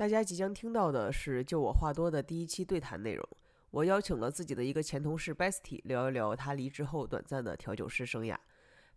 [0.00, 3.28] 大家即将听到的是就我话多的第一期对谈内容。
[3.70, 8.34] 我邀请了自己的一个前同事 Bestie 聊一聊他离职后短暂的调酒师生涯。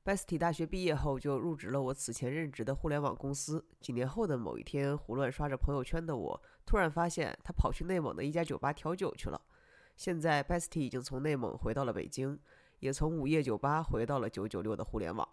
[0.05, 3.65] Bestie 大学毕业后就入职了我此前任职的互联网公司。
[3.81, 9.41] 几年后的某一天，胡乱刷着朋友圈的我，突然发现他跑去内蒙的一家酒吧调酒去了。
[9.97, 12.39] 现在 Bestie 已经从内蒙回到了北京，
[12.79, 15.27] 也从午夜酒吧回到了九九六的互联网。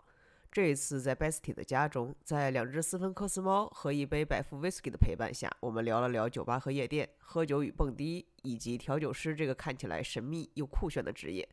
[0.53, 11.49] 这一次在 Bestie 的家中，在两只斯芬克斯猫和一杯百富 Whisky 的陪伴下，我们聊了聊酒吧和夜店、喝酒与蹦迪，以及调酒师这个看起来神秘又酷炫的职业。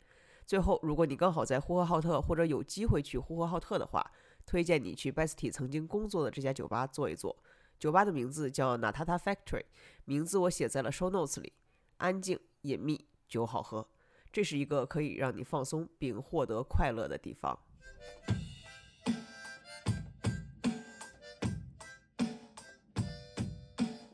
[0.48, 4.04] 最后，如果你刚好在呼和浩特或者有机会去呼和浩特的话，
[4.48, 7.38] 推荐你去 Bestie 曾经工作的这家酒吧坐一坐。
[7.78, 9.66] 酒吧的名字叫 Natata Factory，
[10.06, 11.54] 名字我写在了 Show Notes 里。
[11.98, 13.88] 安静、隐秘、酒好喝，
[14.32, 17.59] 这是一个可以让你放松并获得快乐的地方。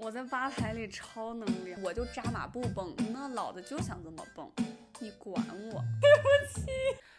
[0.04, 4.46] 我在吧台里超能量，我就扎马步蹦，那老子就想这么蹦，
[5.00, 5.34] 你管
[5.72, 5.82] 我？
[6.02, 6.66] 对不起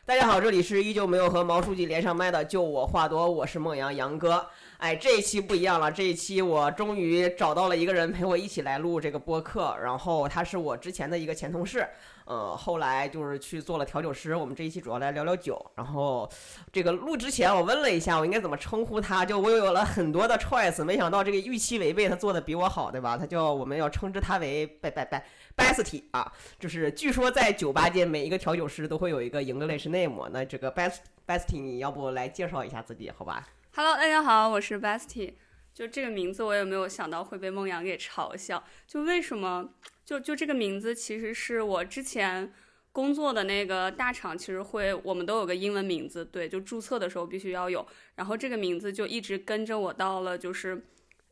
[0.04, 4.46] 大家好，这里是依旧没有和毛书记连上麦的，就我话多，我是孟阳杨哥。
[4.76, 11.88] 哎，这一期不一样了，这一期我终于找到了一个人陪我一起来录这个播客，然后他是我之前的一个前同事。
[12.24, 14.34] 呃，后来就是去做了调酒师。
[14.34, 15.70] 我们这一期主要来聊聊酒。
[15.74, 16.30] 然后，
[16.72, 19.24] 这个录之前我问了一下，我应该怎么称呼他？
[19.24, 23.18] 就我有了很多的 choice，没想到这个预期违背，他做的比我好，对吧？
[23.18, 25.24] 他叫我们要称之他为拜拜拜
[25.56, 30.28] bestie 啊，就是据说在酒吧界每一个调酒师都会有一个 English name。
[30.32, 35.34] 那这个 best Besti，你要不来介绍一下自己，好吧？Hello，大家好，我是 Besti。
[35.72, 38.62] 就这个名字，我也没有想到会被孟阳给嘲笑。
[38.86, 39.70] 就为什么？
[40.04, 42.52] 就就这个名字，其实是我之前
[42.92, 47.86] 工作的那个大厂，其实会我们都有个英文名字，对，就注册的时候必须要有。
[48.14, 50.84] 然后这个名字就一直跟着我到了就是，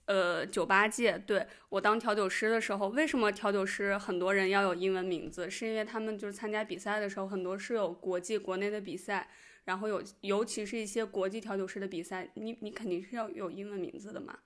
[0.06, 1.16] 呃，酒吧界。
[1.26, 5.48] 对我当调酒师的时候，为什么调酒师很多人要有英文名字？
[5.50, 9.28] 是因为他们就是参加比赛的时候，很多是有国际、国内的比赛，
[9.64, 14.38] 然后有尤其是一些国际调酒师的比赛，你你肯定是要有英文名字的嘛。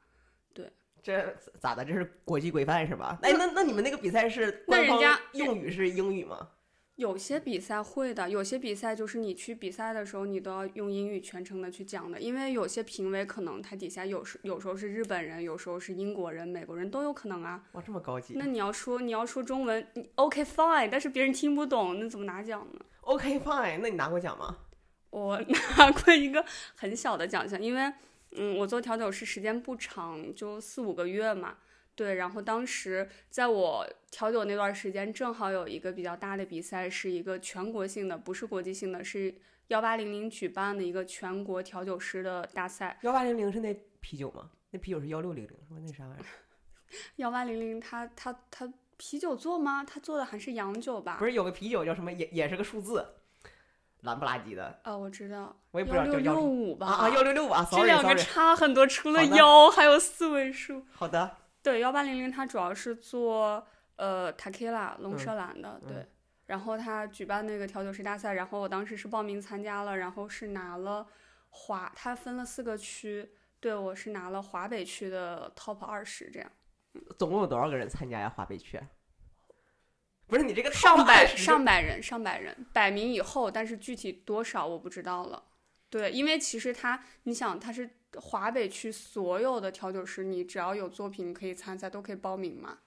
[1.07, 1.85] 这咋的？
[1.85, 3.17] 这是国际规范是吧？
[3.23, 5.01] 哎，那那你们那个比赛是官方
[5.35, 6.49] 用语是英语吗？
[6.97, 17.63] 有些比赛会的，有些比赛就是你去比赛的时候，你都要用英语全程的去讲的，因为有些评委可能他底下有时有时候是日本人，有时候是英国人、美国人都有可能啊。
[17.75, 18.35] 哇，这么高级！
[18.37, 19.87] 那你要说你要说中文
[20.17, 24.57] ，OK fine，但是别人听不懂，那怎么拿奖呢？OK fine，那你拿过奖吗？
[25.11, 25.41] 我
[25.79, 26.45] 拿过一个
[26.75, 27.93] 很小的奖项，因为。
[28.37, 31.59] 嗯，我做调酒师时间不长，就四五个月嘛。
[31.95, 39.35] 对，然后当时在我调酒那段时间，正好有一个比较大的比赛，是一个全国性的，不是国际性的，是
[39.69, 42.99] 幺八零零举办的一个全国调酒师的大赛。
[43.03, 44.51] 幺八零零是那啤酒吗？
[44.71, 45.81] 那啤酒是幺六零零是吧？
[45.81, 46.27] 那啥玩意儿？
[47.17, 49.83] 幺八零零，他他他啤酒做吗？
[49.83, 51.17] 他做的还是洋酒吧？
[51.19, 52.13] 不是有个啤酒叫什么？
[52.13, 53.03] 也也是个数字。
[54.07, 60.83] 蓝不拉几的啊，我知道，我也不知道叫幺六五吧啊幺六六啊，这两个差很多，除了幺还有四位数。
[60.91, 66.07] 好的，对幺八零零，它主要是做呃塔 q 拉龙舌兰的，对。
[66.47, 71.05] 然后他举办那个调酒师大赛，然后我当时是报名参加了，然后是拿了
[71.51, 73.29] 华，他分了四个区，
[73.59, 76.49] 对我是拿了华北区的 top 二十这样。
[77.19, 78.33] 总共有多少个人参加呀？
[78.35, 78.81] 华北区？
[80.29, 85.43] 不是你这个上百上百人上百人百名以后，但是具体多少我不知道了。
[85.89, 92.79] 对，因为其实他，你想他是华北区所有的调酒师，你只要有作品可以参赛，都可以报名嘛。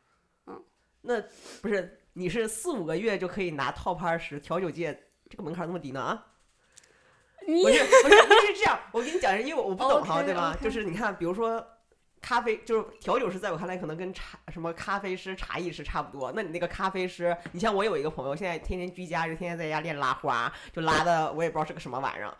[0.48, 0.62] 嗯，
[1.02, 1.22] 那
[1.62, 6.28] 不是你是四五个月就可以拿 top 二十，调酒界这个门槛那么低呢啊？
[7.48, 10.58] 你不是不是不是这样，我跟你讲，因为我不懂哈， 对吧？
[10.62, 11.66] 就是你看，比如说。
[12.22, 16.31] 咖啡就是调酒师，在我看来可能跟茶什么咖啡师、茶艺师差不多。
[16.35, 22.35] 那你那个咖啡师，你像我有一个朋友，现在天天居家，就天天在家练拉花，就拉的我也不知道是个什么玩意儿。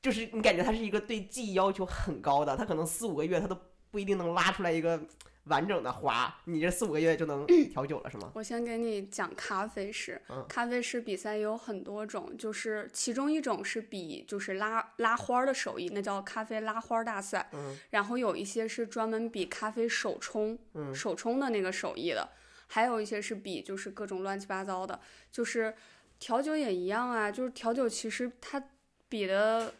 [0.00, 3.56] 就是你感觉他是一个对技艺要求很高的，他可能四五个月他都
[3.90, 5.00] 不一定能拉出来一个。
[5.44, 8.30] 完整的花，你这四五个月就能调酒了是吗？
[8.34, 10.20] 我先给你讲咖啡师。
[10.48, 17.48] 咖啡师比赛有很多种，就是其中一种是比就是拉拉花的手艺，那叫咖啡拉花大赛。
[17.52, 17.76] 嗯。
[17.90, 20.56] 然后有一些是专门比咖啡手冲，
[20.94, 22.28] 手冲的那个手艺的，
[22.68, 25.00] 还有一些是比就是各种乱七八糟的，
[25.32, 25.74] 就是
[26.20, 28.62] 调酒也一样啊，就是调酒其实它
[29.08, 29.74] 比的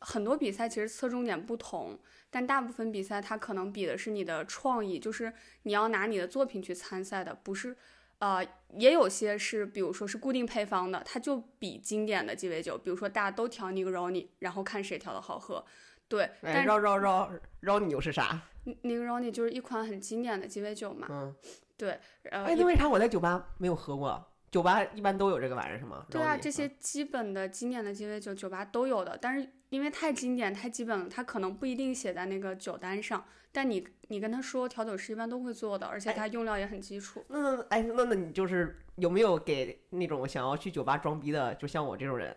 [0.00, 1.96] 很多比赛其实侧重点不同。
[2.36, 7.74] 但大部分比赛，它可能比的是你的创意，就是你要拿你的作品去参赛的，不是，
[8.18, 15.64] 呃，也有些是，比如说是固定配方的，它就比经典的鸡尾酒，比如说大家都调尼格罗尼，然后看谁调的好喝，
[16.08, 16.30] 对。
[16.42, 18.38] 但绕绕绕绕你又是啥
[18.82, 21.06] ？Negroni 就是一款很经典的鸡尾酒嘛。
[21.08, 21.34] 嗯，
[21.78, 24.22] 对，呃，哎，那为啥我在酒吧没有喝过？
[24.50, 26.04] 酒吧一般都有这个玩意儿是吗？
[26.10, 29.16] 对啊，这些基本的经典的鸡尾酒，酒吧都有的。
[29.20, 33.22] 但是因为太经典、太基本了，他可能不一定写在那个酒单上。
[33.52, 37.22] 但你你跟他说，调酒师一般都会做的，而且哎它用料也很基础。
[37.28, 42.34] 那哎，那那你就是有没有给那种想要去酒吧装逼的，就像我这种人，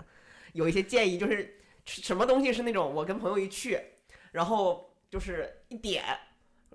[0.52, 1.18] 有一些建议？
[1.18, 3.80] 就是什么东西是那种我跟朋友一去，
[4.34, 6.04] 然后就是一点，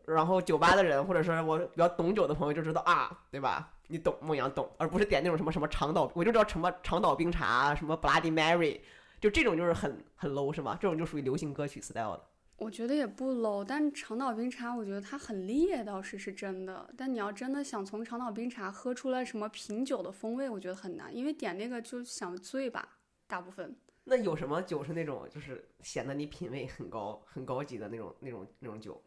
[0.07, 3.71] 然后酒吧的人或者说我比较懂酒的朋友就知道啊，对吧？
[3.89, 8.81] 你懂梦阳懂，而不是点那种什么什么长岛，我就知道什么长岛冰茶，什么 Bloody Mary，
[9.25, 10.76] 就这种就是很很 low 是吗？
[10.79, 12.23] 这种就属于流行歌曲 style 的。
[12.59, 16.87] 我觉得也不 low，但长岛冰茶我觉得它很烈，倒是是真的。
[16.94, 22.87] 但你要真的想从长岛冰茶喝出来什么品酒的风味，我觉得很难，因为点那个就想醉吧，
[23.26, 23.75] 大部分。
[24.05, 29.03] 那有什么酒是那种就是显得你品味很高、很高级的那种、那种、那种酒？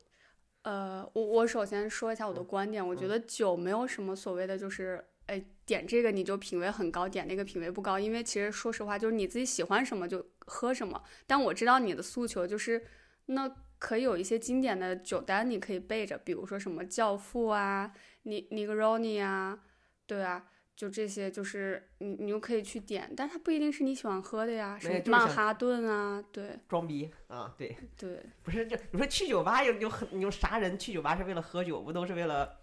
[0.68, 11.02] 呃，我我首先说一下我的观点，我觉嗯得酒没有什么所谓的就是，哎，点这个你就品味很高，点那个品味不高，因为其实说实话，就是你自己喜欢什么就喝什么。
[11.26, 12.86] 但我知道你的诉求就是，
[13.28, 13.50] 那
[13.80, 17.94] 可以有一些经典的酒单你可以备着，比如说什么教父啊、
[18.24, 19.58] 尼尼格罗尼啊，
[20.06, 20.50] 对啊。
[20.78, 32.60] 就这些，就是你你又可以去点，但它不一定是你喜欢喝的呀，什么曼哈顿啊，对装逼啊，对，对，不是这，你说去酒吧有有很有啥人去酒吧是为了喝酒，不都是为了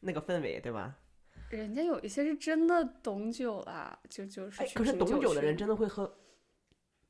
[0.00, 0.96] 那个氛围，对吧？
[1.50, 6.12] 人家有一些是真的懂酒啦，就就是哎，可是懂酒的人真的会喝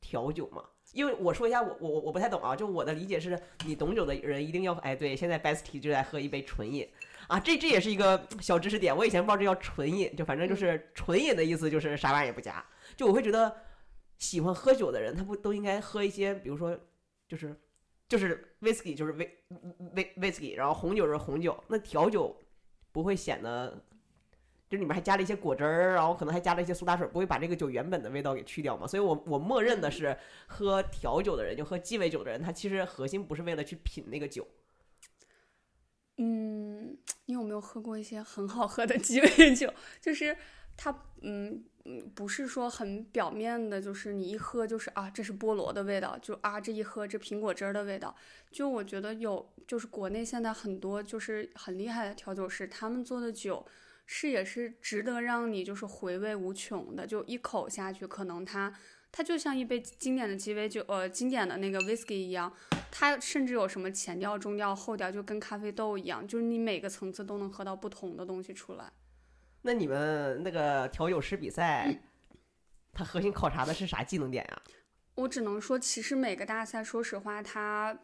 [0.03, 0.63] 调酒吗？
[0.93, 6.87] 因为我说一下，我我我我不太懂啊，就我的理解是，你懂酒的人一定要哎，对，现在 Bestie 就在喝一杯纯饮
[7.31, 12.65] 啊，这这也是一个小知识点，我以前不知道这叫纯饮，就反正就是纯饮的意思就是啥玩意儿也不加，
[12.97, 13.55] 就我会觉得
[14.19, 16.77] 喜欢喝酒的人，他不都应该喝一些，比如说
[17.29, 17.57] 就是
[18.09, 19.39] 就是 whisky 就是威
[19.95, 22.37] 威 whisky，然后红酒是红酒，那调酒
[22.91, 23.83] 不会显得。
[24.69, 28.87] 就里面还加了一些果汁儿，然后可能还加了一些苏打水，不会把这个酒原本的味道给去掉嘛？
[28.87, 30.17] 所以我我默认的是，
[30.47, 34.47] 喝调酒的人，就喝鸡尾酒的人，他其实核心不是为了去品那个酒。
[36.23, 36.95] 嗯，
[37.25, 39.73] 你有没有喝过一些很好喝的鸡尾酒？
[40.03, 40.37] 就是
[40.77, 48.15] 它，嗯嗯，不是说很表面的，就是你一喝就是啊，这是菠萝的味道，就啊这一喝这苹果汁儿的味道。
[48.51, 53.67] 就我觉得有，就是国内现在很多就是很厉害的调酒师，他们做的酒
[54.05, 58.75] 是也是值得让你就是回味无穷的，就一口下去，可能它
[59.13, 62.53] 它就像一杯经典的鸡尾酒，呃，经典的那个 whisky 一样。
[62.93, 68.93] 它甚至有什么前调、中调、后调，就跟咖啡豆一样，就是你每个层次都能喝到不同的东西出来。
[69.63, 72.03] 那你们那个调酒师比赛，
[72.93, 74.63] 它核心考察的是啥技能点呀？
[75.17, 77.99] 我只能说，其实每个大赛，说实话，它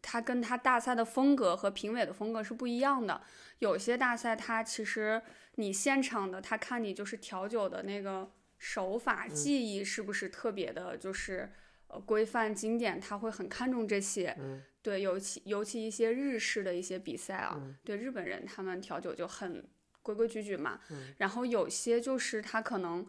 [0.00, 3.20] 它跟它大赛的风格和评委的风格是不一样的。
[3.58, 5.20] 有些大赛，它其实
[5.56, 11.52] 你现场的，他看你就是调酒的那个手法、技艺是不是特别的，就是
[11.88, 14.36] 呃规范经典，他会很看重这些。
[14.38, 19.66] 嗯对，尤其尤其一些日式的一些比赛啊，嗯对日本人他们调酒就很
[20.00, 20.80] 规规矩矩嘛。
[20.90, 23.04] 嗯然后有些就是他可能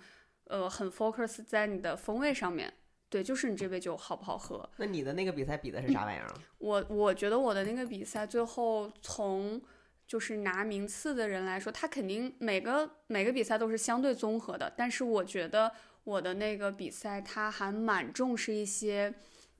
[0.46, 2.74] 呃很 focus 在你的风味上面，
[3.10, 4.68] 对，就是你这杯酒好不好喝。
[4.78, 6.34] 那你的那个比赛比的是啥玩意儿啊？
[6.58, 9.62] 我我觉得我的那个比赛最后从
[10.08, 15.72] 就是拿名次的人来说，他肯定每个每个比赛都是相对综合的，但是我觉得
[16.06, 19.14] 我的那个比赛它还蛮重视一些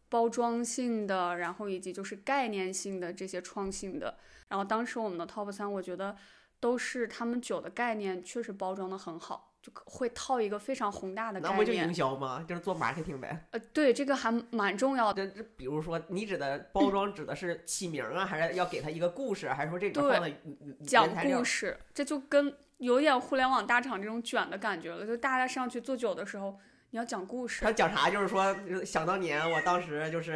[0.08, 4.18] 包装性的，然后以及就是概念性的这些创新的。
[4.48, 6.16] 然后当时我们的 top 三，我觉得
[6.62, 11.94] 都是他们酒的概念确实包装的很好，就会套一个非常宏大的概念那不就营。
[11.94, 12.46] 销吗？
[12.48, 13.48] 就是做 marketing 呗。
[13.52, 15.28] 呃，对，这个还蛮重要的。
[15.28, 25.08] 这这，比如说你指的包装指的是起名啊，还是要给他一个故事，还是说这里面对放的原讲故事，这就跟有点互联网大厂这种卷的感觉了。
[25.08, 26.60] 就大家上去做酒的时候，
[26.92, 27.72] 你要讲故事他。
[27.72, 28.12] 讲啥？
[28.12, 28.56] 就是说，
[28.86, 30.34] 想当年我当时就是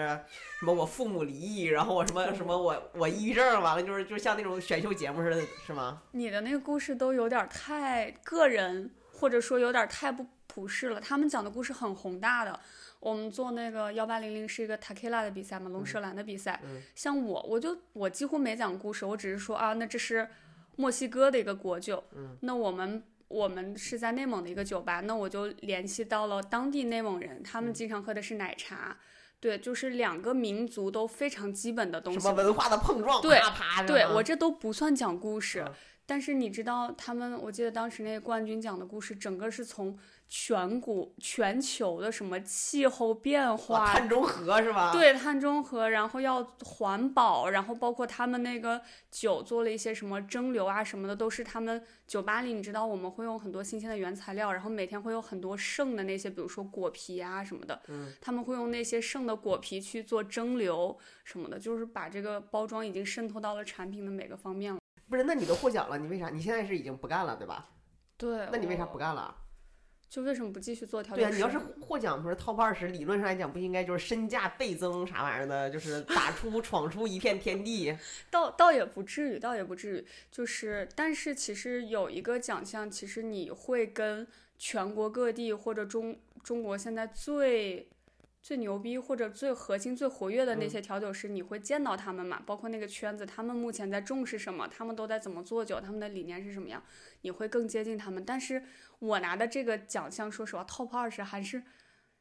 [0.59, 6.01] 什么我父母离异，然后我什么什么我我抑郁症，完了就是就像那种选秀节目似的，是吗？
[6.13, 8.89] 你的那个故事都有点太个人，
[9.21, 10.99] 或者说有点太不普世了。
[10.99, 12.59] 他们讲的故事很宏大的。
[12.99, 16.59] 我们做那个幺八零零是一个 Takila 的比赛嘛，龙舌兰的比赛。
[16.63, 20.27] 嗯像我，我就我几乎没讲故事，我只是说啊，那这是
[20.75, 22.03] 墨西哥的一个国酒。
[22.15, 28.97] 嗯那我们我们是在内蒙的一个酒吧，那我就联系到了当地内蒙人，他嗯们经常喝的是奶茶。
[29.39, 32.35] 对，就是两个民族都非常基本的东西什么。
[32.35, 33.41] 文化的碰撞，对。
[33.87, 35.73] 对我这都不算讲故事，嗯
[36.11, 44.91] 但是你知道他们，我记得当时那个冠军奖的故事，整个是从全国全球的什么气候变化、碳中和是吧？
[44.91, 64.80] 对碳中和，然后要环保，然后包括他们那个酒做了一些什么蒸馏啊什么的，都是他们酒吧里，你知道我们会用很多新鲜的原材料，然后每天会有很多剩的那些，比如说果皮啊什么的，嗯，他们会用那些剩的果皮去做蒸馏什么的，就是把这个包装已经渗透到了产品的每个方面了。
[65.11, 66.29] 不是，那你都获奖了，你为啥？
[66.29, 67.69] 你现在是已经不干了，对吧？
[68.15, 69.35] 对，那你为啥不干了？
[70.07, 77.93] 就为什么不继续做调酒对啊，你要是获奖，不是 top 二十，理论上来讲不应该就是身价倍增啥玩意儿的，就是 打出闯出一片天地。
[78.29, 84.25] 倒倒也不至于，倒也不至于，就是，但是其实有一个奖项，其实你会跟
[84.57, 87.89] 全国各地或者中中国现在最
[88.41, 92.41] 最牛逼或者最核心、最活跃的那嗯些调酒师，你会见到他们嘛？
[92.43, 94.67] 包括那个圈子，他们目前在重视什么？
[94.67, 95.79] 他们都在怎么做酒？
[95.79, 96.83] 他们的理念是什么样？
[97.21, 98.25] 你会更接近他们。
[98.25, 98.63] 但是
[98.97, 101.61] 我拿的这个奖项，说实话，top 二十还是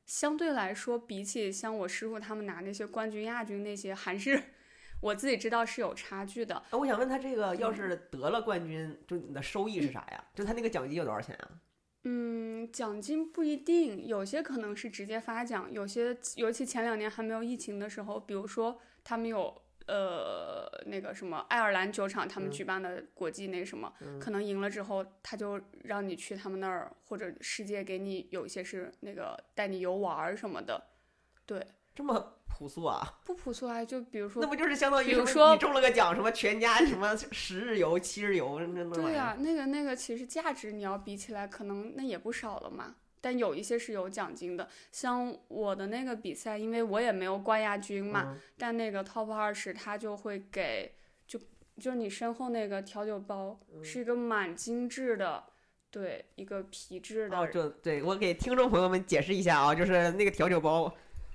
[0.05, 4.43] 相对来说，比起像我师傅他们拿那些冠军、亚军那些，还是
[5.01, 6.55] 我自己知道是有差距的。
[6.71, 10.23] 哎，我想问他这个要是得了冠军，就你的收益是啥呀？
[10.35, 11.49] 就他那个奖金有多少钱啊？
[12.05, 30.83] 嗯，奖金不一定，有些可能是直接发奖，有些尤其前两年还没有疫情的时候，比如说他们有呃那个什么爱尔兰酒厂他们嗯举办的国际那什么，嗯可能赢了之后，他就让你去他们那儿，或者世界给你有一些是那个带你游玩儿什么的，
[31.45, 31.67] 对，
[32.01, 33.07] 这么朴素啊？
[33.27, 38.59] 不朴素啊，就比如说那不就是相当于比如说你中了个奖，什么全家什么十日游、七日游，
[38.95, 42.95] 对呀、那个那个其实价值你要比起来，可能那也不少了嘛。
[43.21, 50.95] 但有一些是有奖金的，像我的那个比赛，因为我也没有冠亚军嘛，嗯但那个 top 二十他就会给，
[51.27, 51.39] 就
[51.79, 55.45] 就是你身后那个调酒包嗯是一个蛮精致的，
[55.91, 60.91] 对，一个皮质的，哦，就对我给听众朋友们解释一下啊，就是那个调酒包，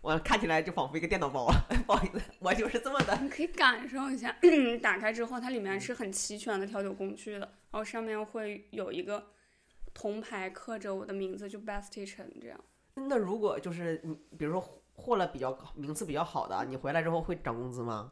[0.06, 1.52] 我看起来就仿佛一个电脑包，
[1.88, 3.18] 不好意思，我就是这么的。
[3.24, 4.38] 你可以感受一下，
[4.80, 9.32] 打开之后它里面是很齐全的调酒工具的，然后上面会有一个
[9.96, 12.60] 铜牌刻着我的名字，就 Best 陈这样。
[12.94, 18.12] 那如果就是你，比如说获了比较高名次比较好的，你回来之后会涨工资吗？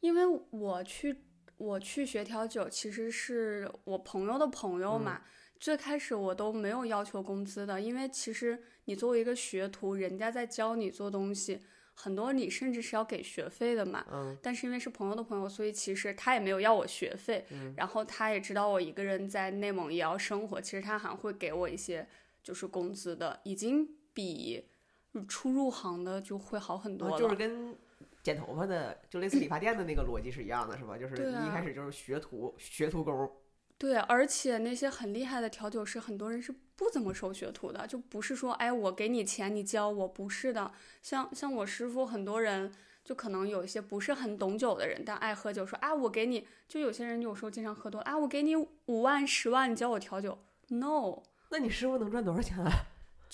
[0.00, 1.24] 因为我去
[1.58, 5.20] 我去学调酒，其实是我朋友的朋友嘛。
[5.64, 11.58] 最开始我都没有要求工资的，因为其实你作为一个学徒，人家在教你做东西，
[11.94, 14.04] 很多你甚至是要给学费的嘛。
[14.12, 22.06] 嗯但是因为是朋友的朋友，所以其实他也没有要我学费，嗯然后他也知道我一个人在内蒙也要生活，其实他还会给我一些
[22.42, 24.66] 就是工资的，已经比
[25.26, 27.16] 初入行的就会好很多了。
[27.16, 27.74] 啊就是跟
[28.22, 30.98] 剪头发的，就类似理发店的那个逻辑是一样的，是吧？
[30.98, 33.32] 就是一开始就是学徒，学徒工。
[33.84, 40.72] 对，而且那些很厉害的调酒师，很多人是不怎么收学徒的，就不是说，哎，我给你钱，你教我，不是的。
[41.02, 42.72] 像像我师傅，很多人
[43.04, 50.38] 就可能有一些不是很懂酒的人，但爱喝酒，说啊，我给你，就有些人有时候经常喝多，啊，我给你五万、十万，你教我调酒
[50.68, 52.70] ，no，那你师傅能赚多少钱啊？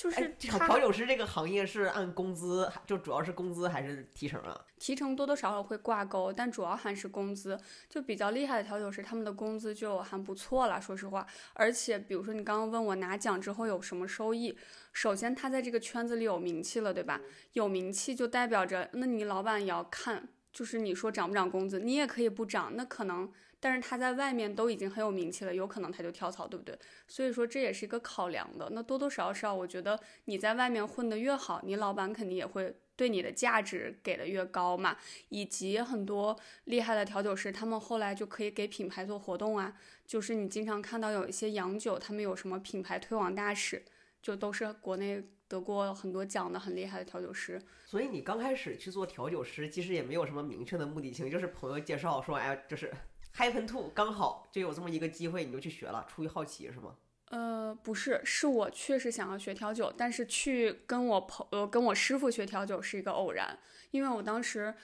[0.00, 4.58] 就哎是，他调酒师这个行业是按工资，就主要是工资还是提成啊？
[4.78, 7.60] 提成多多少少会挂钩，但主要还是工资。
[7.86, 11.26] 就比较厉害的调酒师，他们的工资就还不错了，说实话。
[11.52, 14.56] 而且，比如说你刚刚问我拿奖之后有什么收益，
[14.94, 17.20] 首先他在这个圈子里有名气了，对吧？
[17.52, 23.30] 有名气就代表着，那你老板也要看，就是你说涨不涨工资，你也可以不涨，那可能。
[23.62, 26.76] 但是他在外面都已经很有名气了，有可能他就跳槽，对不对？
[27.06, 28.70] 所以说这也是一个考量的。
[28.72, 34.96] 那多多少少，我觉得你在外面混得越好，你老板肯定也会对你的价值给的越高嘛。
[35.28, 39.76] 以及很多厉害的调酒师，他们后来就可以给品牌做活动啊。
[40.06, 43.84] 就是你经常看到有一些洋酒，他们有什么品牌推广大使，
[44.22, 47.60] 就都是国内得过很多奖的很厉害的调酒师。
[47.84, 52.90] 所以你刚开始去做调酒师，其实也没有什么明确的目的性，就是朋友介绍说，哎，就是
[53.36, 56.96] happen to 刚好就有这么一个机会，你就去学了，出于好奇是吗？
[57.26, 63.56] 呃，不是，是我确实想要学调酒，但是去跟我朋呃跟我师傅学调酒是一个偶然，
[63.92, 64.74] 因为我当时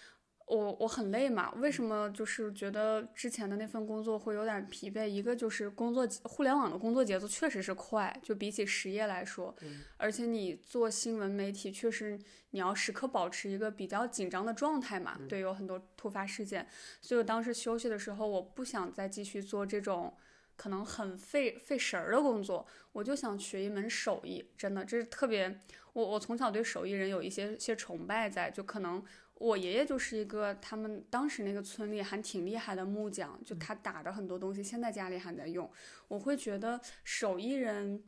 [0.46, 5.06] 我我很累嘛，为什么就是觉得之前的那份工作会有点疲惫？
[5.06, 12.16] 一个就是工作互联网的工作节奏确实是快，就比起实业来说，嗯而且你做新闻媒体，确实
[12.50, 16.66] 你要时刻保持一个比较紧张的状态嘛，对，有很多突发事件，
[17.00, 20.14] 所以我当时休息的时候，我不想再继续做这种。
[20.58, 25.60] 可能很费费神儿的工作，我就想学一门手艺，真的，这是特别
[25.92, 29.04] 我我从小对手艺人有一些些崇拜在，就可能
[29.38, 35.70] 我爷爷就是一个他们当时那个村里还挺厉害的木匠，就他打的很多东西，现在家里还在用。
[36.08, 38.02] 我会觉得手艺人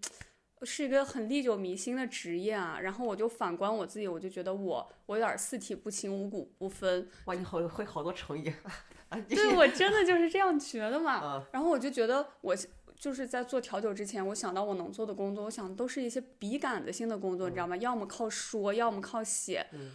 [0.62, 2.78] 是一个很历久弥新的职业啊。
[2.80, 7.08] 然后我就反观我自己，我就觉得我我有点四体不勤，五谷不分。
[7.26, 8.52] 哇，你好会好多成语。
[9.28, 11.20] 对，我真的就是这样觉得嘛。
[11.36, 12.56] 嗯然后我就觉得我
[12.96, 17.76] 就是在做调酒之前，我想到我能做的工作，我想都是一些笔杆子性的工作，你知道吗？
[17.76, 19.92] 要么靠说，要么靠写，嗯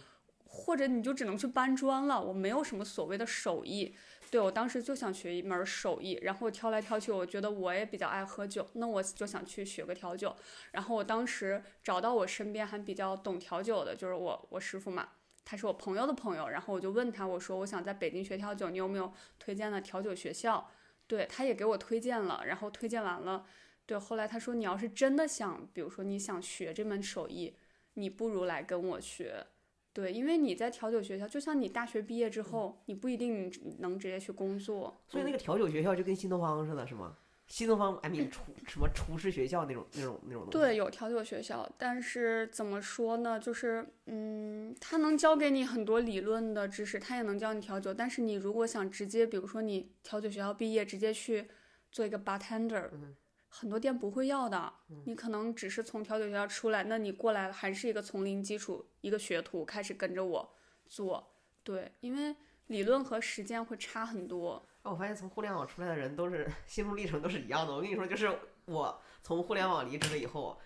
[0.54, 2.22] 或者你就只能去搬砖了。
[2.22, 3.94] 我没有什么所谓的手艺。
[4.30, 10.34] 对我当时就想学一门手艺，然后挑来挑去，我觉得我也比较爱喝酒，那我就想去学个调酒。
[10.72, 15.10] 然后我当时找到我身边还比较懂调酒的，就是我我师傅嘛，
[15.44, 20.68] 他是我朋友的朋友，然后我就问他，我说我想在北京学调酒，你有没有推荐的调酒学校？
[21.06, 23.46] 对，他也给我推荐了，然后推荐完了，
[23.86, 27.54] 对，后来他说你要是真的想，比如说你想学这门手艺，
[27.92, 29.46] 你不如来跟我学。
[29.94, 34.88] 对，因为你在调酒学校，就像你大学毕业之后，你不一定能直接去工作。
[34.88, 37.16] 嗯所以那个调酒学校就跟新东方似的，是吗？
[37.46, 40.58] 新东方，I mean 厨什么厨师学校那种那种那种东西。
[40.58, 43.38] 对，有调酒学校，但是怎么说呢？
[43.38, 47.92] 就是，嗯，他能教给你很多理论的知识，他也能教你调酒。
[47.92, 51.46] 但是你如果想直接，比如说你调酒学校毕业，直接去
[51.92, 53.14] 做一个 bartender，、嗯
[53.56, 54.72] 很多店不会要的。
[55.04, 60.54] 你可能只是从调酒学校出来，那你过来还是一个从零基础，一个学徒开始跟着我
[60.88, 61.32] 做。
[61.62, 62.34] 对，因为
[62.66, 64.66] 理论和实践会差很多。
[64.82, 67.72] 哦我发现从互联网出来的人都是心路历程都是一样的。
[67.72, 68.30] 我跟你说，就是
[68.64, 70.58] 我从互联网离职了以后，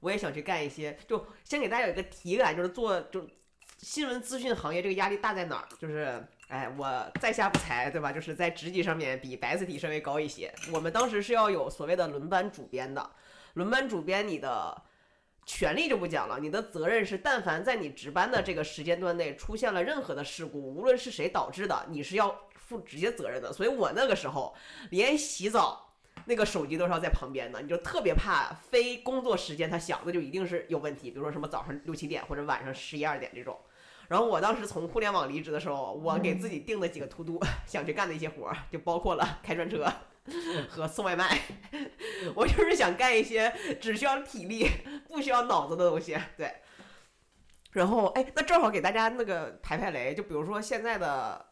[0.00, 3.26] 我也想去干一些，就先给大家有一个体感，就是做就
[3.78, 5.68] 新闻资讯行业这个压力大在哪儿？
[5.78, 6.22] 就是
[6.52, 8.12] 哎，我在下不才，对吧？
[8.12, 10.52] 就是在职级上面比白字体稍微高一些。
[10.72, 13.10] 我们当时是要有所谓的轮班主编的，
[13.54, 14.82] 轮班主编你的。
[15.44, 23.52] 权利就不讲了，你的责任是，但凡在你值班的这个时间段内出现了任何的事故，无论是谁导致的，你是要负直接责任的。
[23.52, 24.54] 所以我那个时候
[24.90, 25.94] 连洗澡
[26.26, 33.58] 那个手机都是要在旁边的，你就特别怕非工作时间它响，那就一定是有问题，比如说什么早上六七点或者晚上十一二点这种。
[34.12, 39.90] 然后我当时从互联网离职的时候，我给自己定的几个 to do 想去干的一些活儿，就包括了开专车
[40.68, 41.40] 和送外卖。
[42.36, 44.68] 我就是想干一些只需要体力
[45.08, 46.56] 不需要脑子的东西，对。
[47.70, 51.46] 然后，哎，那正好给大家那个排排雷，就比如说现在的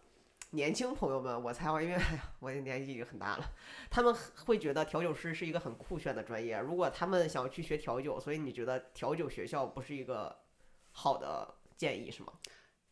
[0.50, 3.52] 年轻朋友们，我猜我因为哎，我的年纪已经很大了，
[3.88, 6.58] 他们会觉得调酒师是一个很酷炫的专业。
[6.60, 10.36] 如果他们想要去学调酒，所以你觉得调酒学校不是一个
[10.92, 12.34] 好的建议是吗？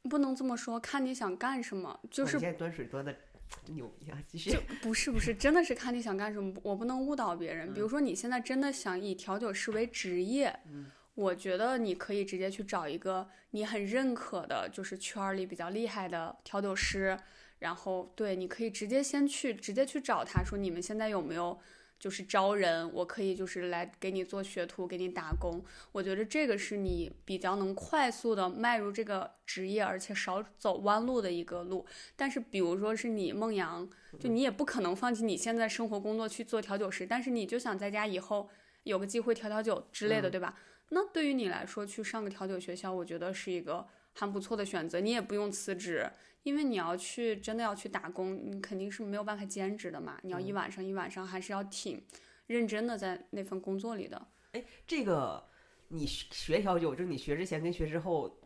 [0.09, 4.17] 不能这么说，看你想干什么，就是哇你现在端水端的真牛逼啊！
[4.27, 7.75] 继续就，不是不是，真的是看你想干什么，我不能误导别人。
[7.75, 17.19] 比如嗯说你现在真的想以调酒师为职业，嗯我觉得你可以直接去找一个你很认可的，就是圈儿里比较厉害的调酒师，
[17.59, 21.59] 然后对，你可以直接先去直接去找他说你们现在有没有
[21.99, 25.63] 就是招人，我可以就是来给你做学徒，给你打工。
[25.93, 31.85] 我觉得这个是你比较能快速的迈入这个职业，而且少走弯路的一个路。
[32.15, 33.89] 但是比如说是你梦阳，
[34.21, 38.49] 就你也不可能放弃你现在生活工作去做调酒师，但是你就想在家以后
[38.85, 40.59] 有个机会调调酒之类的，嗯对吧？
[40.91, 43.87] 那对于你来说，去上个调酒学校，我觉得是一个
[44.19, 45.01] 还不错的选择。
[45.01, 46.11] 你也不用辞职，
[46.43, 50.19] 因为你要去真的要去打工，你肯定是没有办法兼职的嘛。
[50.23, 52.05] 你要一晚上一晚上，还是要挺
[52.47, 54.27] 认真的在那份工作里的。
[54.53, 55.47] 哎这个
[55.89, 58.41] 你学调酒，就是你学之前跟学之后，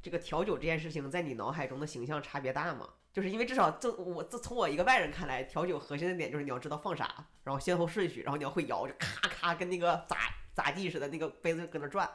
[0.00, 2.88] 这个调酒这件事情在你脑海中的形象差别大吗？
[3.10, 10.16] 就是因为至少这我这从我一个外人看来，调酒核心的点就是你要知道放啥，然后先后顺序，然后你要会摇，就咔咔跟那个杂
[10.54, 12.08] 杂技似的，那个杯子搁那转，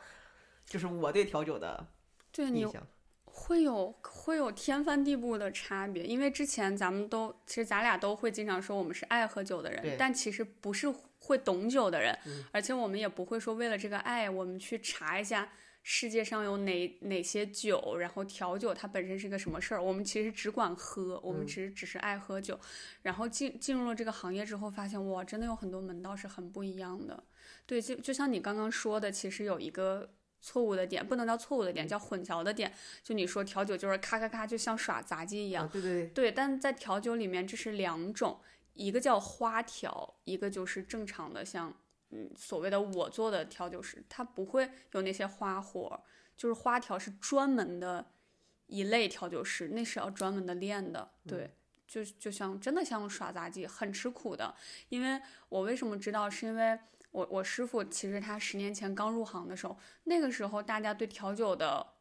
[0.66, 1.86] 就是我对调酒的
[2.32, 2.88] 对你印象。
[3.36, 22.58] 会有会有天翻地覆的差别，因为之前咱们都其实咱俩都会经常说我们是爱喝酒的人，但其实不是会懂酒的人，嗯而且我们也不会说为了这个爱，我们去查一下世界上有哪哪些酒，然后调酒它本身是个什么事儿，我们其实只管喝，我们嗯其实只是爱喝酒，
[23.02, 27.24] 然后进进入了这个行业之后，发现哇，真的有很多门道是很不一样的。
[27.66, 30.10] 对，就就像你刚刚说的，其实有一个
[30.44, 32.72] 错误的点，不能叫错误的点，叫混淆的点。
[33.02, 35.66] 就你说调酒就是咔咔咔，就像耍杂技一样。
[35.66, 38.40] 啊，对对对，对，但在调酒里面这是两种，
[38.74, 41.74] 一个叫花调，一个就是正常的像
[42.10, 46.04] 嗯所谓的我做的调酒师，他不会有那些花活，
[46.36, 48.06] 就是花调是专门的
[48.68, 51.56] 一类调酒师，那是要专门的练的，对。
[51.86, 54.56] 就就像真的像耍杂技，很吃苦的。
[54.90, 56.80] 因为我为什么知道，是因为
[57.14, 61.94] 我我师傅其实他十年前刚入行的时候，那个时候大家对调酒的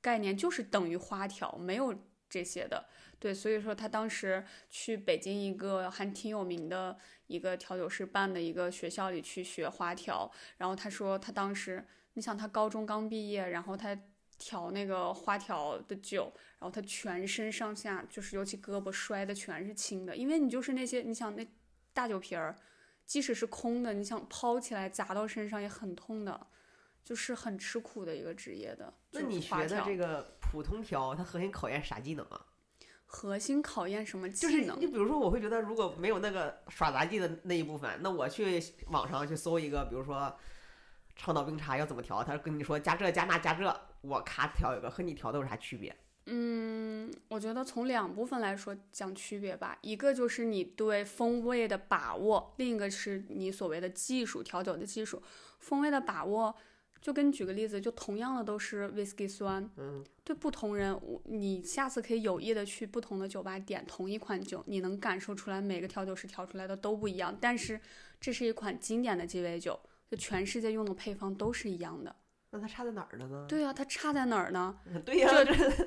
[0.00, 1.94] 概念就是等于花调，没有
[2.30, 2.86] 这些的。
[3.18, 13.98] 对，所以说他当时去北京一个还挺有名的一个调酒师办的一个学校里去学花调，然后他说他当时，你想他高中刚毕业，然后他
[14.38, 21.44] 调那个花调的酒，然后他全身上下就是尤其胳膊摔的全是青的，因为你就是那些你想那
[21.94, 22.54] 大酒瓶儿，
[23.06, 26.46] 即使是空的，你想抛起来砸到身上也很痛的，
[27.04, 28.92] 就是很吃苦的一个职业的。
[29.12, 32.44] 那你学的这个普通调，它核心考验啥技能啊？
[33.08, 34.66] 核心考验什么技能？
[34.66, 40.36] 就是你比如说，我会觉得如果没有那个耍杂技的那一部分，那我去网上去搜一个，比如说
[41.14, 45.96] 长岛冰茶要怎么调，他跟你说加这加那加这，我咔调一个，和你调的有啥区别？
[46.26, 55.22] 嗯，我觉得从两部分来说讲区别吧，一个就是你对风味的把握，另一个是你所谓的技术调酒的技术。
[55.60, 56.54] 风味的把握。
[56.98, 67.36] 就跟你举个例子，就同样的都是 whisky 酸，嗯，对不同人，你下次可以有意的去不同的酒吧点同一款酒，你能感受出来每个调酒师调出来的都不一样。
[67.40, 67.80] 但是
[68.20, 69.78] 这是一款经典的鸡尾酒，
[70.10, 72.16] 就全世界用的配方都是一样的。
[72.50, 73.46] 那它差在哪儿了呢？
[73.48, 74.78] 对呀，它差在哪儿呢？
[75.04, 75.28] 对呀，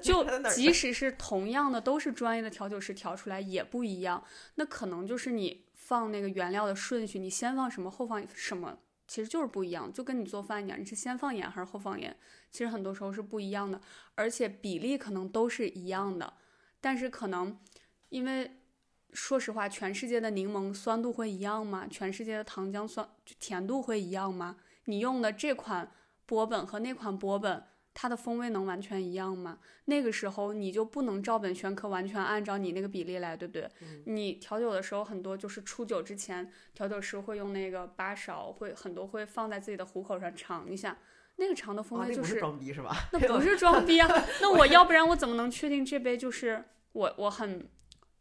[0.02, 4.24] 就就即使是同样的都是专业的调酒师调出来也不一样。
[4.56, 8.78] 那可能就是你放那个原料的顺序，你先放什么后放什么。
[9.08, 12.16] 其实就是不一样，就跟你做饭一样，你是先放盐还是后放盐，
[12.52, 13.82] 其实很多时候是不一样的，
[14.14, 16.32] 而且比例可能都是一样的，
[16.80, 17.58] 但是可能
[18.10, 18.60] 因为
[19.14, 21.88] 说实话，全世界的柠檬酸度会一样吗？
[21.90, 24.58] 全世界的糖浆酸甜度会一样吗？
[24.86, 25.92] 你用的这款
[26.30, 27.64] 波本和那款波本。
[28.02, 29.58] 它的风味能完全一样吗？
[29.86, 33.70] 那个时候你就不能照本宣科，完全按照你那个比例来，对不对？
[34.06, 40.98] 你调酒的时候，很多就是出酒之前，调酒师会用那个八勺，会很多会放在自己的虎口上尝一下，
[41.38, 42.96] 那个尝的风味就是装逼是吧？
[43.12, 44.08] 那不是装逼啊！
[44.40, 46.64] 那我要不然我怎么能确定这杯就是
[46.94, 47.68] 我我很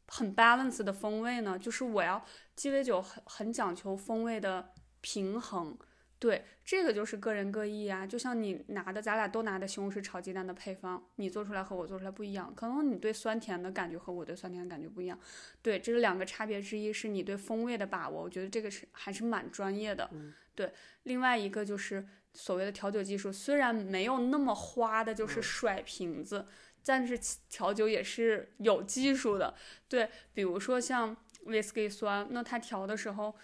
[0.09, 1.57] 很 balance 的风味呢？
[1.57, 2.25] 就是我要
[2.57, 4.71] 鸡尾酒很很讲求风味的
[5.03, 5.79] 平衡。
[6.20, 8.04] 对，这个就是个人各异啊。
[8.04, 12.52] 就像你拿的，咱俩都拿的西红柿炒鸡蛋的配方，你做出来和我做出来不一样。
[12.57, 15.16] 可能你对酸甜的感觉和我对酸甜的感觉不一样。
[15.62, 18.22] 对，这是两个差别之一，是你对风味的把握。
[18.24, 20.11] 我觉得这个是还是蛮专业的。
[20.57, 20.72] 对，
[21.04, 26.48] 另外一个就是所谓的调酒技术，虽然没有那么花的，就是甩瓶子，
[26.85, 27.16] 但是
[27.48, 29.54] 调酒也是有技术的。
[29.88, 33.37] 对，比如说像 whisky 酸，那它调的时候。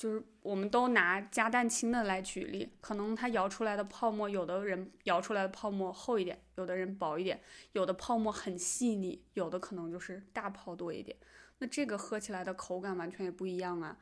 [0.00, 7.38] 就是我们都拿加蛋清的来举例，可能它摇出来的泡沫，有的人摇出来的泡沫厚一点，有的人薄一点，
[7.72, 11.18] 有的泡沫很细腻，有的可能就是大泡多一点。
[11.58, 13.98] 那这个喝起来的口感完全也不一样啊。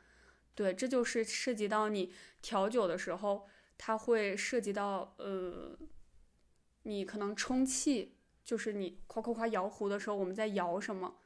[0.55, 3.45] 对，这就是涉及到你调酒的时候，
[3.77, 5.77] 它会涉及到呃，
[6.83, 11.17] 你可能充气，就是你夸夸夸摇壶的时候，我们在摇什么？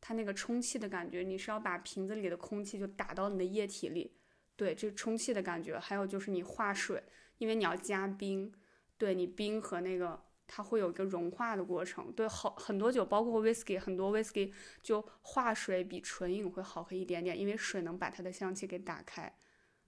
[0.00, 4.12] 它那个充气的感觉，你是要把瓶子里的空气就打到你的液体里。
[4.60, 7.02] 对，这充气的感觉，还有就是你化水，
[7.38, 8.52] 因为你要加冰，
[8.98, 12.12] 对你冰和那个它会有一个融化的过程。
[12.12, 19.34] 对，好很多酒，包括 whisky，很多 whisky 就化水比纯饮会好喝一点点，因为水能把它的香气给打开。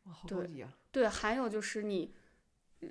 [0.04, 0.72] 哇，好高级啊！
[0.90, 2.14] 对，还有就是你。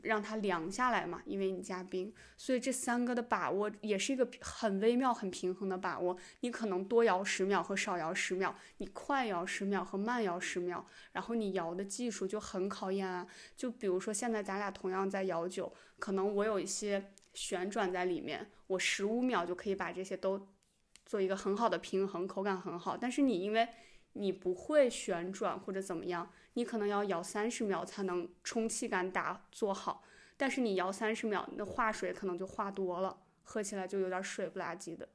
[0.03, 6.17] 让它凉下来嘛，因为你加冰，所以这三个的把握也是一个很微妙、很平衡的把握。
[6.39, 13.27] 你可能多摇十秒和少摇十秒，你快摇十秒和慢摇十秒，然后你摇的技术就很考验啊。
[13.55, 20.47] 就比如说现在咱俩同样在摇酒，可能我有一些旋转在里面，我十五秒就可以把这些都
[21.05, 22.95] 做一个很好的平衡，口感很好。
[22.95, 23.67] 但是你因为
[24.13, 26.31] 你不会旋转或者怎么样。
[26.53, 30.03] 你可能要摇三十秒才能充气感打做好，
[30.35, 35.07] 但是你摇三十秒，那化水可能就化多了，喝起来就有点水不拉几的，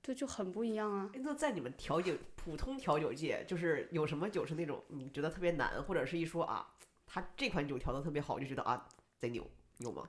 [0.00, 1.10] 对，就很不一样啊。
[1.14, 6.72] 那在你们调酒普通调酒界，就是有什么酒是那种你觉得特别难，或者是一说啊，
[7.04, 9.44] 他这款酒调的特别好，就觉得啊贼牛，
[9.78, 10.08] 有吗？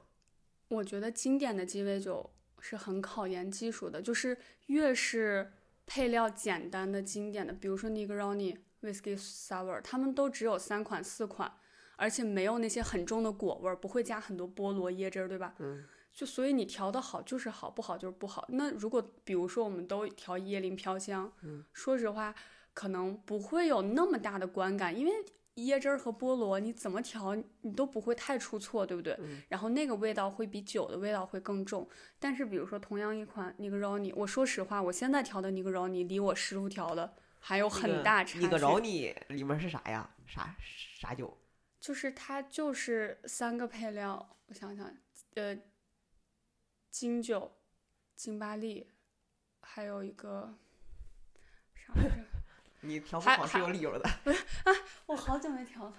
[0.68, 5.52] 我觉得经典的鸡尾酒是很考验技术的，就是越是
[5.88, 8.58] 配料简单的经典的，比如说 Negroni。
[8.82, 11.52] Whisky Sour，他们都只有三款四款，
[11.96, 15.56] 而且没有那些很重的果味儿，不会加很多菠萝椰汁儿，对吧？
[15.60, 15.84] 嗯。
[16.14, 18.46] 就所以你调的好就是好，不好就是不好。
[18.50, 22.36] 那如果比如说我们都调椰林飘香，嗯，说实话
[22.74, 25.12] 可能不会有那么大的观感，因为
[25.56, 29.16] 椰汁儿和菠萝你怎么调你都不会太出错，对不对？
[29.22, 29.42] 嗯。
[29.48, 31.88] 然后那个味道会比酒的味道会更重。
[32.20, 37.14] 但是比如说同样一款 Negroni，我说实话，我现在调的 Negroni 离我师傅调的。
[37.42, 38.40] 还有很大差距。
[38.40, 40.10] 你个饶你里面是啥呀？
[40.26, 40.56] 啥
[41.00, 41.38] 啥酒？
[41.82, 44.96] 就是它就是三个配料，我想想，
[45.34, 45.58] 呃，
[46.92, 47.52] 金酒、
[48.16, 48.88] 金巴利，
[49.60, 50.56] 还有一个
[51.74, 52.12] 啥来着？
[52.82, 54.08] 你调不还好是有理由的。
[54.08, 54.74] 啊
[55.08, 55.94] 我好久没调了。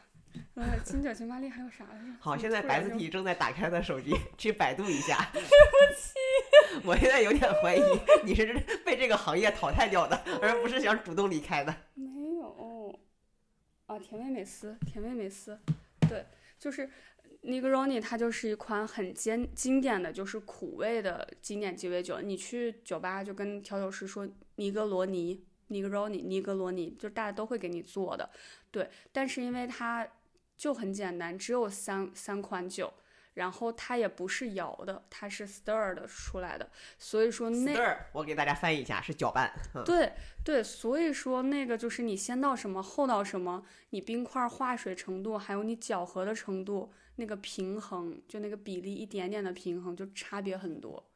[0.54, 2.06] 呃，金酒、金巴利还有啥来着？
[2.20, 5.30] 好，现在白字体正在打开他的手机，去百度一下。
[5.32, 5.48] 对不
[6.00, 6.14] 起，
[6.84, 7.82] 我现在有点怀疑
[8.24, 8.54] 你是
[8.84, 11.74] 被这个行业淘汰掉的，而不是想主动离开的。
[11.94, 12.98] 没有。
[13.86, 15.58] 啊，甜味美思，甜味美思，
[16.08, 16.24] 对，
[16.58, 16.88] 就是
[17.42, 22.20] Negroni，它就是一款很经经典的就是苦味的经典鸡尾酒。
[22.20, 28.30] 你去酒吧就跟调酒师说尼格罗尼、Negroni、尼格罗尼，就大家都会给你做的，
[28.70, 28.88] 对。
[29.12, 30.08] 但是因为它
[30.56, 32.94] 就很简单，只有三三款酒，
[33.34, 39.52] 然后它也不是摇的，它是 stir 的出来的，所以说那 Stir，我给大家翻译一下，是搅拌。
[39.74, 40.12] 嗯，对
[40.44, 51.10] 对，所以说那个就是你先到什么后到什么，你冰块化水程度，还有你搅和的程度，那个平衡，就那个比例一点点的平衡就差别很多，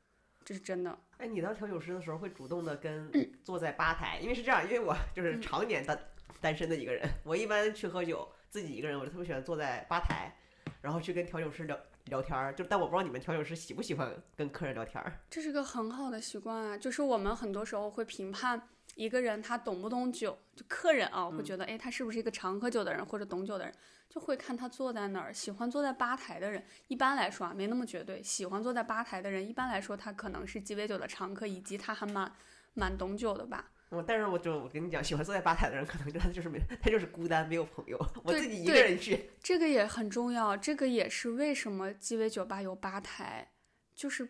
[0.44, 0.98] 这是真的。
[1.18, 3.10] 哎，你当调酒师的时候会主动的跟
[3.42, 5.98] 坐在吧台，因为是这样，因为我就是嗯常年单
[6.40, 10.34] 单身的一个人，我一般去喝酒，自己一个人，我就特别喜欢坐在吧台，
[10.80, 12.52] 然后去跟调酒师聊聊天儿。
[12.54, 15.20] 就但我不知道你们调酒师喜不喜欢跟客人聊天儿。
[15.30, 23.74] 这是个很好的习惯啊，就是我们很多时候会评判一个人他懂不懂酒，就客人啊会觉得，哎，他是不是一个常喝酒的人或者懂酒的人，
[24.08, 25.32] 就会看他坐在哪儿。
[25.32, 32.32] 喜欢坐在吧台的人，一般来说啊没那么绝对，喜欢坐在吧台的人，一般来说他可能是鸡尾酒的常客，以及他还蛮
[32.74, 33.70] 蛮懂酒的吧。
[33.88, 37.96] 我但是我就我跟你讲，喜欢坐在吧台的人，可能就他就是没他就是孤单，没有朋友。
[38.24, 43.52] 我自己一个人去，这个也很重要，这个也是为什么鸡尾酒吧有吧台，
[43.94, 44.28] 就是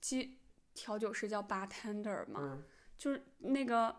[0.00, 0.38] 鸡
[0.74, 2.62] 调酒师叫 bartender 嘛，嗯，
[2.98, 3.96] 就是那个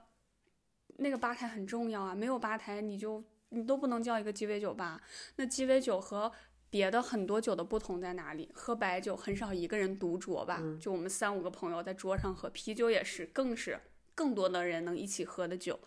[0.97, 5.01] 那个吧台很重要啊，没有吧台你就你都不能叫一个鸡尾酒吧。
[5.37, 6.31] 那鸡尾酒和
[6.69, 8.49] 别的很多酒的不同在哪里？
[8.53, 13.79] 喝白酒很少一个人独酌吧，嗯就我们三五个朋友在桌上喝，啤酒也是，更是
[14.15, 15.79] 更多的人能一起喝的酒。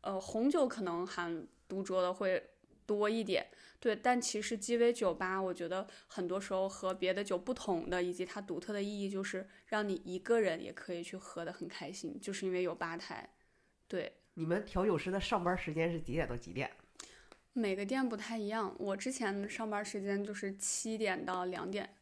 [0.00, 2.50] 呃，红酒可能含独酌的会
[2.84, 3.46] 多一点，
[3.80, 13.26] 对，但其实鸡尾酒吧，我觉得很多时候和别的酒不同的，以及它独特的意义，就是让你一个人也可以去喝的很开心，就是因为有吧台。
[13.88, 16.70] 对，你们调酒师的上班时间是几点到几点？
[17.54, 18.74] 每个店不太一样。
[18.78, 21.96] 我之前上班时间就是七点到两点，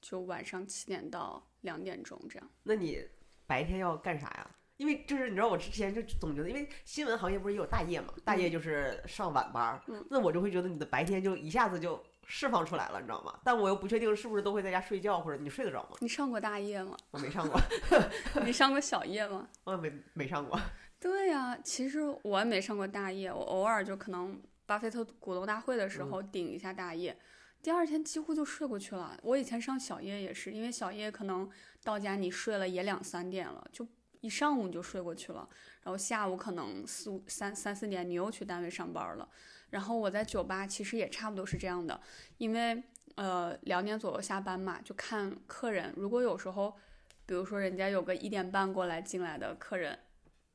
[0.00, 2.48] 就晚上七点到两点钟这样。
[2.62, 3.08] 那你
[3.46, 4.56] 白天要干啥呀？
[4.80, 13.38] 因为就是你知道，我之前就总觉得，因为新闻行业不是也有大夜嘛，大夜就是上晚班儿，嗯那我就会觉得你的白天就一下子就释放出来了，你知道吗？
[13.44, 15.98] 但我又不确定是不是都会在家睡觉，或者你睡得着吗？
[16.00, 16.96] 你上过大夜吗？
[17.10, 17.60] 我没上过
[18.42, 19.46] 你上过小夜吗？
[19.64, 20.58] 我没没上过。
[20.98, 27.14] 对呀、其实我也没上过大夜，我偶尔就可能巴菲特股东大会的时候顶一下大夜，
[27.62, 29.14] 第二天几乎就睡过去了。
[29.22, 31.46] 我以前上小夜也是，因为小夜可能
[31.84, 33.86] 到家你睡了也两三点了，就
[34.20, 35.48] 一上午你就睡过去了，
[35.82, 39.28] 然后下午可能四五三三四点你又去单位上班了。
[39.70, 42.00] 然后我在酒吧其实也差不多是这样的，
[42.38, 42.82] 因为
[43.16, 46.76] 呃两点左右下班嘛，就看客人，如果有时候。
[47.26, 49.96] 比如说，人家有个一点半过来进来的客人，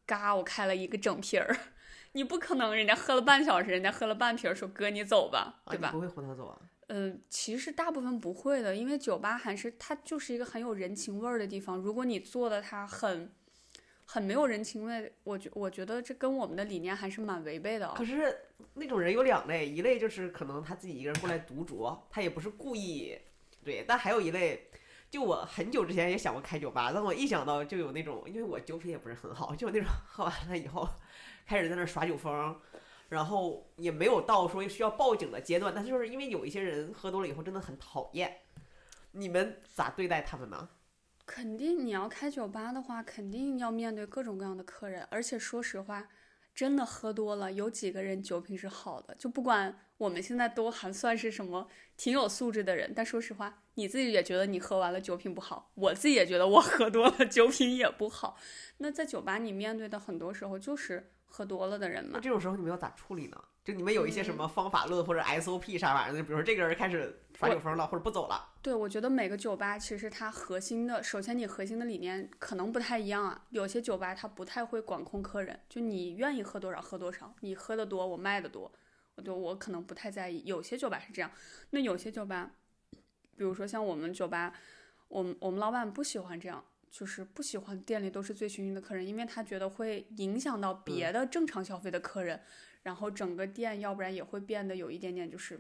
[0.06, 1.58] 嘎，我开了一个整瓶儿，
[2.12, 5.94] 你不可能人家喝了半小时，人家喝了半瓶儿，说哥你走吧，啊，对吧你？
[5.94, 6.60] 不会哄他走啊？
[6.88, 11.78] 嗯，其实大部分不会的，因为酒吧还是它就是一个很有人情味儿的地方。
[11.78, 13.32] 如果你做的它很
[14.06, 18.38] 很没有人情味，我觉我觉得这跟我们的理念还是蛮违背的、可是
[18.76, 23.18] 那种人有两类，一类就是可能他自己一个人过来独酌，他也不是故意，
[23.64, 24.70] 对，但还有一类。
[25.08, 30.90] 就我很久之前也想过开酒吧，但我一想到就有那种，因为我酒品也不是很好，就有那种喝完了以后
[31.46, 32.60] 开始在那耍酒疯，
[33.08, 38.40] 然后也没有到说需要报警的阶段，但就是因为有一些人喝多了以后真的很讨厌，
[39.12, 40.68] 你们咋对待他们呢？
[41.26, 46.08] 肯定你要开酒吧的话，肯定要面对各种各样的客人，而且说实话，
[46.54, 49.16] 真的喝多了，有几个人酒品是好的？
[49.16, 58.38] 就不管我们现在都还算是什么挺有素质的人，但说实话，你自己也觉得你喝完了酒品不好，我自己也觉得我喝多了酒品也不好。
[58.78, 62.12] 那在酒吧你面对的很多时候就是喝多了的人嘛。
[62.14, 63.44] 那这种时候你们要咋处理呢？
[63.66, 66.22] 就你们有一些什么方法论或者 SOP 啥玩意儿的？
[66.22, 73.44] 比如说这个人开始耍酒疯了，或者不走了，对，我觉得每个酒吧其实它核心的，首先你核心的理念可能不太一样啊。
[73.50, 78.72] 有些酒吧它不太会管控客人，就你愿意喝多少喝多少，你喝的多我卖的多，
[79.16, 80.44] 我就我可能不太在意。
[80.46, 81.32] 有些酒吧是这样，
[81.72, 82.52] 那有些酒吧，
[83.36, 84.54] 比如说像我们酒吧，
[85.08, 86.64] 我们我们老板不喜欢这样。
[86.92, 92.40] 就是不喜欢店里都是醉醺醺的客人，因为他觉得会影响到别的正常消费的客人，
[92.86, 95.60] 然后整个店要不然也会变得有一点点就是，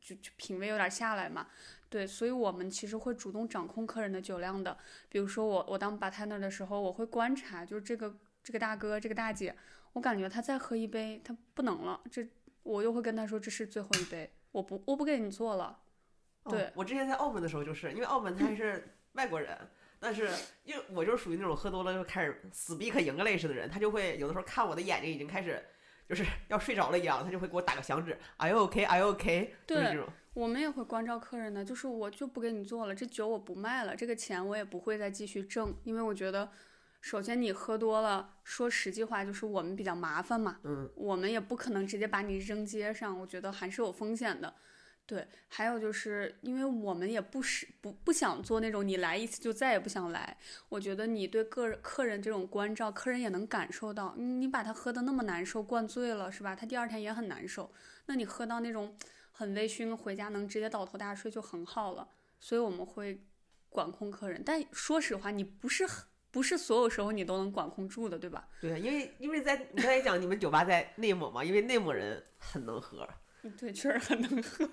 [0.00, 1.48] 就就品味有点下来嘛。
[1.88, 4.78] 对，所以我们其实会主动掌控客人的酒量的。
[5.08, 9.54] 比如说我我当 bartender 的时候，我会观察，就是这个这个大哥这个大姐，
[9.94, 12.24] 我感觉他再喝一杯他不能了，这
[12.62, 15.80] 我又会跟他说这是最后一杯，我不我不给你做了。
[16.44, 19.58] 对哦，我之前在澳门的时候，就是因为澳门他还是外国人，
[19.98, 20.30] 但是
[20.64, 25.64] 因为我就是属于那种喝多了就开始死逼可 English 的人，他就会有的时候看我的眼睛已经开始
[26.08, 29.54] 就是要睡着了一样，他就会给我打个响指，Are you OK？Are you OK？
[29.66, 30.06] 就是对这种。
[30.34, 36.50] 我们也会关照客人的，就是我就不给你做了，这酒我不卖了，这个钱我也不会再继续挣，因为我觉得，
[37.00, 44.52] 首先你喝多了，说实际话就是我们比较麻烦嘛，嗯，我们也不可能直接把你扔街上，我觉得还是有风险的。
[45.06, 50.36] 对，还有就是因为我们也不是不不想做那种你来一次就再也不想来。
[50.70, 54.14] 我觉得你对个人客人这种关照，客人也能感受到。
[54.16, 56.56] 你你把他喝的那么难受，灌醉了是吧？
[56.56, 57.70] 他第二天也很难受。
[58.06, 58.96] 那你喝到那种
[59.30, 62.08] 很微醺，回家能直接倒头大睡就很好了。
[62.40, 63.22] 所以我们会
[63.68, 68.48] 管控客人，但说实话，你不是很不是所有时候你都能管控住的，对吧？
[68.60, 73.06] 对，因为因为在你刚才讲你们酒吧在内蒙嘛，因为内蒙人很能喝，
[73.42, 74.68] 嗯对，确实很能喝。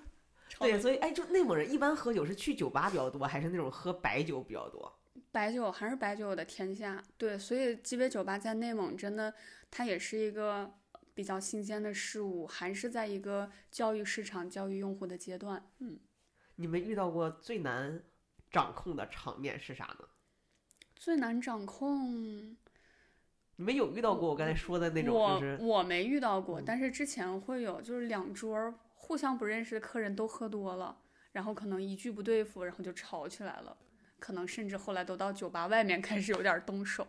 [0.52, 5.00] 超对，所以哎，就内蒙人一般喝酒是去酒吧比较多，还是那种喝白酒比较多？
[5.32, 9.34] 白酒还是白酒的天下，对，所以鸡尾酒吧在内蒙真的，
[9.70, 10.70] 它也是一个
[11.14, 15.66] 比较新鲜的事物，还是在一个教育市场、教育用户的阶段。
[15.80, 15.98] 嗯，
[16.58, 18.04] 你们遇到过最难
[18.52, 20.06] 掌控的场面是啥呢？
[20.98, 22.58] 最难掌控，
[23.56, 28.74] 你们有遇到过我刚才说的那种，我就是我没遇到过，嗯但是之前会有，就是两桌儿
[29.12, 30.98] 互相不认识的客人都喝多了，
[31.34, 33.76] 然后可能一句不对付，然后就吵起来了，
[34.20, 37.06] 可能甚至后来都到酒吧外面 开始有点动手。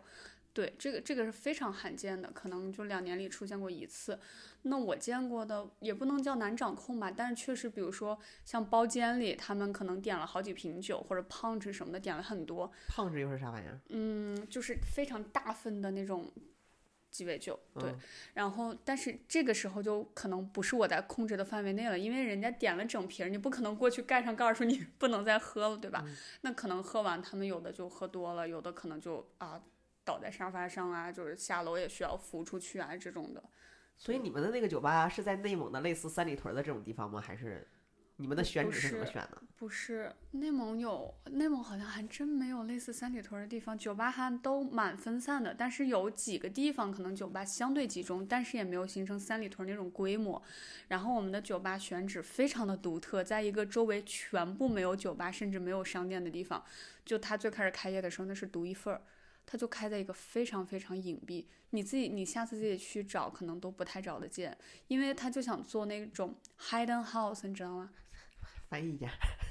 [0.51, 4.19] 对，这个这个是非常罕见的，可能就两年里出现过一次。
[4.63, 13.79] 那我见过的也不能叫难掌控吧，但是确实，比如说像包间里，他们可能点了好几瓶酒，或者 punch 什么的点了很多，胖子又是啥玩意儿？
[13.91, 16.29] 嗯，就是非常大份的那种
[17.13, 17.91] 鸡尾酒，对。
[17.91, 17.99] 嗯
[18.33, 26.03] 然后，但是这个时候就可能不是我在控制的范围内了，因为人家点了整瓶儿，你不可能过去盖上盖儿说你 不能再喝了，对吧？
[26.07, 29.61] 嗯那可能喝完，他们有的就喝多了，有的可能就啊
[30.03, 33.43] 倒在沙发上啊，就是下楼也需要扶出去啊这种的。
[33.95, 37.21] 所以你们的那个酒吧是在内蒙的类似三里屯的这种地方吗？
[37.21, 37.65] 还是
[38.17, 39.41] 你们的选址是怎么选的？
[39.57, 50.41] 不是内蒙有内蒙好像还真没有类似三里屯的地方，酒吧还都蛮分散的，但是有几个地方可能酒吧相对集中，但是也没有形成三里屯那种规模。
[50.89, 56.63] 然后我们的酒吧选址非常的独特，在一个周围全部没有酒吧甚至没有商店的地方，
[57.03, 59.01] 就它最开始开业的时候那是独一份儿。
[59.45, 67.89] 它就开在一个非常非常隐蔽，你自己你下次自己去找可能都不太找得见，因为他就想做那种 hidden house，你知道吗？
[68.73, 69.07] 翻译一下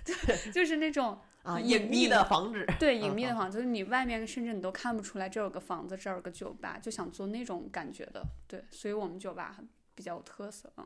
[0.52, 2.66] 就是那种啊，隐隐秘秘的房子。
[2.80, 8.20] 对隐秘的房子，就是你外面甚至你都看不出来，这有个房子，这有个酒吧，就想做那种感觉的。
[8.48, 9.56] 对，所以我们酒吧
[9.94, 10.72] 比较有特色。
[10.76, 10.84] 嗯，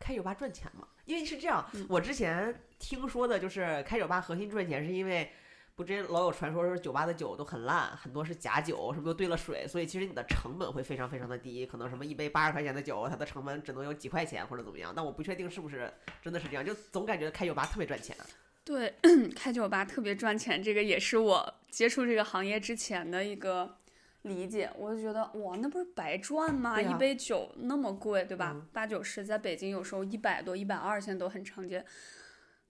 [0.00, 0.88] 开酒吧赚钱吗？
[1.04, 5.30] 因为是这样嗯，我之前听说的就是开酒吧核心赚钱是因为。
[5.76, 14.92] 不，之前老有传说说酒吧的酒都很烂，很多是假酒，什么都兑了水，所以其实你的成本会非常非常的低，可能什么一杯八十块钱的酒，它的成本只能有几块钱或者怎么样。
[14.94, 18.16] 但我不确定是不是真的是这样，就总感觉开酒吧特别赚钱。
[18.62, 18.94] 对，
[19.34, 23.76] 开酒吧特别赚钱，这个也是我接触这个行业之前的一个
[24.22, 24.70] 理解。
[24.78, 26.74] 我就觉得哇，那不是白赚吗？
[26.76, 28.52] 啊一杯酒那么贵，对吧？
[28.54, 31.84] 嗯八九十，在北京有时候一百多、一百二，现在都很常见。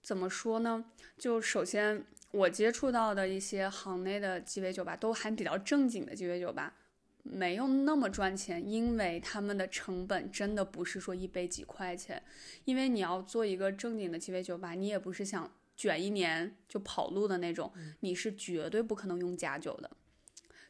[0.03, 0.85] 怎么说呢？
[1.17, 6.75] 就首先我接触到的一些行内的鸡尾酒吧，都还比较正经的鸡尾酒吧，
[7.23, 12.23] 没有那么赚钱，因为他们的成本真的不是说一杯几块钱，
[12.65, 19.91] 因为你要做一个正经的鸡尾酒吧，你也不是想卷一年就跑路的那种，你是绝对不可能用假酒的。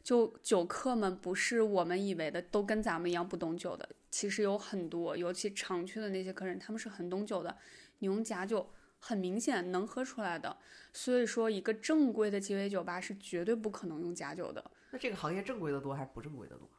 [0.03, 7.57] 就酒客们不是我们以为的都跟咱们一样不懂酒的，其实有很多，尤其常去的那些客人，他们是很懂酒的。
[7.97, 10.57] 你用假酒，很明显能喝出来的。
[10.93, 14.71] 所以说，一个正规的鸡尾酒吧是绝对不可能用假酒的。
[14.91, 16.69] 那这个行业正规的多还是不正规的多？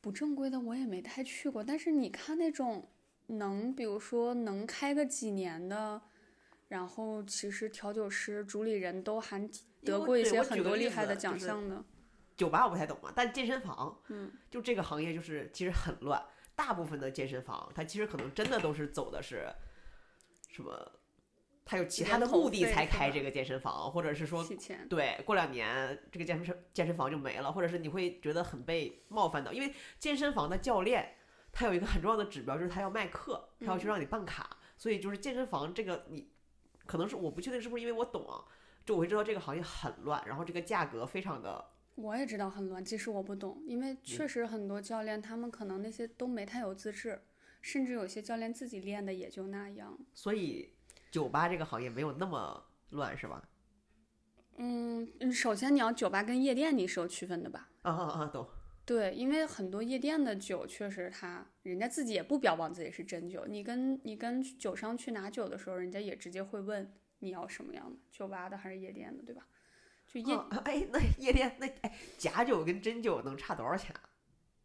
[0.00, 2.88] 不正规的我也没太去过，但是你看那种
[3.26, 6.00] 能，比如说能开个几年的，
[6.68, 9.50] 然后其实调酒师、主理人都还
[9.84, 11.84] 得过一些很多厉害的奖就是项的。
[12.36, 16.24] 酒吧我不太懂嘛，但健身房，嗯，就这个行业就是其实很乱。
[16.54, 19.52] 大部分的健身房，它其实可能真的都是走的是
[20.56, 20.92] 什么，
[21.64, 24.44] 他有其他的目的才开这个健身房，或者是说
[24.88, 31.14] 对，过两年这个健身健身房就没了，或者是你会觉得很被冒犯到，因为健身房的教练
[31.52, 33.88] 他有一个很重要的指标，就是他要卖课，他要去嗯。
[33.88, 36.30] 让你办卡，所以就是健身房这个你，
[36.86, 38.44] 可能是我不确定是不是因为我懂啊，
[38.84, 41.72] 就我会知道这个行业很乱，然后这个价格非常的。
[41.96, 47.22] 我也知道很乱，其实我不懂，因为确实很多教练他们可能那些都没太有资质，
[47.66, 49.98] 甚至有些教练自己练的也就那样。
[50.14, 50.72] 所以
[51.10, 53.42] 酒吧这个行业没有那么乱，是吧？
[54.58, 57.68] 嗯，嗯首先你要酒吧跟夜店你是有区分的吧？
[57.82, 58.48] 啊啊啊，懂。
[58.84, 66.88] 对，因为很多夜店的酒确实他人家自己也不标榜自己是真酒，你跟你跟酒商去拿酒的时候，人家也直接会问
[67.18, 69.44] 你要什么样的，酒吧的还是夜店的，对吧？
[70.06, 74.02] 就夜，啊哎，那夜店那哎，假酒跟真酒能差多少钱啊？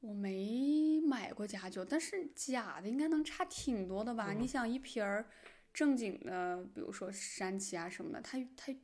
[0.02, 4.34] 我没买过假酒，但是假的应该能差挺多的吧？
[4.34, 5.26] 嗯你想一瓶儿
[5.74, 8.76] 正经的，比如说山崎啊什么的，它它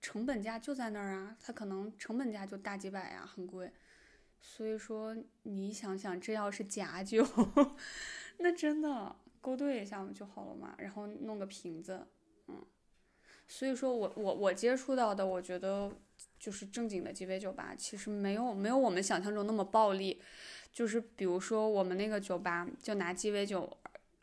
[0.00, 3.72] 成本价就在那儿啊，它可能成本价就大几百呀、很贵。
[4.40, 7.26] 所以说你想想，这要是假酒，
[8.38, 12.06] 那真的勾兑一下不就好了嘛，然后弄个瓶子，
[12.46, 12.64] 嗯。
[13.48, 15.92] 所以说我我我接触到的，我觉得
[16.38, 20.22] 就是正经的鸡尾酒吧，其实没有没有我们想象中那么暴力。
[20.72, 23.76] 就是比如说我们那个酒吧，就拿鸡尾酒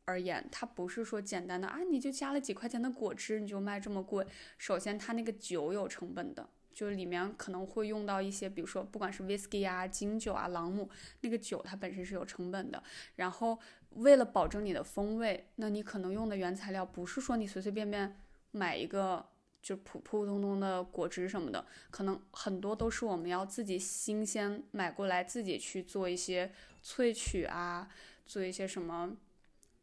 [0.06, 4.26] 而言，它不是说简单的啊，你就加了几块钱的果汁，你就卖这么贵。
[4.58, 10.89] 首先，它那个酒有成本的，就是里面可能会用到一些，比如说不管是 whisky 啊、金酒啊、朗姆，
[11.22, 12.82] 那个酒它本身是有成本的。
[13.16, 13.60] 然后
[13.91, 18.16] 为了保证你的风味，那你可能用的原材料不是说你随随便便
[18.52, 19.26] 买一个。
[19.68, 26.49] 就普普通通的果汁什么的，可能很多都是我们要自己新鲜买过来，自己去做一些
[26.82, 27.89] 萃取啊，
[28.26, 29.18] 做一些什么，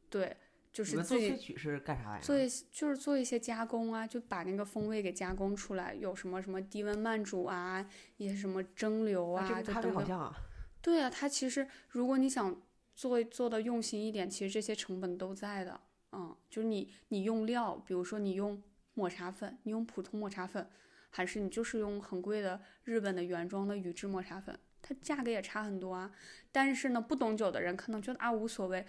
[0.09, 0.35] 对，
[0.72, 2.20] 就是自己萃取是干啥呀？
[2.22, 9.95] 做一些就是做一些加工啊，就把那个风味给加工出来，有什么什么低温慢煮啊，一些什么蒸馏啊，啊这个咖啡就等等。
[9.97, 10.35] 好像啊。
[10.80, 12.59] 对啊，它其实如果你想
[12.97, 15.78] 做做的用心一点，其实这些成本都在的。
[16.12, 18.62] 嗯，就是你你用料，比如说你用
[18.95, 20.68] 抹茶粉，你用普通抹茶粉，
[21.11, 26.11] 还是你就是用很贵的日本的原装的宇治抹茶粉，它价格也差很多啊。
[26.51, 28.86] 但是呢，不懂酒的人可能觉得啊无所谓，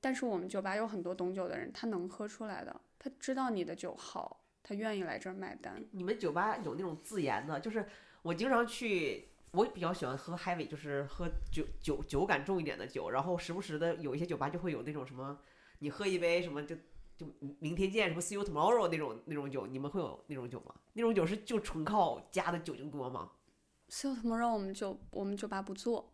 [0.00, 5.84] 但是我们酒吧有很多懂酒的人，他能喝出来的，他知道你的酒好，他愿意来这儿买单。
[5.90, 7.86] 你们酒吧有那种自研的，就是
[8.22, 15.38] 我经常去，我比较喜欢喝 heavy，就是喝酒酒酒感重一点的酒，然后时不时的有一些酒吧就会有那种什么，
[15.80, 16.76] 你喝一杯什么就
[17.20, 17.26] 就
[17.58, 20.74] 明天见什么 see you tomorrow 那种那种酒，你们会有那种酒吗？
[20.94, 23.30] 那种酒是就纯靠加的酒精多吗
[23.90, 26.12] ？？see you tomorrow 我们酒我们酒吧不做，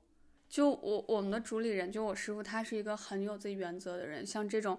[0.48, 4.78] 就我我们的主理人就我师傅，他是一个很有自己原则的人，像这种。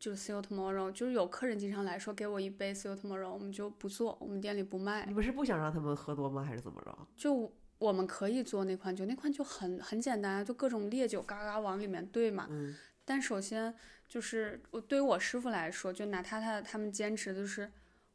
[0.00, 5.04] 就是 s i l tomorrow，就是有客人经常来说给我一杯 see you tomorrow，我们就不做，我们店里不卖。
[5.06, 6.44] 你们是不想让他们喝多吗？
[6.44, 6.96] 还是怎么着？
[7.16, 12.46] 就我们可以做那款酒，那款酒很很简单啊，就各种烈酒嘎嘎往里面兑嘛。
[12.48, 13.74] 嗯，但首先
[14.08, 17.70] 就是我对于我师傅来说，就拿他他他们坚持的就是，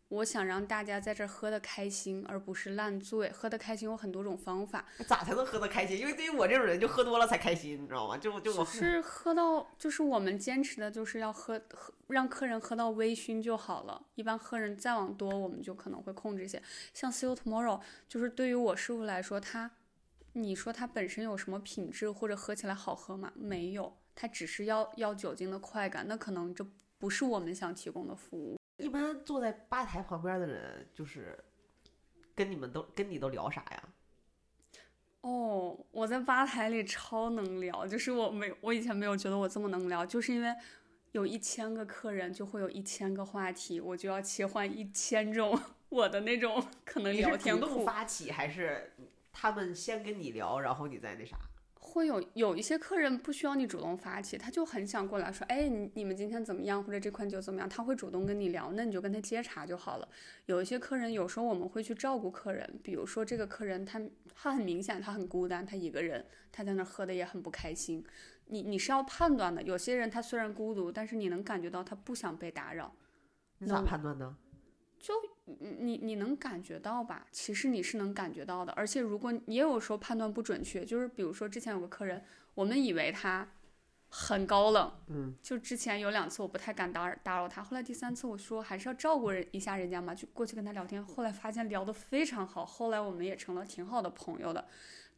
[0.09, 3.29] 我想让大家在这儿喝的开心，而不是烂醉。
[3.31, 5.97] 喝的开心有很多种方法，咋才能喝的开心？
[5.97, 8.17] 因为对于我这种人，就喝多了才开心，你知道吗？
[8.17, 14.05] 就就我就是 喝到，就是我们坚持的就是要喝喝让客人喝到微醺就好了。
[14.15, 16.61] 一般客人再往多，我们就可能会控制一些。
[16.93, 19.71] 像 See You Tomorrow，就是对于我师傅来说，他，
[20.33, 23.31] 你说它本身有什么品质或者喝起来好喝吗？
[23.35, 26.65] 没有，它只是要要酒精的快感，那可能这
[26.97, 28.57] 不是我们想提供的服务。
[28.77, 31.37] 一般坐在吧台旁边的人，就是
[32.35, 33.83] 跟你们都跟你都聊啥呀？
[35.21, 40.53] 哦，我在吧台里超能聊，就是我没我以前没有觉得我这么能聊，就是因为
[41.13, 45.57] 有一千个客人就会有一千个话题，我就要切换一千种
[45.89, 47.85] 我的那种可能聊天主动。
[47.85, 48.91] 发起，还是
[49.31, 51.37] 他们先跟你聊，然后你再那啥？
[51.93, 60.09] 会有有一些客人不需要你主动发起，他就很想过来说，哎，你你们今天怎么样，或者这款酒怎么样，他会主动跟你聊，那你就跟他接茬就好了。
[60.47, 64.01] 有一些客人，有时候我们会去照顾客人，比如说这个客人他
[64.33, 68.03] 他很明显他很孤单，他一个人，他在那喝的也很不开心，
[68.47, 69.61] 你你是要判断的。
[69.61, 72.91] 有些人他虽然孤独，但是你能感觉到他不想被打扰，
[73.59, 74.35] 你咋判断呢？
[75.45, 77.25] 你你你能感觉到吧？
[77.31, 82.23] 其实你是能感觉到的，而且如果也有时候判断不准确，就是比如说之前有个客人，
[82.53, 83.47] 我们以为他
[84.07, 94.65] 很高冷，嗯，就之前有两次我不太敢打扰打扰他，后来第三次我说还是要照顾人一下人家嘛，就过去跟他聊天，后来发现聊得非常好，后来我们也成了挺好的朋友的。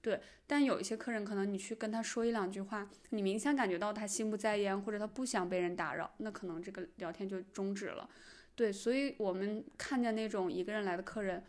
[0.02, 8.10] 对，但有一些客人可能你去跟他说一两句话，你明显感觉到他心不在焉，或者他不想被人打扰，那可能这个聊天就终止了。
[8.56, 11.44] 对，所以我们看见那种一个人来的客人，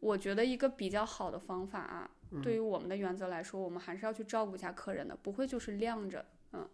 [0.00, 2.10] 我觉得一个比较好的方法啊，
[2.42, 6.24] 对于我们的原则来说，我们还是要去照顾一下客人的，不会就是晾着。
[6.52, 6.68] 嗯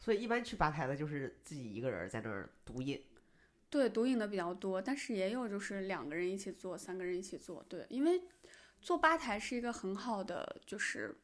[0.00, 3.02] 所以一般去吧台的就是自己一个人在那儿独饮。
[3.70, 7.64] 对，独饮的比较多，但是也有就是两个人一起做，三个人一起做。
[7.70, 8.20] 对，因为
[8.82, 11.16] 做吧台是一个很好的，就是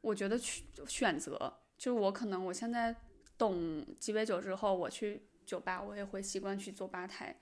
[0.00, 1.58] 我觉得去选择。
[1.76, 2.94] 就是我可能我现在
[3.36, 7.36] 懂鸡尾酒之后，我去酒吧我也会习惯去坐吧台，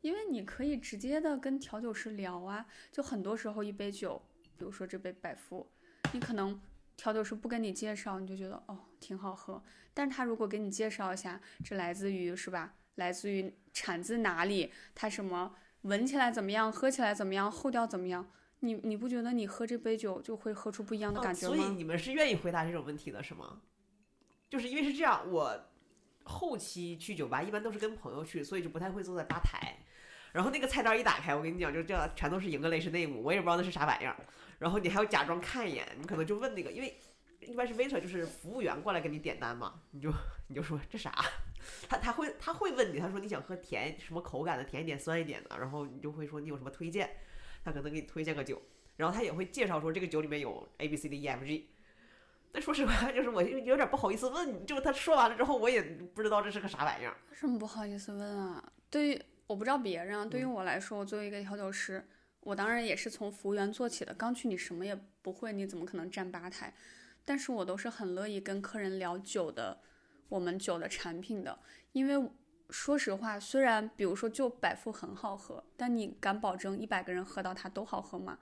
[0.00, 2.66] 因为你可以直接的跟调酒师聊啊。
[2.90, 4.20] 就很多时候一杯酒，
[4.56, 5.66] 比如说这杯百富，
[6.12, 6.60] 你可能
[6.96, 12.74] 调酒师不跟你介绍，你就觉得哦挺好喝，但是他如果给你介绍一下，这来自于是吧？
[12.96, 14.72] 来自于产自哪里？
[14.94, 16.72] 它什么闻起来怎么样？
[16.72, 17.50] 喝起来怎么样？
[17.50, 18.26] 后调怎么样？
[18.60, 21.54] 你你不觉得你喝这杯酒就会喝出不一样的感觉吗？
[21.54, 23.60] 所以你们是愿意回答这种问题的是吗？
[24.48, 25.60] 就是因为是这样，我
[26.26, 29.76] 后期去酒吧一般都是跟朋友去，所以就不太会坐在吧台。
[30.32, 34.14] 然后那个菜单一打开，我跟你讲，就这样全都是 English name，我也不知道那是啥玩意儿。
[34.58, 36.94] 然后你还要假装看一眼，你可能就问那个，因为
[37.40, 40.12] 一般是 waiter 就是服务员过来给你点单嘛，你就
[40.48, 41.24] 你就说这啥？
[41.88, 47.08] 他他会他会问你，他说你想喝甜什么口感的，甜一点酸一点的，然后你就会说你有什么推荐，
[47.64, 48.60] 他可能给你推荐个酒，
[48.96, 51.70] 然后他也会介绍说这个酒里面有 A B C D E F G。
[52.56, 57.14] 但说实话， 就是我有点不好意思问，就他说完了之后，我也不知道这是个啥玩意儿。
[57.28, 58.64] 为什么不好意思问啊？
[58.88, 62.02] 对于我不知道别人，对于我来说，我作为一个调酒师，
[62.40, 64.14] 我当然也是从服务员做起的。
[64.14, 66.72] 刚去你什么也不会，你怎么可能站吧台？
[67.26, 69.82] 但是我都是很乐意跟客人聊酒的。
[70.30, 71.58] 我们酒的产品的，
[71.92, 72.30] 因为
[72.70, 78.38] 说实话，虽然比如说就百富很好喝，但你敢保证一百个人喝到它都好喝吗？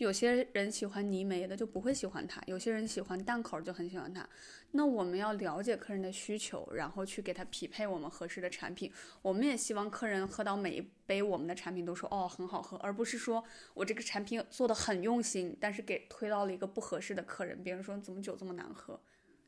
[0.00, 4.26] 有些人喜欢泥煤的就不会喜欢它，有些人喜欢淡口就很喜欢它。
[4.70, 8.90] 那我们要了解客人的需求，然后去给他匹配我们合适的产品。
[9.20, 13.44] 我们也希望客人喝到每一杯我们的产品都说哦很好喝，而不是说
[13.74, 18.98] 我这个产品做的很用心，但是给推到了一个不合适的客人，别人说怎么酒这么难喝，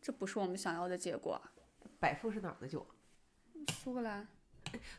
[0.03, 1.41] 这不是我们想要的结果。
[1.99, 2.87] 百富是哪儿的酒？
[3.83, 4.29] 苏格兰。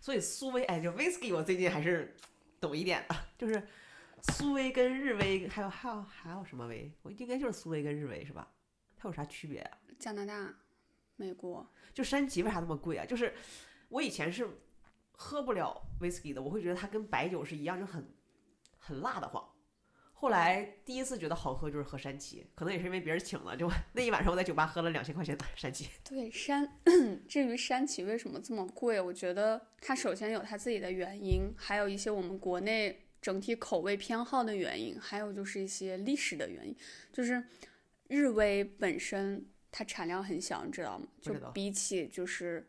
[0.02, 2.16] 所以苏威，哎，就 whisky，我最近还是
[2.60, 3.16] 懂一点的。
[3.38, 3.62] 就是
[4.32, 6.92] 苏威跟日威，还有还有还有什么威？
[7.02, 8.50] 我应该就是苏威跟日威是吧？
[8.96, 9.78] 它有啥区别啊？
[10.00, 10.54] 加拿大、
[11.16, 11.70] 美国。
[11.94, 13.06] 就山崎为啥那么贵啊？
[13.06, 13.34] 就是
[13.90, 14.48] 我以前是
[15.12, 18.14] 喝不了 whisky 的，我会觉得它跟白酒是一样，就很
[18.78, 19.50] 很辣的慌。
[20.14, 25.90] 后来第一次觉得好喝就是喝山崎，可能也是因为别人请了，就 那一晚上我在酒吧喝了两千块钱的山崎。
[26.10, 26.80] 对山，
[27.28, 36.76] 至于山崎为什么这么贵，我觉得它首先有它自己的原因，还有一些我们国内整体口味偏好的原因，还有就是一些历史的原因。
[37.12, 37.44] 就是
[38.08, 41.08] 日威本身它产量很小，你知道吗？
[41.20, 42.68] 就比起就是。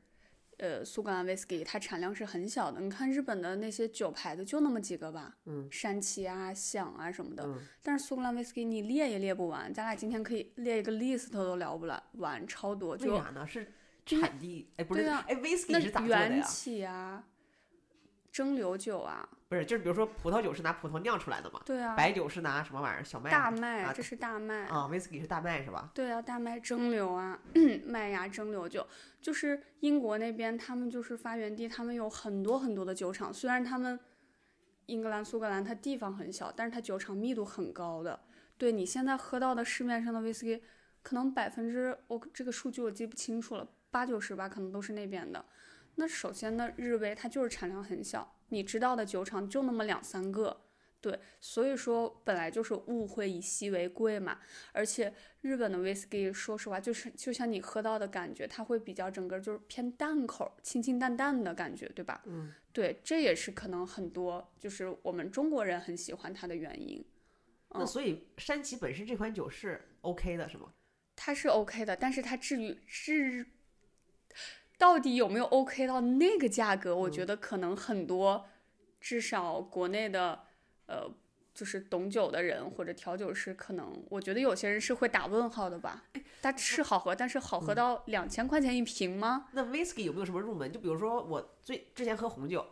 [0.59, 2.81] 呃，苏格兰威士忌它产量是很小的。
[2.81, 7.45] 你看日本的那些酒牌子就那么几个吧，嗯，山崎啊、响啊什么的。
[7.83, 12.95] 但是苏格兰威士忌你列也列不完，咱俩今天可以列一个 list 都聊不完，超多。
[12.95, 13.45] 为啥呢？
[13.45, 13.67] 是
[14.07, 14.71] 产地？
[14.77, 16.29] 哎，不是，哎，威士忌是咋做的呀？
[16.29, 17.27] 元起啊，
[18.35, 19.29] 蒸馏酒啊。
[19.49, 21.61] 不是，就是比如说葡萄酒是拿葡萄酿出来的嘛？
[21.65, 21.95] 对啊。
[21.95, 23.05] 白酒是拿什么玩意儿？
[23.05, 23.31] 小麦。
[23.31, 24.65] 大麦，这是大麦。
[24.65, 25.89] 啊，威士忌是大麦是吧？
[25.95, 27.39] 对啊，大麦蒸馏啊，
[27.87, 28.85] 麦芽蒸馏酒，
[29.21, 33.33] 就是英国那边他们就是发源地，他们有很多很多的酒厂。
[33.33, 34.01] 虽然他们
[34.87, 38.19] 英格兰、苏格兰它地方很小，但是它酒厂密度很高的。
[38.59, 40.61] 对你现在喝到的市面上的威士忌，
[41.03, 45.45] 可能百分之我这个数据我记不清楚了，八九十吧，可能都是那边的。
[45.97, 48.37] 那首先呢，日威它就是产量很小。
[48.49, 50.65] 你知道的酒厂就那么两三个，
[51.01, 54.39] 对，所以说本来就是物会以稀为贵嘛。
[54.73, 62.23] 而且日本的 whisky，说实话就是就像你喝到的感觉，它会比较整个就是偏淡口，清清淡淡的感觉，对吧？
[62.27, 67.05] 嗯，对，这也是可能很多就是我们中国人很喜欢它的原因。
[67.71, 70.73] 那所以山崎本身这款酒是 OK 的，是吗？
[71.17, 73.47] 它是 OK 的，但是它至于是。
[74.77, 76.95] 到底有没有 OK 到那个价格？
[76.95, 78.47] 我觉得可能很多，
[79.01, 80.41] 至少国内的，
[80.87, 81.09] 呃，
[81.55, 86.05] 就是懂酒的人或者调酒师，可能我觉得有些人是会打问号的吧。
[86.43, 89.49] 它是好喝，但是好喝到两千块钱一瓶吗？
[89.53, 90.71] 那 Whisky 有没有什么入门？
[90.71, 92.67] 就比如说我最之前喝红酒，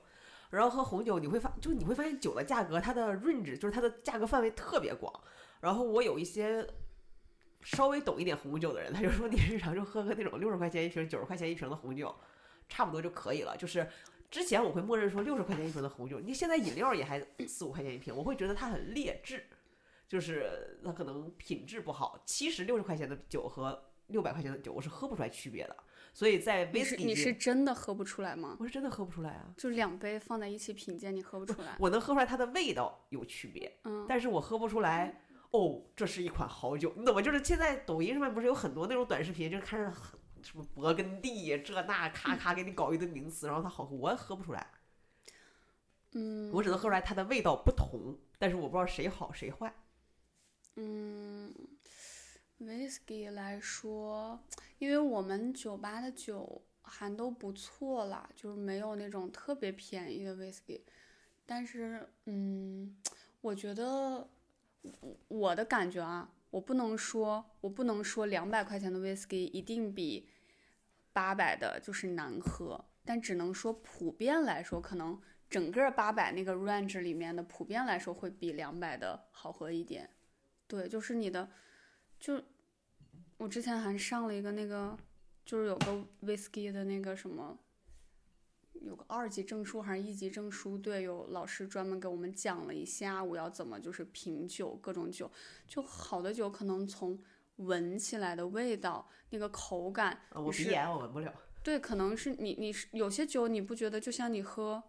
[0.50, 5.12] 然后喝红酒你会发，就你会发现酒的价格它的 range 就是它的价格范围特别广。
[5.60, 6.66] 然后我有一些。
[7.62, 12.14] 稍微懂一点红酒的人，他就说你日常就喝个那种六十块钱一瓶、九十块钱一瓶的红酒，
[12.68, 13.56] 差不多就可以了。
[13.56, 13.88] 就是
[14.30, 19.46] 之前我会默认说六十块钱一瓶的红酒，你现在饮料也还四五块钱一瓶，我会觉得它很劣质，
[20.08, 22.20] 就是它可能品质不好。
[22.26, 25.76] 其实六十块钱的酒和六百块钱的酒，我是喝不出来区别的。
[26.14, 28.56] 所以在威士忌，你是真的喝不出来吗？
[28.60, 31.76] 我是真的喝不出来啊，就两杯放在一起品鉴，你喝不出来。
[31.78, 35.21] 我能喝出来它的味道有区别，嗯，但是我喝不出来。
[35.52, 37.22] 哦，这是一款好酒，你懂吗？
[37.22, 44.66] 就是现在抖音上面不是有很多那种短视频，就是看着很什么勃艮第这那，咔咔给你搞一堆名词，然后它好喝，我也喝不出来。
[46.14, 49.72] 嗯，我只能喝出来它的味道不同，但是我不知道谁好谁坏。
[50.76, 51.54] 嗯
[52.58, 54.42] ，whisky 来说，
[54.78, 60.80] 因为我们酒吧的酒还都不错啦，就是没有那种特别便宜的 whisky。
[61.44, 62.96] 但是，嗯，
[63.42, 64.26] 我觉得
[64.82, 70.28] 我我的感觉啊，我不能说，我不能说两百块钱的 whisky 一定比
[71.12, 80.10] 八百的就是难喝，但只能说普遍来说，可能整个八百那个 range 里面的普遍来说会比两百的好喝一点。
[80.66, 81.50] 对，就是你的，
[82.18, 82.42] 就
[83.36, 84.98] 我之前还上了一个那个，
[85.44, 87.58] 就是有个 whisky 的那个什么，
[88.80, 90.76] 有个二级证书还是一级证书？
[90.78, 95.30] 对，有老师专门给我们讲了一下午要怎么就是品酒，各种酒，
[95.66, 97.18] 就好的酒可能从
[97.56, 101.32] 闻起来的味道，那个口感，啊我鼻是炎我闻不了。
[101.62, 104.82] 对，可能是你你是有些酒你不觉得，就像你喝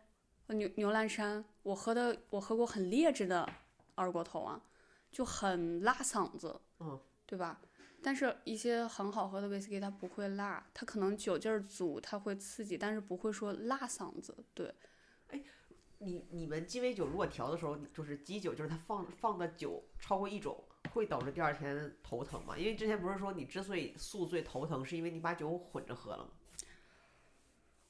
[0.48, 3.48] 呃牛牛栏山，我喝的我喝过很劣质的
[3.96, 4.60] 二锅头啊，
[5.12, 7.62] 就很辣嗓子，嗯，对吧？
[8.04, 14.36] 但是一些很好喝的威士忌它不会辣，它可能酒劲儿足，它会刺激，但是不会说辣嗓子。
[14.54, 14.74] 对，
[15.30, 15.42] 哎
[16.00, 22.58] 你你们鸡尾酒如果调的时候，就是鸡酒，就是它放放的酒超过一种，会导致第二天头疼吗？
[22.58, 26.30] 因为之前不是说你之所以宿醉头疼，是因为你把酒混着喝了吗？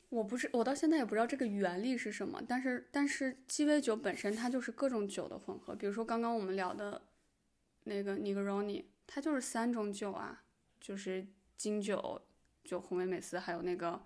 [0.09, 7.01] 我不是我到现在也不知道这个原理是什么，但是但是鸡尾酒本身它就是各种酒的混合，比如说刚刚我们聊的
[7.86, 10.43] 那个 Negroni，它就是三种酒啊，
[10.80, 11.26] 就是
[11.58, 12.22] 金酒、
[12.64, 14.01] 就红梅美斯，还有那个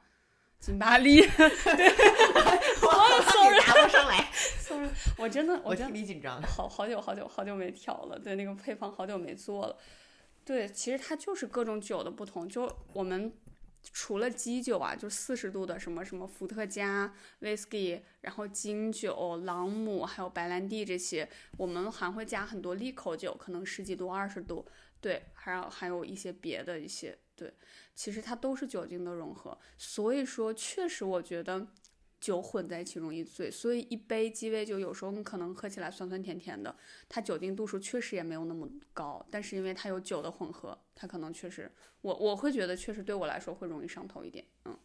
[0.60, 1.22] 金巴利。
[2.82, 4.30] 我 sorry 拿不上来
[4.60, 6.42] ，Sorry，我真的我真的你紧张。
[6.42, 9.78] 好好久好久好久没调了，对那个配方好久没做了。
[10.44, 13.34] 对，其实它就是各种酒的不同，就我们
[13.94, 21.28] 除了基酒啊，就四十度的什么什么伏特加、whisky，然后金酒、朗姆，还有白兰地这些，
[21.58, 24.66] 我们还会加很多利口酒，可能十几度、二十度，
[25.02, 27.54] 对，还有还有一些别的一些，对，
[27.96, 31.68] 其实它都是酒精的融合，所以说确实我觉得。
[32.20, 36.76] 酒混在一起容易醉，所以一杯鸡尾酒有时候你可能喝起来酸酸甜甜的，
[37.08, 41.72] 它酒精度数确实也没有那么高，但是因为它有酒的混合，它可能确实，
[42.02, 44.76] 我我会觉得确实对我来说会容易上头一点，嗯，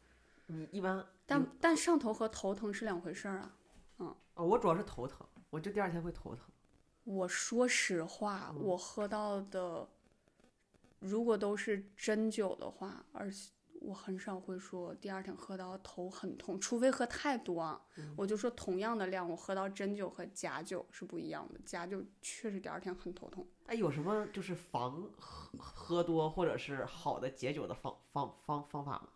[0.49, 3.57] 你一般，但但上头和头疼是两回事儿啊。
[4.01, 6.45] 嗯哦，我主要是头疼，我就第二天会头疼。
[7.05, 9.89] 我说实话，我喝到的，
[11.03, 13.51] 如果都是真酒的话，而且
[13.81, 17.83] 我很少会说第二天喝到头很痛，除非喝太多啊。
[18.17, 23.47] 我就说同样的量，我喝到真酒和假酒是不一样的，假酒确实第二天很头痛。
[23.67, 29.09] 哎，有什么就是防喝喝多或者是好的解酒的方方方方法吗？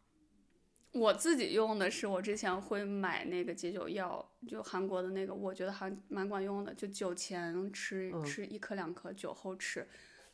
[0.92, 6.72] 我自己用的是，我之前会买那个解酒药，就韩国的那个，我觉得还蛮管用的。
[6.74, 9.86] 就酒前吃嗯吃一颗两颗，酒后吃，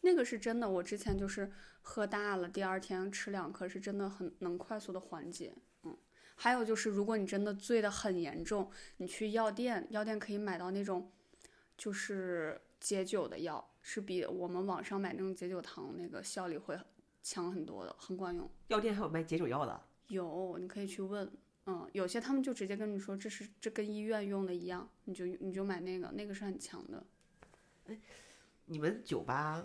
[0.02, 0.68] 那个是真的。
[0.68, 1.50] 我之前就是
[1.80, 5.54] 喝大了，第二天吃两颗，是真的很能快速的缓解。
[5.84, 5.96] 嗯，
[6.36, 11.10] 还有就是，如果你真的醉得很严重，你去药店，药店可以买到那种
[11.76, 16.78] 就是解酒的药，是比我们网上买那种解酒糖那个效力会
[17.22, 18.48] 强很多的，很管用。
[18.68, 19.80] 药店还有卖解酒药的。
[20.08, 21.30] 有，你可以去问。
[21.64, 27.06] 嗯，有些他们就直接跟你说，这是这跟医院用的一样，你就你就买那个，那个是很强的。
[27.86, 27.96] 哎
[28.64, 29.64] 你们酒吧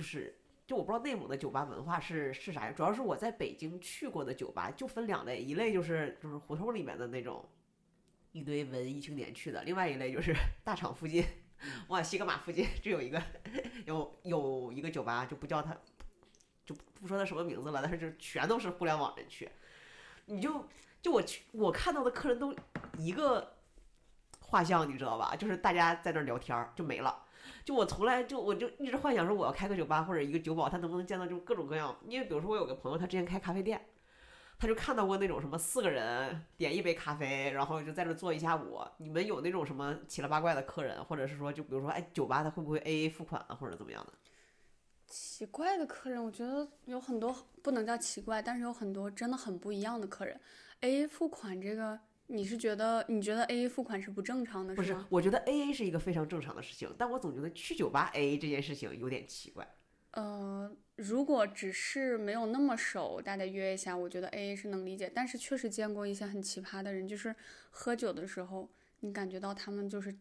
[0.00, 0.34] 就是，
[0.66, 7.46] 就我不知道内蒙的酒吧文化是是啥样，主要是我在北京去过的酒吧就分两类，一类就是就是胡同里面的那种
[8.32, 10.34] 一堆文艺青年去的，另外一类就是
[10.64, 11.22] 大厂附近，
[11.88, 13.22] 往西格玛附近就有一个
[13.84, 15.76] 有有一个酒吧，就不叫它
[16.64, 19.50] 就不说它什么名字了，但是就全都是互联网人去，
[20.24, 20.66] 你就
[21.02, 22.56] 就我去我看到的客人都
[22.96, 23.58] 一个
[24.40, 25.36] 画像，你知道吧？
[25.36, 27.26] 就是大家在那儿聊天就没了。
[27.64, 31.96] 就我从来就我就一直幻想说我要开个酒吧或者一个酒保，他能不能见到就各种各样。
[32.06, 33.80] 因为比如说我有个朋友，他之前开咖啡店，
[34.58, 38.80] 他就看到过那种什么四个人点一杯咖啡，然后就在这坐一下午。
[38.98, 44.12] 你们有那种什么奇了八怪的客人，或者是说就比如说哎酒吧他会不会 A A 付款啊，或者怎么样的？
[45.06, 50.40] 奇怪的客人，我觉得有很多不能叫奇怪，但是有很多真的很不一样的客人。
[50.82, 51.98] A A 付款这个，
[52.32, 59.68] 你是觉得你觉得 A A 付款是不正常的，不是吗？，我觉得 A A 是一个非常正常的事情，但我总觉得去酒吧 A A 这件事情有点奇怪。
[60.12, 65.10] 呃，如果只是没有那么熟，大家约一下，我觉得 A A 是能理解。
[65.12, 67.34] 但是确实见过一些很奇葩的人，就是
[67.70, 68.68] 喝酒的时候，
[69.00, 70.16] 你感觉到他们就是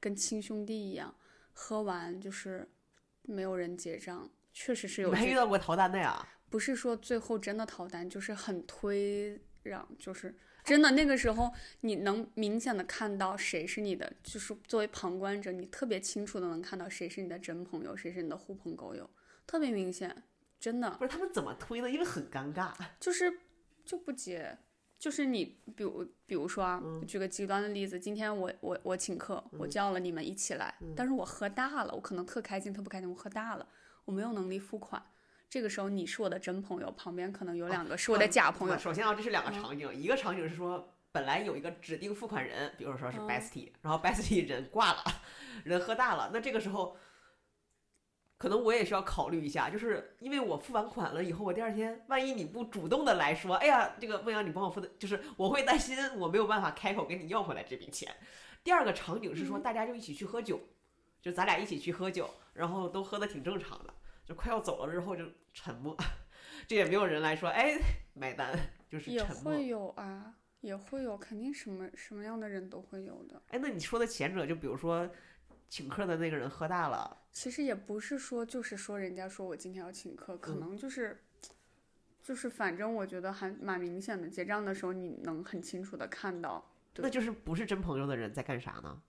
[0.00, 1.14] 跟亲兄弟一样，
[1.52, 2.68] 喝完就是
[3.22, 6.28] 没有人结账，确实是有这们还遇到过逃单的呀？
[6.50, 10.34] 不是说最后真的逃单，就是很推让，就是
[10.64, 19.08] 真的那个时候你能明显的看到谁是你的，就是作为旁观者，你特别清楚的能看到谁是你的真朋友，谁是你的狐朋狗友，
[19.46, 20.22] 特别明显，
[20.60, 21.90] 真的不是他们怎么推的？
[21.90, 22.72] 因为很尴尬。
[23.00, 23.40] 就是
[23.84, 24.58] 就不接。
[24.98, 25.44] 就是你，
[25.74, 33.66] 比如，比如说啊，举个极端的例子，今天我我我请客，我叫了你们一起来，但是我喝大了，我可能特开心，特不开心，我喝大了，
[34.04, 35.04] 我没有能力付款，
[35.52, 38.78] 这个时候你是我的真朋友，旁边可能有两个是我的假朋友。
[38.78, 45.04] 首先啊，这是两个场景，一个场景是说本来有一个指定付款人，比如说是 Bestie，然后 Bestie 人挂了，
[45.64, 46.96] 人喝大了，那这个时候。
[48.38, 58.10] 可能我也需要考虑一下，就是因为我付完款了以后，我第二天万一你不主动的来说，哎呀，这个孟阳你帮我付的，就是我会担心我没有办法开口跟你要回来这笔钱。
[58.64, 60.58] 第二个场景是说，大家就一起去喝酒，
[61.20, 63.94] 就咱俩一起去喝酒，然后都喝的挺正常的，
[64.24, 65.96] 就快要走了之后就沉默，
[66.66, 67.78] 这也没有人来说，哎，
[68.14, 68.58] 买单，
[68.88, 73.42] 就是也会有啊，也会有，肯定什么什么样的人都会有的。
[73.48, 75.10] 哎，那你说的前者，就比如说
[75.68, 77.18] 请客的那个人喝大了。
[77.32, 81.24] 其实也不是说，就是说人家说我今天要请客，可能就是，
[82.22, 84.28] 就是反正我觉得还蛮明显的。
[84.28, 89.02] 结账的时候你能很清楚的看到，那就是不是真朋友的人在干啥呢？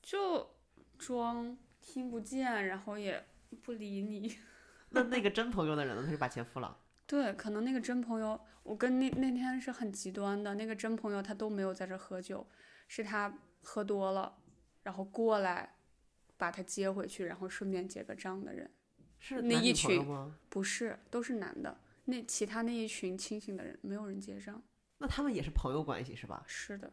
[0.00, 0.48] 就
[0.96, 3.24] 装听不见，然后也
[3.62, 4.36] 不理你。
[4.90, 6.02] 那那个真朋友的人呢？
[6.04, 6.76] 他就把钱付了。
[7.06, 10.54] 对，可能那个真朋友，我跟那那天是很极端的。
[10.54, 12.46] 那个真朋友他都没有在这喝酒，
[12.88, 14.36] 是他喝多了，
[14.82, 15.70] 然后过来。
[16.36, 18.68] 把他接回去，然后顺便结个账的人，
[19.20, 20.04] 是那一群
[20.48, 21.80] 不是，都是男的。
[22.06, 24.60] 那其他那一群清醒的人，没有人结账。
[24.98, 26.42] 那他们也是朋友关系是吧？
[26.44, 26.92] 是的。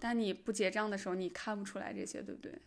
[0.00, 2.58] 但你不结账的时候，你看不出来这些，对不对？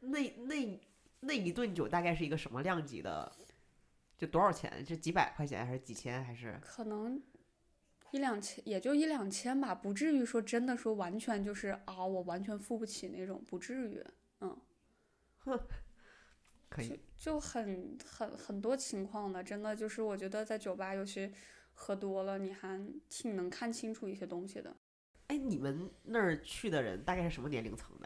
[0.00, 0.80] 那那
[1.20, 3.30] 那一顿酒大概是一个什么量级的？
[4.18, 4.84] 就多少钱？
[4.86, 6.58] 是几百块钱还是几千还是？
[6.62, 7.22] 可能
[8.12, 14.04] 一两千，也就一两千吧，不至于说真的说完全就是啊，我完全付不起那种，不至于。
[14.40, 14.58] 嗯。
[16.68, 21.30] 可以，就很很很多情况的，真的就是我觉得在酒吧，尤其
[21.72, 24.76] 喝多了，你还挺能看清楚一些东西的。
[25.28, 28.05] 哎，你们那儿去的人大概是什么年龄层的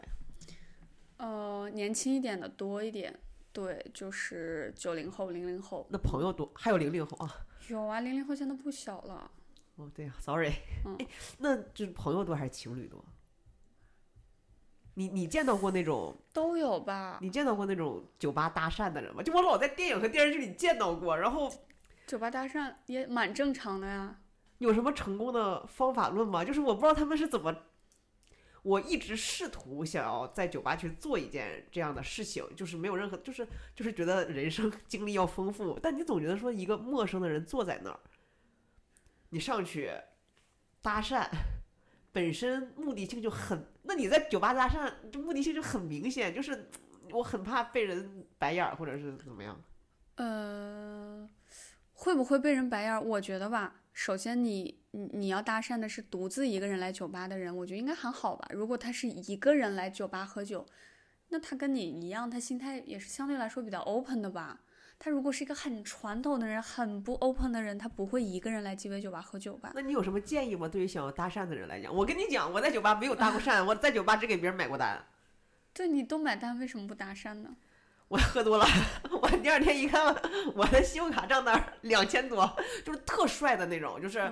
[1.21, 3.15] 呃，年轻一点的多一点，
[3.53, 5.85] 对，就是九零后、零零后。
[5.91, 7.31] 那朋友多，还有零零后啊？
[7.69, 9.29] 有啊，零零后现在不小了。
[9.75, 10.51] 哦，对呀，sorry。
[10.83, 10.97] 嗯，
[11.37, 13.05] 那就是朋友多还是情侣多？
[14.95, 17.19] 你你见到过那种都有吧？
[17.21, 19.21] 你见到过那种酒吧搭讪的人吗？
[19.21, 21.53] 就我老在电影和电视剧里见到过，然后
[22.07, 24.19] 酒吧搭讪也蛮正常的呀。
[24.57, 26.43] 有什么成功的方法论吗？
[26.43, 27.55] 就是我不知道他们是怎么。
[28.61, 37.99] 我一直试图想要在酒吧去做一件这样的事情，就是没有任何，就是就是觉得人生 经历要丰富，但你总觉得说一个陌生的人坐在那儿，
[39.29, 39.91] 你上去
[40.81, 41.27] 搭讪。
[42.13, 46.69] 本身目的性就很，那你在酒吧搭讪，这目的性就很明显，就是
[47.09, 49.57] 我很怕被人白眼儿，或者是怎么样。
[50.15, 51.29] 呃，
[51.93, 52.99] 会不会被人白眼儿？
[52.99, 58.47] 我觉得吧，首先你你你要搭讪的是独自一个人来酒吧的人，我觉得应该还好吧。
[58.51, 60.65] 如果他是一个人来酒吧喝酒，
[61.29, 64.61] 那他跟你一样，他心态也是相对来说比较 open 的吧。
[64.97, 69.71] 他如果是一个很传统的人，很不 open 的人，他不会一个人来鸡尾酒吧喝酒吧？
[69.73, 70.67] 那你有什么建议吗？
[70.67, 75.03] 对于想要搭讪的人来讲，我跟你讲，我在酒吧没有搭过讪，我在酒吧只给别人买过单。
[75.73, 77.55] 对你都买单，为什么不搭讪呢？
[78.11, 78.65] 我喝多了，
[79.21, 80.13] 我第二天一看，
[80.53, 82.45] 我的信用卡账单两千多，
[82.83, 84.29] 就是特帅的那种，就是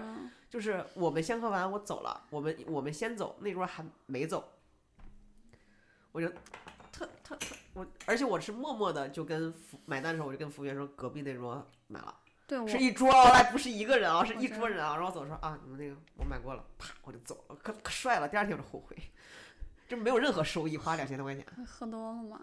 [0.50, 4.52] 就是我们先喝完，我走了，我们我们先走，那桌还没走，
[6.12, 6.30] 我就。
[6.92, 12.14] 特特特，我而且我是默默的就跟服买单的时候，我就跟服务员说隔壁那桌买了，
[12.46, 14.98] 对，是一桌哦，还不是一个人啊，是一桌人啊。
[14.98, 18.28] 然后走说啊，你们那个我买过了，啪我就走了，可可帅了。
[18.28, 18.98] 第二天我就后悔，
[19.88, 21.46] 就没有任何收益，花两千多块钱。
[21.66, 22.42] 喝多了嘛，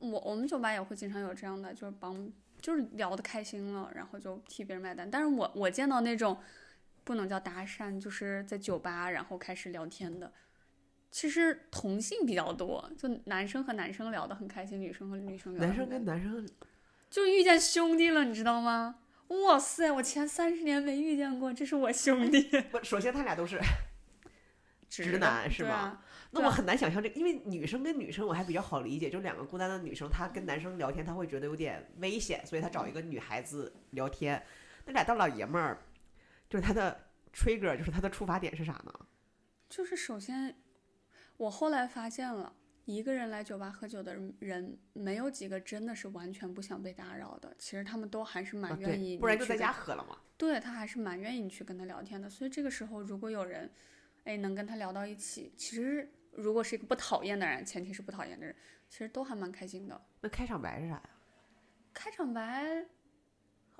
[0.00, 2.30] 我我们酒吧也会经常有这样的，就是帮
[2.60, 5.10] 就是聊得开心了，然后就替别人买单。
[5.10, 6.38] 但是我我见到那种
[7.04, 10.32] 不能叫搭讪，就是在酒吧然后开始聊天的。
[11.10, 15.66] 其实同性比较多，就男生和男生聊得很开心，女生和女生聊。
[15.66, 16.48] 男生跟男生，
[17.10, 19.00] 就遇见兄弟了，你知道吗？
[19.28, 22.42] 哇塞，我前三十年没遇见过，这是我兄弟。
[22.70, 23.60] 不，首先他俩都是
[24.88, 26.02] 直男，是吧？
[26.30, 34.42] 那我很难想象这，因为女生跟女生我还比较好理解，就两个孤单的女生，她跟男生聊天，她会觉得有点危险，所以她找一个女孩子聊天。
[34.86, 35.78] 那俩大老爷们儿，
[36.48, 38.92] 就是他的 trigger，就是他的触发点是啥呢？
[39.68, 40.56] 就是首先。
[41.36, 42.54] 我后来发现了，
[42.84, 49.72] 一个人来酒吧喝酒的人人没有几个真的是完全不想被打扰的，其实他们都还是蛮啊愿意、对，不然就在家。
[49.72, 50.18] 喝了嘛。
[50.36, 53.70] 对他还是蛮愿意你去跟他聊天的，所以这个时候如果有人，
[54.24, 58.54] 哎，能跟他聊到一起，其实如果是一个不讨厌的人，前提是不讨厌的人，
[58.88, 60.00] 其实都还蛮开心的。
[60.20, 61.02] 那开场白是啥呀？
[61.92, 62.86] 开场白，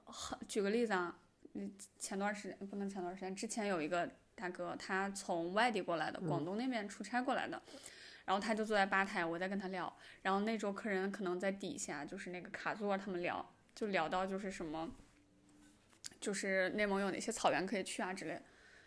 [0.05, 1.17] 很举个例子啊，
[1.55, 7.63] 嗯，前段时间不能前段时间，之前有一个大哥，他从外地过来的，广东那边出差过来的，
[8.25, 14.91] 然后他就坐在吧台，我在跟他聊，然后那桌客人可能在底下，就是那个卡座，他们聊，就聊到就是什么，
[16.21, 18.43] 就是内蒙有哪些草原可以去啊之类的，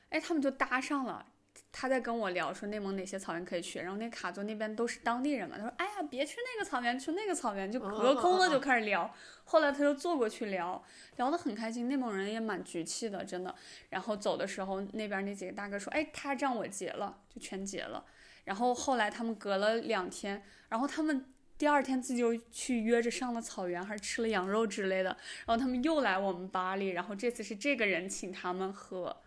[0.09, 1.33] 哎，他们就搭上了。
[1.76, 9.12] 他在跟我聊说内蒙哪些草原可以去，然后那卡座那边都是当地人嘛，他说哎呀别去那个草原，去那个草原，就隔空的就开始聊。
[9.44, 10.82] 后来他就坐过去聊，
[11.18, 13.54] 聊得很开心，内蒙人也蛮局气的，真的。
[13.90, 18.06] 然后走的时候，那边那几个大哥说，哎，他让我结了，就全结了。
[18.44, 21.26] 然后后来他们隔了两天，然后他们
[21.58, 25.10] 第二天自己又去约着上了草原，还是吃了羊肉之类的。
[25.48, 29.24] 然后他们又来我们巴黎，然后这次是这个人请他们喝，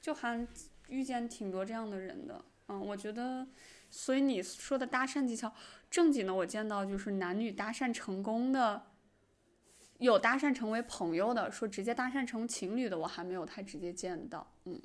[0.00, 0.46] 就还
[0.88, 2.44] 遇见挺多这样的人的。
[2.68, 3.46] 嗯，我觉得，
[3.90, 5.54] 所以你说的搭讪技巧，
[5.90, 8.82] 正经的我见到就是男女搭讪成功的，
[9.98, 14.52] 有搭讪成为朋友的，说直接搭讪成情侣的，我还没有太直接见到。
[14.64, 14.78] 嗯，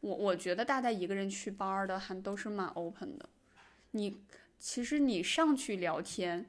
[0.00, 3.28] 我我觉得大家一个人去 bar 的还都是蛮 open 的。
[3.92, 4.16] 你
[4.58, 6.46] 其实你上去聊天，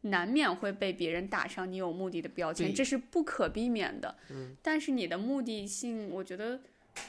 [0.00, 4.16] 难免会被别人打上你有目的的标签，这是不可避免的。
[4.30, 6.60] 嗯，但是你的目的性，我觉得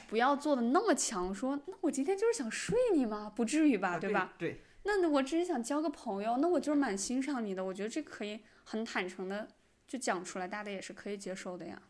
[0.08, 3.32] 不要做的那么强，说那我今天就是想睡你吗？
[3.34, 4.34] 不至于吧，啊对吧？？
[4.38, 9.48] 对，那我只是想交个朋友，那我就是蛮欣赏你的，我觉得这可以很坦诚的
[9.86, 11.80] 就讲出来，大家也是可以接受的呀。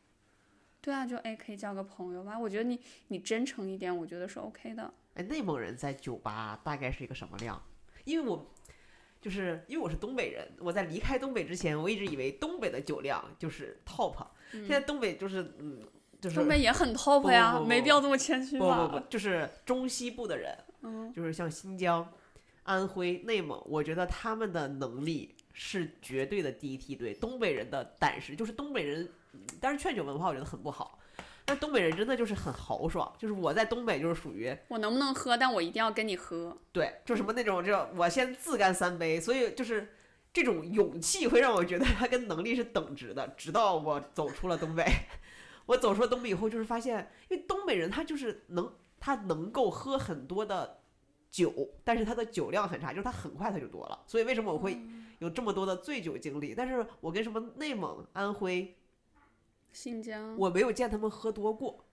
[0.81, 4.93] 对啊，就哎可以交个朋友吧，我觉得你你真诚一点，我觉得是 OK 的。
[5.15, 7.63] 哎，内蒙人在酒吧大概是一个什么量？
[8.05, 8.51] 因为我
[9.21, 15.83] 就是因为我是东北人，我在离开东北之前，我一直以为东北的酒量就是 top，、现在东北就是嗯，
[16.21, 18.87] 就是东北也很 top 呀，不不不没必要这么谦虚不吧？
[18.87, 22.07] 不不，就是中西部的人，嗯，就是像新疆、
[22.65, 27.15] 安徽、内蒙，我觉得他们的能力是绝对的第一梯队。
[27.15, 29.09] 东北人的胆识，就是东北人，
[29.61, 30.99] 但是劝酒文化我觉得很不好，
[31.45, 33.11] 但东北人真的就是很豪爽。
[33.19, 35.37] 就是我在东北就是属于我能不能喝？
[35.37, 36.57] 但我一定要跟你喝。
[36.71, 39.95] 对，就什么那种，就我先自干三杯，所以就是
[40.33, 43.27] 这种勇气会让我觉得他跟能力是等值的。
[43.37, 44.85] 直到我走出了东北，
[45.71, 50.81] 我走出了东北以后，就是发现，因为东北人他就是能，他能够喝很多的
[51.31, 51.55] 酒，
[51.85, 54.03] 但是他的酒量很差，就是他很快他就多了。
[54.05, 54.77] 所以为什么我会
[55.21, 56.57] 有这么多的醉酒经历？
[56.57, 58.77] 但是我跟什么内蒙、安徽，
[59.71, 61.87] 新疆，我没有见他们喝多过。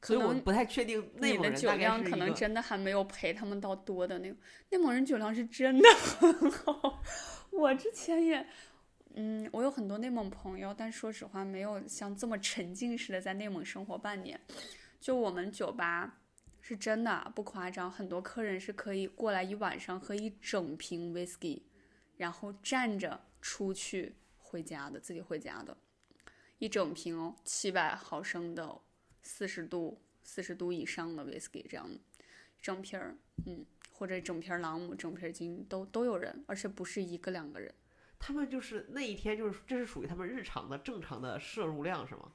[0.00, 4.36] 所以我不太确定内你的酒蒙人大概量可能真的还没有陪他们到多的那个。
[4.70, 7.02] 内蒙人酒量是真的很好，
[7.52, 8.48] 我之前也，
[9.14, 14.40] 嗯，我有很多内蒙朋友，但说实话没有像这么沉浸式的在内蒙生活半年。
[15.00, 16.20] 就我们酒吧
[16.60, 21.62] 是真的不夸张，很多客人是可以过来一晚上喝一整瓶 whisky，
[22.16, 25.76] 然后站着出去回家的，自己回家的，
[26.58, 28.80] 一整瓶哦，七百毫升的
[29.22, 31.98] 四十度、四十度以上的 whisky 这样的
[32.60, 37.74] 整瓶儿，嗯，或者整瓶朗姆、整瓶金都都有人，而且不是一个两个人。
[38.24, 42.30] 他们就是那一天就是这是属于他们日常的正常的摄入量是吗？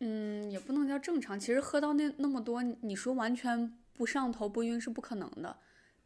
[0.00, 1.38] 嗯，也不能叫正常。
[1.38, 5.56] 其实喝到那那么多，你说完全不上头不晕是不可能的。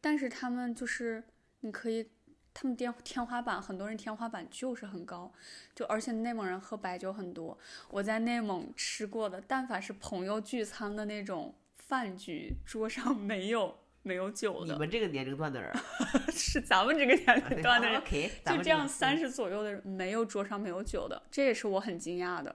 [0.03, 1.25] 但是他们就是
[1.61, 2.11] 你可以，
[2.53, 5.33] 他们天天花板，很多人天花板就是很高，
[5.75, 7.57] 就而且内蒙人喝白酒很多。
[7.89, 15.73] 我在内蒙吃过的，但凡是朋友聚餐的那种饭局，桌上没有没有酒的，你们这个年龄段的人，
[16.31, 18.01] 是咱们这个年龄段的人。
[18.47, 22.55] 就这样三十左右的人没有桌上没有酒的，这也是我很惊讶的。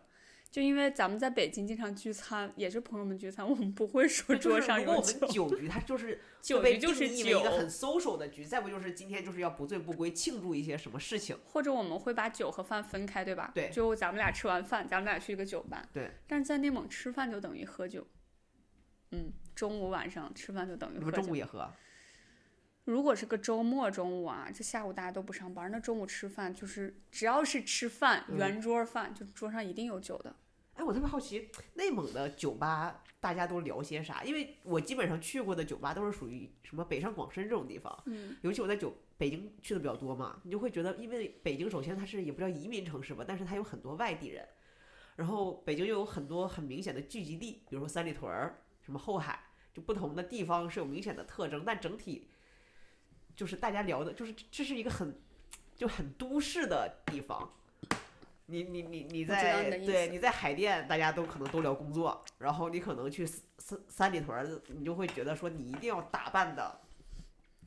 [0.52, 11.38] 就因为咱们在北京经常聚餐，也是朋友们聚餐，我们不会说桌上如果我有酒们，酒局，它就是酒局就是定义为一个很，social 的局，再不就是今天就是要不醉不归，庆祝一些什么事情。
[11.46, 13.52] 或者我们会把酒和饭分开，对吧？
[13.54, 15.84] 对就咱们俩吃完饭，咱们俩去一个酒吧。
[15.94, 16.10] 对。
[16.28, 18.08] 但是在内蒙吃饭就等于喝酒，
[19.12, 21.22] 嗯，中午晚上吃饭就等于你们喝。
[21.22, 21.72] 中午也喝？
[22.86, 30.36] 如果是个周末中午啊，这下午大家都不上班，那中午吃饭就是只要是吃饭，嗯圆桌饭，就桌上一定有酒的。
[30.74, 34.24] 哎，我特别好奇，内蒙的酒吧大家都聊些啥？
[34.24, 44.48] 因为我基本上去过的酒吧都是属于什么北上广深这种地方，嗯，尤其我在酒北京去的比较多嘛，你就会觉得，因为北京首先它是也不叫移民城市吧，但是它有很多外地人，
[45.18, 49.40] 然后北京又有很多很明显的聚集地，比如说三里屯儿、什么后海，
[49.72, 52.28] 就不同的地方是有明显的特征，但整体
[53.36, 55.16] 就是大家聊的，就是这是一个很
[55.76, 57.54] 就很都市的地方。
[58.48, 66.82] 你你你你在对你在海淀，大家都可能都聊工作，然后你可能去三三三里屯儿，你就会觉得说你一定要打扮的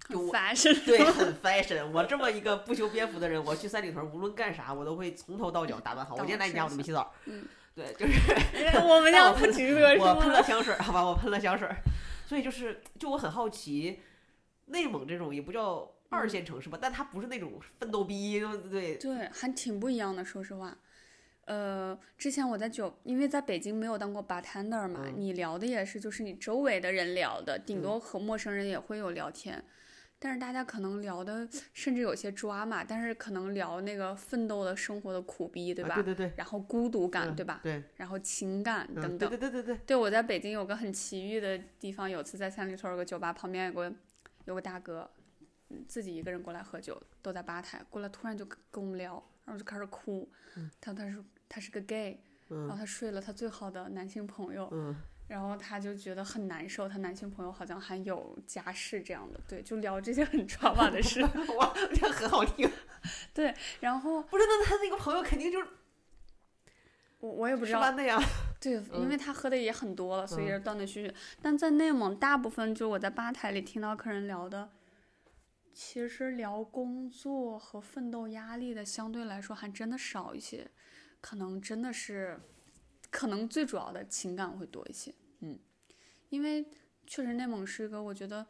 [0.08, 0.84] 就很我 fashion。
[0.84, 1.88] 对， 很 fashion。
[1.92, 6.16] 我这么一个不修边幅的人，我去三里屯，无论干啥，我都会从头到脚打扮好。
[6.16, 7.14] 我今天来你家，我都没洗澡。
[7.26, 10.42] 嗯，对，就是我们家我喷不止这是我喷了？
[10.42, 11.76] 香水儿，好吧，我喷了香水儿。
[12.26, 14.00] 所以就是，就我很好奇，
[14.66, 20.76] 内蒙这种也不叫二线城市吧，但它不是那种奋斗逼，对，对，还挺不一样的，说实话。
[21.44, 29.62] 呃，之前我在酒，因为在北京没有当过 bartender 嘛，嗯你聊的也是就是你周围的人聊的，顶多和陌生人也会有聊天，
[30.24, 35.96] 但是大家可能聊的甚至有些抓嘛，但是可能聊那个奋斗的生活的苦逼，对吧？
[35.96, 37.58] 啊对对对，然后孤独感，嗯对吧？
[37.60, 39.28] 对，然后情感嗯等等。
[39.28, 43.92] 对对对对对，对，我在北京有个很奇遇的地方，有次在三里屯有个酒吧旁边有个
[44.44, 45.10] 有个大哥，
[45.70, 49.14] 嗯自己一个人过来喝酒，都在吧台，过来突然就跟跟我们聊，
[49.44, 50.30] 然后就开始哭，
[50.80, 54.94] 他他是他是个 gay，、然后嗯他睡了他最好的男性朋友，嗯，
[55.32, 61.22] 然后他就觉得很难受，他男性朋友好像还有家室这样的，对，就聊这些很 drama 的事，
[61.56, 62.70] 哇，这很好听。
[63.32, 65.66] 对然后不是，那他那个朋友肯定就是
[67.20, 67.80] 我我也不知道
[68.60, 71.14] 对，因嗯为他喝的也很多了，所以断断续续。
[71.40, 74.68] 但在内蒙，大部分就我在吧台里听到客人聊的，
[75.72, 80.70] 其实聊工作和奋斗压力的相对来说还真的少一些，
[81.22, 82.38] 可能真的是，
[83.10, 85.14] 可能最主要的情感会多一些。
[85.42, 85.56] 嗯，
[86.30, 86.64] 因为
[87.06, 88.44] 确实内蒙是一个我觉得，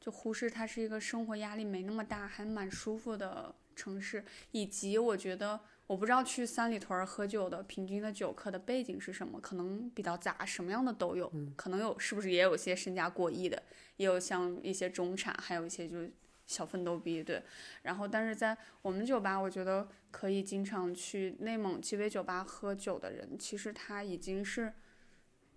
[0.00, 5.60] 就呼市它是一个生活压力没那么大，还蛮舒服的城市，以及我觉得。
[5.88, 13.62] 我不知道去三里屯喝酒的平均的酒客的背景是什么，可能比较杂，什么样的都有，可能有是不是也有些身价过亿的，
[13.96, 16.12] 也有像一些中产，还有一些就是
[16.44, 17.40] 小奋斗逼，对。
[17.82, 24.72] 然后，但是在我们酒吧，我觉得可以经常去内蒙鸡尾酒吧喝酒的人，其实他已经是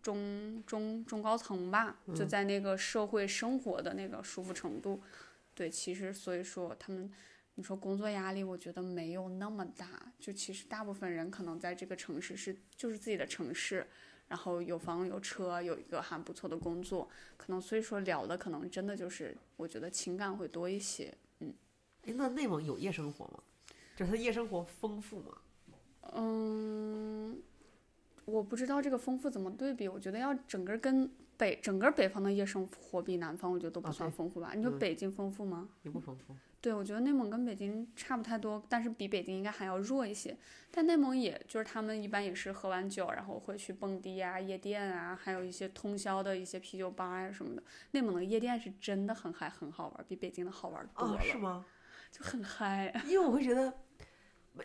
[0.02, 5.02] 中中中高层吧，就在那个社会生活的那个舒服程度。
[5.54, 7.12] 对，其实所以说他们。
[7.56, 9.86] 你说工作压力，我觉得没有那么大。
[10.18, 13.86] 就其实大部分人可能在这个城市是就是自己的城市，
[14.30, 21.14] 然后有房有车，有一个还不错的工作，可能所以说聊的可能真的就是我觉得情感会多一些。
[22.06, 23.44] 哎，那内蒙有夜生活吗？
[23.98, 25.38] 就是夜生活丰富吗？
[26.14, 27.42] 嗯，
[28.30, 34.52] 我不知道这个丰富怎么对比，我觉得要整个跟北整个北方的夜生活比南方，我觉得都不算丰富吧。
[34.56, 35.70] 你说嗯北京丰富吗？
[35.84, 36.36] 也不丰富。
[36.62, 40.38] 对，我觉得内蒙跟北京差不太多，但是比北京应该还要弱一些。
[40.70, 47.64] 但内蒙也就是他们一般也是喝完酒，然后会去蹦迪啊、夜店啊，还有一些通宵的一些啤酒吧啊什么的。
[47.92, 51.66] 内蒙的夜店是真的很嗨，很好玩，比北京的好玩多啊，了，是吗？
[52.12, 52.94] 就很嗨。
[53.06, 53.74] 因为我会觉得，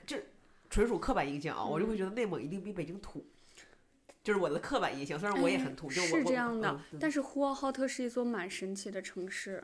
[0.04, 0.20] 这
[0.68, 3.24] 纯属刻板印象啊，我就会觉得内蒙一定比北京土，
[4.24, 5.16] 就是我的刻板印象。
[5.16, 9.62] 虽然我也哎很土，就是这样的，但是呼和浩特是一座蛮神奇的城市，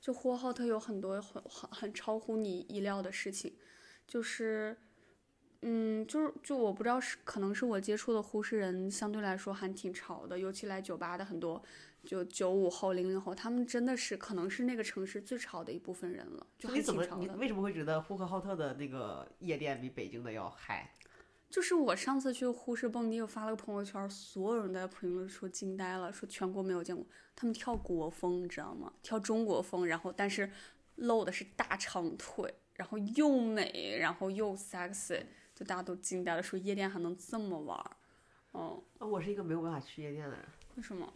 [0.00, 3.54] 就呼和浩特有很多很很很超乎你意料的事情，
[4.06, 4.76] 就是，
[5.62, 11.62] 嗯，就是就我不知道是可能是我接触的呼市人相对来说还挺潮的，尤其来酒吧的很多。
[12.04, 17.06] 就九五后、零零后，他们真的是可能是那个城市最潮的一部分人了，就还你怎么。
[17.20, 20.92] 你为什么会觉得呼和浩特的那个夜店比北京的要嗨？
[21.52, 27.04] 就是我上次去呼市蹦迪，我发了个朋友圈，所有人都在评论说惊呆了，说全国没有见过，
[27.36, 28.90] 他们跳国风，你知道吗？
[29.02, 30.50] 跳中国风，然后但是
[30.94, 35.22] 露的是大长腿，然后又美，然后又 sexy，
[35.54, 37.96] 就大家都惊呆了，说夜店还能这么玩儿，
[38.52, 40.46] 哦，啊，我是一个没有办法去夜店的人，
[40.76, 41.12] 为什么？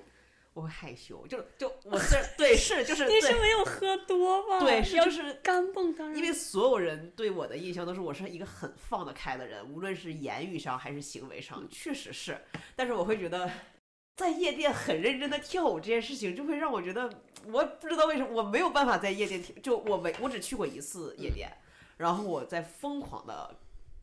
[0.57, 1.27] 我会害羞。
[1.27, 4.59] 就就我 是对是就是你是对没有喝多吧？
[4.61, 6.17] 对是要就是干蹦当然。
[6.17, 12.41] 因为所有人对我的印象都是我是一个很放得开的人，无论是言语上还是行为上，确实是。
[12.75, 13.51] 但是我会觉得，
[14.17, 17.11] 在夜店很认真的跳舞这件事情，就会让我觉得，
[17.53, 21.51] 我不知道为什么我没有办法在夜店跳，就我没我只去过一次夜店，
[21.99, 23.55] 然后我在疯狂的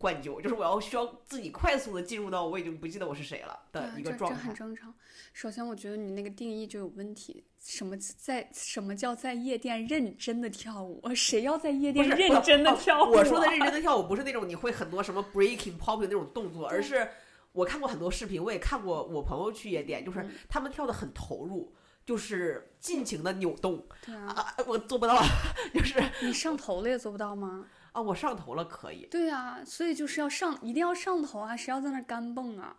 [0.04, 4.38] 灌酒，就是我要需要自己快速的进入到我已经不记得我是谁了的一个这这状态。
[4.41, 4.93] 很正常。
[5.32, 7.41] 首先，我觉得你那个定义就有问题。
[7.58, 11.01] 什么在什么叫在夜店认真的跳舞？
[11.16, 17.08] 谁要在夜店认真的哦跳舞、我说的认真的跳舞不是那种你会很多什么 breaking、popping 那种动作，而是
[17.54, 21.74] 我看过很多视频，我也看过我朋友去夜店，就是嗯他们跳的很投入，
[22.06, 25.24] 就是尽情的扭动对啊，啊，我做不到，
[25.74, 27.66] 就是你上头了也做不到吗？
[27.94, 31.56] 啊，我上头了可以，对啊，所以就是要上，一定要上头啊！
[31.56, 32.76] 谁要在那儿干蹦啊？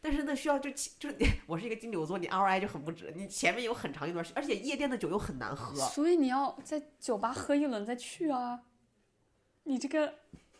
[0.00, 5.74] 但是那需要就就你我是一个金牛座，你 ROI 就很不值，你前面有很长一段时间，而且夜店的酒又很难喝。
[5.88, 8.60] 所以你要在酒吧喝一轮再去啊。
[9.62, 10.12] 你这个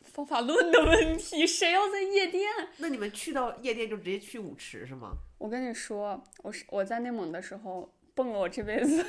[0.05, 2.51] 方法论的问题，谁要在夜店？
[2.79, 5.11] 那你们去到夜店就直接去舞池是吗？
[5.39, 9.05] 我跟你说，我是我在内蒙的时候蹦了我这辈子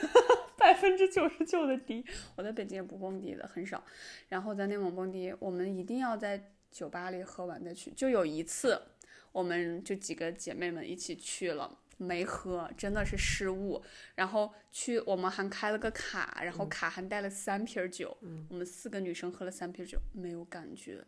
[0.64, 2.06] 百分之九十九的迪，
[2.38, 3.84] 我在北京也不蹦迪的很少。
[4.30, 7.92] 然后在内蒙蹦迪，我们一定要在酒吧里喝完再去。
[7.92, 8.82] 就有一次，
[9.34, 11.80] 我们就几个姐妹们一起去了。
[11.98, 13.84] 没喝，真的是失误。
[14.16, 18.18] 然后去，我们还开了个卡，然后卡还带了三瓶酒。
[18.50, 21.04] 我们四个女生喝了三瓶酒，没有感觉。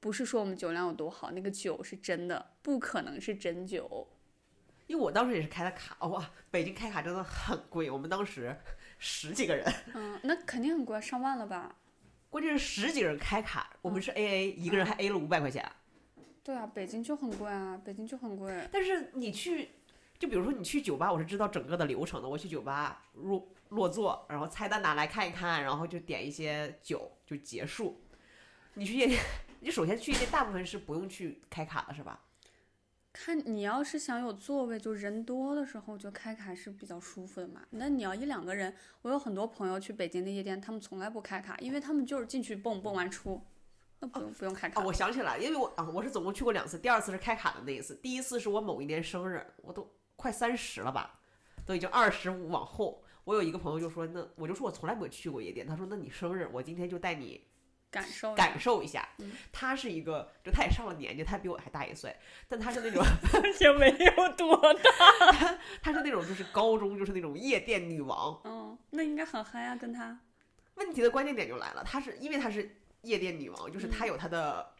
[0.00, 4.06] 不是说我们酒量有多好，那个酒是真的，不可能是真酒。
[4.86, 7.90] 因为我当时也是开的卡，哇，北京开卡真的很贵。
[7.90, 8.56] 我们当时
[8.98, 11.74] 十几个人，嗯，那肯定很贵，上万了吧？
[12.30, 15.64] 关键是十几个人开卡，我们是 A A，一个人还 A 了五百块钱。
[16.42, 18.68] 对啊，北京就很贵啊，北京就很贵。
[18.72, 19.70] 但是你去。
[20.18, 22.26] 就比如说你去酒吧，我是知道整个的流程的。
[22.26, 28.00] 我去酒吧入落座，然后菜单拿来看一看，然后就点一些酒就结束。
[28.72, 29.22] 你去夜店，
[29.60, 32.18] 你首先去夜店，大部分是不用去开卡的，是吧？
[33.18, 37.62] 看你要是想有座位，就人多的时候就开卡是比较舒服的嘛。
[37.70, 43.40] 那你要一两个人，我有很多朋友去北京的夜店，他们从来不开卡，因为他们就是进去蹦蹦完出，
[44.00, 44.84] 那不用不用开卡。
[44.84, 49.86] 我想起来，因为我啊，我是总共去过两次，第二次是开卡的那一次，第一次是我某一年生日，我都。
[50.18, 51.20] 快三十了吧，
[51.66, 53.04] 都已经二十五往后。
[53.24, 57.44] 我有一个朋友就说：“那我就说我从来没有去过夜店。”他说：“那你生日，我今天就带你
[58.00, 59.08] 感受感受一下。”
[59.52, 62.16] 他是一个，就他也上了年纪，他比我还大一岁，
[62.48, 63.04] 但他是那种
[63.60, 68.40] 也没有多大， 他是那种就是高中就是那种夜店女王。
[68.44, 70.18] 嗯，那应该很嗨啊，跟他。
[70.74, 74.72] 问题的关键点就来了，他是因为他是夜店女王，就是他有他的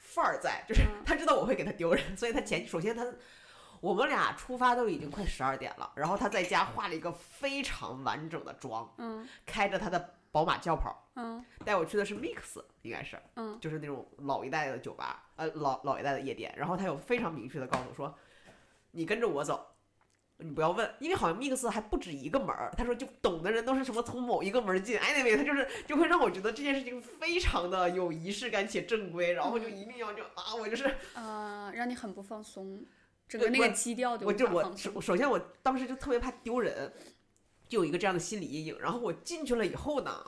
[0.00, 3.06] 范儿在，就是他知道我会给他丢人，所以他前首先他。
[3.80, 16.54] 我们俩出发都已经快十二点了，然后他在家化了一个非常完整的妆，嗯，开着他的宝马轿跑，嗯，带我去的是 Mix，应该是，嗯，就是那种老一代的酒吧，呃，老老一代的夜店。
[16.56, 18.14] 然后他有非常明确的告诉我说，
[18.92, 19.66] 你跟着我走，
[20.36, 22.72] 你不要问，因为好像 Mix 还不止一个门儿。
[22.76, 32.84] 他说就懂的人都是什么从某一个门进，anyway，他就是就会让我觉得这件事情非常的有仪式感且正规，然后就一定要就啊，我就是，啊，让你很不放松。
[33.28, 36.92] 整个那个基调就我就我首首先我当时就特别怕丢人，
[37.70, 38.78] 就有一个这样的心理阴影。
[38.78, 40.22] 然后我进去了以后呢，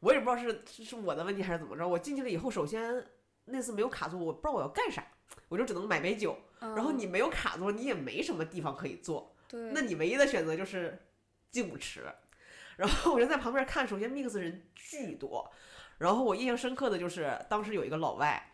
[0.00, 1.88] 我也不知道是是我的问题还是怎么着。
[1.88, 3.06] 我进去了以后，首先
[3.46, 5.06] 那次没有卡座，我不知道我要干啥，
[5.48, 6.36] 我就只能买杯酒。
[6.58, 9.34] 然后你没有卡座，你也没什么地方可以坐。
[9.48, 9.70] 对。
[9.72, 11.06] 那你唯一的选择就是
[11.50, 12.04] 进舞池。
[12.76, 15.50] 然后我就在旁边看，首先 mix 人巨多。
[15.98, 18.52] 然后我印象深刻的就是当时有一个老外，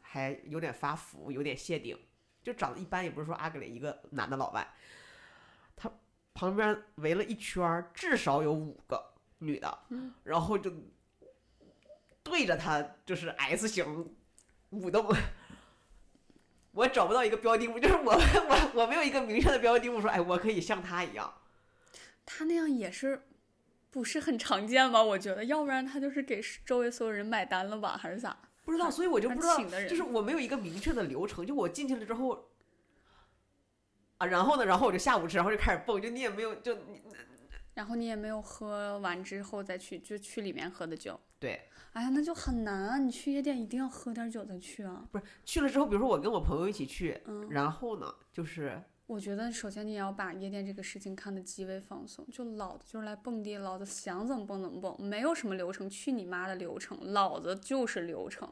[0.00, 1.98] 还有点发福，有点谢顶。
[2.42, 4.70] 就长得一般，也不是说阿格里一个男的老外，他
[6.34, 9.78] 旁边围了一圈，至少有五个女的，
[10.24, 10.72] 然后就
[12.22, 14.14] 对着他就是 S 型
[14.70, 15.06] 舞动。
[16.72, 18.12] 我找不到一个标的物，就是我
[18.48, 21.32] 我我没有一个明确的标的物，说哎，我可以像他一样。
[22.24, 23.20] 他那样也是
[23.90, 25.02] 不是很常见吗？
[25.02, 28.34] 我觉得，要不然他就是给周围所有人买单了吧，还是咋？
[28.64, 31.44] 不知道，所以我就不知道，就是我没有一个明确的流程。
[31.44, 32.48] 就我进去了之后，
[34.22, 36.00] 啊，然后呢，然后我就下午吃，然后就开始蹦。
[36.00, 37.02] 就你也没有，就你，
[37.74, 41.18] 然后你也没有喝完之后再去，就去里面喝的酒。
[41.40, 41.60] 对。
[41.94, 42.98] 哎呀，那就很难啊！
[42.98, 45.04] 你去夜店一定要喝点酒再去啊。
[45.10, 48.80] 不是去了之后，比如说我跟我朋友一起去，嗯，然后呢，就是。
[49.08, 58.50] 我觉得首先你也要把夜店这个事情看得极为放松，就老子就是来蹦迪，老子想怎么蹦怎么蹦，没有什么流程，去你妈的流程，老子就是流程，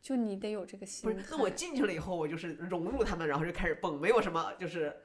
[0.00, 1.10] 就你得有这个心。
[1.10, 4.96] 不是，那我进去了以后，我就是融入他们，然后就开始蹦，没有什么就是，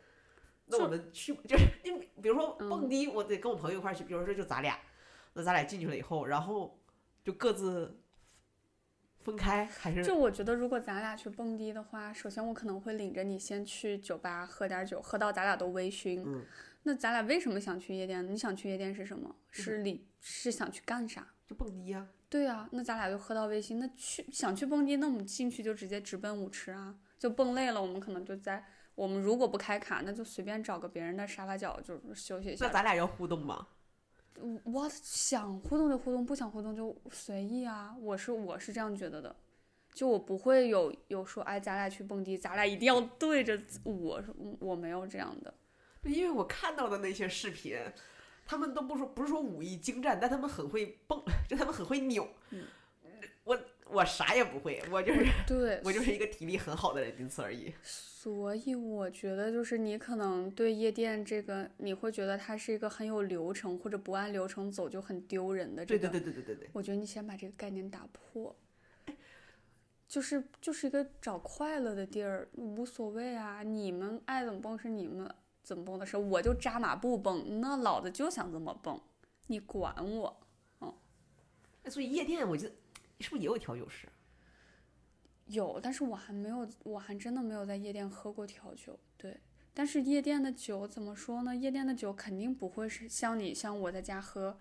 [0.65, 1.91] 那我们去就是你
[2.21, 4.79] 比如说蹦迪，我得跟我朋友一块儿去，比如说就咱俩，
[5.33, 6.79] 那咱俩进去了以后，然后
[7.23, 7.99] 就各自。
[9.23, 10.03] 分开还是？
[10.03, 16.21] 就我觉得，如果咱俩去蹦迪的话，首先我可能会领着你先去酒吧喝点酒，喝到咱俩都微醺。
[16.25, 16.43] 嗯。
[16.83, 18.29] 那咱俩为什么想去夜店？
[18.29, 19.33] 你想去夜店是什么？
[19.49, 21.25] 是你是想去干啥？
[21.47, 22.05] 就蹦迪呀。
[22.27, 23.77] 对啊，那咱俩就喝到微醺。
[23.77, 26.93] 那去想去蹦迪，那我们进去就直接直奔舞池啊。
[27.17, 28.65] 就蹦累了，我们可能就在
[28.95, 32.65] 我们如果不开卡，那就随便找个别人的沙发角就休息一下。
[32.67, 33.67] 那咱俩要互动吗？
[34.63, 37.95] 我想互动就互动，不想互动就随意啊！
[37.99, 39.35] 我是我是这样觉得的，
[39.93, 44.21] 就我不会有有说，哎，咱俩去蹦迪，咱俩一定要对着我，
[44.59, 45.53] 我没有这样的。
[46.03, 47.77] 因为我看到的那些视频，
[48.45, 52.27] 他们都不说不是说武艺精湛，但他们很会蹦， 就他们很会扭。
[52.49, 52.65] 嗯，
[53.87, 57.73] 我我啥也不会，我就是 对，我就是一个体力很好的人，仅此而已。
[57.81, 66.07] 所以我觉得就是你可能对夜店这个，你会觉得它是一个很有流程或者不按流程走就很丢人的这个。
[66.07, 66.69] 对对对对对对对。
[66.73, 68.55] 我觉得你先把这个概念打破。
[70.05, 75.27] 就是就是一个找快乐的地儿，无所谓啊，你们爱怎么蹦是你们
[75.63, 79.01] 怎么蹦的事，我就扎马步蹦，那老子就想这么蹦，
[79.47, 80.39] 你管我？
[80.81, 80.93] 嗯。
[81.81, 82.75] 哎，所以夜店我觉得
[83.23, 84.07] 是不是也有调酒师？
[85.45, 88.99] 有，但是我还没有，我还真的没有在夜店喝过调酒。
[89.17, 89.39] 对，
[89.73, 91.55] 但是夜店的酒怎么说呢？
[91.55, 94.59] 夜店的酒肯定不会是像你像我在家喝。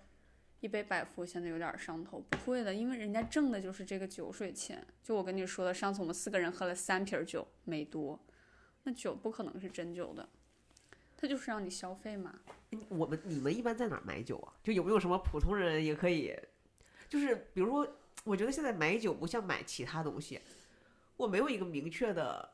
[0.61, 4.87] 一杯百富现在有点上头，不会的，因为人家挣的就是这个酒水钱。
[5.03, 8.25] 就我跟你说的，上次我们四个人喝了三瓶酒，没多，
[8.85, 10.29] 那酒不可能是真酒的，
[11.17, 12.39] 他就是让你消费嘛。
[12.89, 14.55] 我们你们一般在哪买酒啊？
[14.63, 16.33] 就有没有什么普通人也可以？
[17.09, 20.41] 就是比如说，我觉得现在买酒不像买其他东西，
[21.17, 22.51] 我没有一个明确的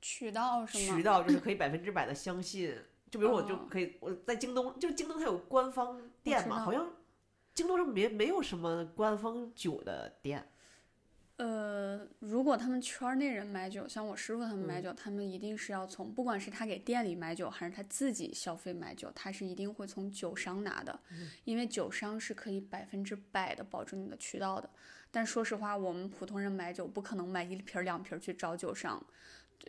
[0.00, 0.96] 渠道，是吗？
[0.96, 2.74] 渠道就是可以百分之百的相信。
[3.10, 6.90] 就比如我就可以我在京东，就是京东它有官方店嘛，好像
[7.52, 10.48] 京东上没没有什么官方酒的店。
[11.40, 21.00] 呃，如果他们圈内人买酒，像我师傅他们买酒，他们一定是要从，不管是他给店里买酒，还是他自己消费买酒，他是一定会从酒商拿的，
[21.44, 24.68] 因为酒商是可以百分之百的保证你的渠道的。
[25.10, 29.02] 但说实话，我们普通人买酒不可能买一瓶两瓶去找酒商。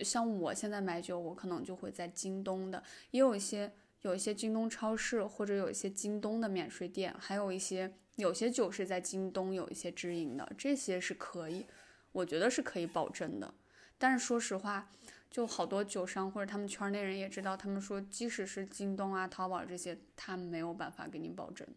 [0.04, 3.72] 像我现在买酒，我可能就会在京东的，也有一些
[4.02, 11.66] 有一些京东超市，或者有一些京东的免税店，还有一些有些酒是在京东有一些直营的，这些是可以，
[12.12, 13.54] 我觉得是可以保证的。
[13.98, 14.92] 但是说实话，
[15.30, 21.68] 就好多酒商或者他们圈内人也知道，他们说即使是京东啊、淘宝这些，他没有办法给你保证。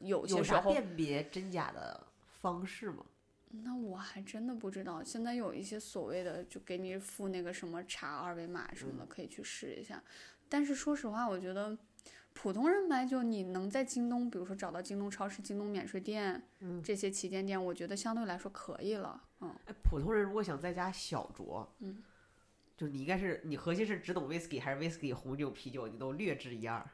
[0.00, 2.06] 有有啥辨别真假的
[2.40, 3.04] 方式吗？
[3.64, 10.02] 那我还真的不知道，现在有一些所谓的就给你付那个什么查二维码什么的，可以去试一下。
[10.48, 11.76] 但是说实话，我觉得
[12.38, 16.46] 普通人买酒，你能在京东，比如说找到京东超市、京东免税店
[16.84, 19.20] 这些旗舰店，我觉得相对来说可以了。
[19.40, 22.04] 嗯，哎，普通人如果想在家小酌，嗯，
[22.76, 26.86] 就你应该是你核心是只懂 whisky 还是 whisky 红酒、啤酒，你都略知一二。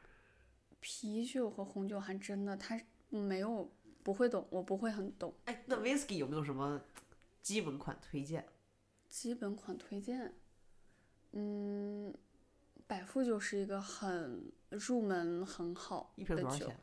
[0.79, 2.79] 啤酒和红酒还真的，它
[3.09, 3.69] 没有。
[4.01, 5.33] 不会懂，我不会很懂。
[5.45, 6.81] 哎，那 whisky 有没有什么
[7.41, 8.45] 基本款推荐？
[9.07, 10.33] 基本款推荐，
[11.31, 12.13] 嗯，
[12.87, 16.33] 百富就是一个很入门很好的酒。
[16.33, 16.77] 一瓶多少钱？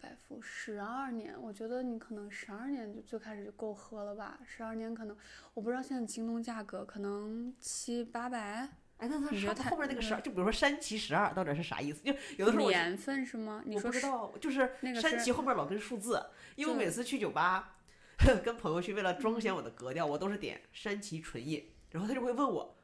[0.00, 4.38] 百富十二年，我觉得你可能十二年就最开始就够喝了吧？
[4.44, 5.16] 十二年可能，
[5.54, 8.68] 我不知道现在京东价格可能七八百。
[8.98, 12.02] 哎，那它它后面那个十二，就比如说山崎十二，到底是啥意思？
[12.02, 13.62] 就有的时候年份是吗？
[13.64, 14.70] 你说不知道，就是
[15.00, 16.22] 山崎后面老跟数字，
[16.54, 17.78] 因为我每次去酒吧，
[18.44, 22.76] 跟朋友去，为了彰 显我的格调，我都是点山崎纯饮，然后他就会问我，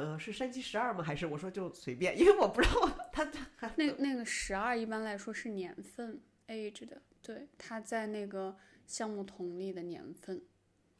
[0.00, 1.04] 呃，是山崎十二吗？
[1.04, 8.56] 还是我说就随便，因为我不知道他他那那个十二一般来说是年份 age 的，对，它在那个
[8.86, 10.42] 橡木桶里的年份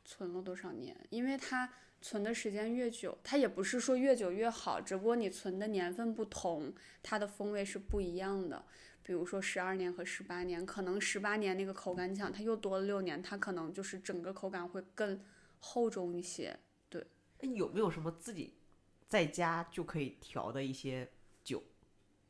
[0.05, 1.73] 存了多少年，因为它。
[2.03, 6.73] 存的时间越久，它也不是说越久越好，只不过你存的年份不同，
[7.03, 8.65] 它的风味是不一样的。
[9.03, 15.21] 比如说十二年和十八年，可能十八年那个口感强，它又多了六年，它可能就是整个口感会更
[15.59, 16.59] 厚重一些。
[16.89, 17.07] 对，
[17.43, 18.55] 那有没有什么自己
[19.11, 21.07] 在家就可以调的一些
[21.45, 21.63] 酒？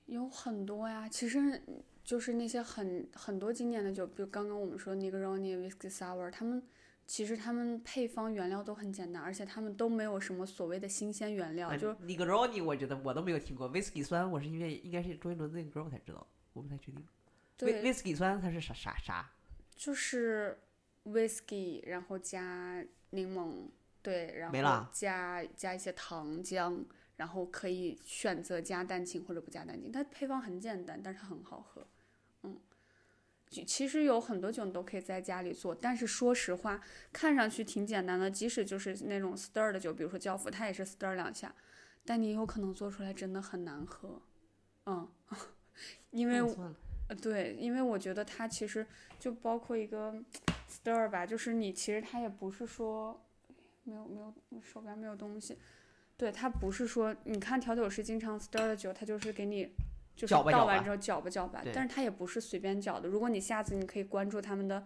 [0.07, 1.63] 有很多呀，其实
[2.03, 6.61] 就是那些很很多经典的酒，比如刚刚我们说 Negroni Whisky Sour，他们。
[7.07, 11.77] 其实他们配方原料都很简单，而且他们都没有什么所谓的新鲜原料。
[11.77, 13.69] 就 Negroni，我觉得我都没有听过。
[13.69, 17.05] Whisky 酸，我是因为应该是周杰伦那个歌我才知道，我不太确定。
[17.57, 19.29] 对，Whisky 酸它是啥啥啥？
[19.75, 20.57] 就是
[21.05, 23.65] Whisky，然后加柠檬，
[24.03, 26.85] 对，然后加加一些糖浆，
[27.17, 29.93] 然后可以选择加蛋清或者不加蛋清。
[29.93, 31.87] 它配方很简单，但是很好喝。
[32.43, 32.59] 嗯
[33.67, 36.81] 其实有很多酒你都可以在家里做，但是说实话，
[37.13, 38.31] 看上去挺简单的。
[38.31, 41.53] 即使就是那种 stir 的酒，比如说教父，它也是 stir 两下，
[42.05, 44.23] 但你有可能做出来真的很难喝。
[44.87, 45.11] 嗯，
[46.13, 46.39] 因为
[47.09, 48.87] 呃对，因为我觉得它其实
[49.19, 50.15] 就包括一个
[50.71, 53.21] stir 吧，就是你其实它也不是说
[53.91, 55.59] 没有没有手边没有东西，
[56.17, 59.69] 对，它不是说你看调酒师经常 stir 的酒，它就是给你。
[60.17, 63.09] 就是倒完之后搅吧搅吧，但是它也不是随便搅的。
[63.09, 64.85] 如果你下次你可以关注他们的，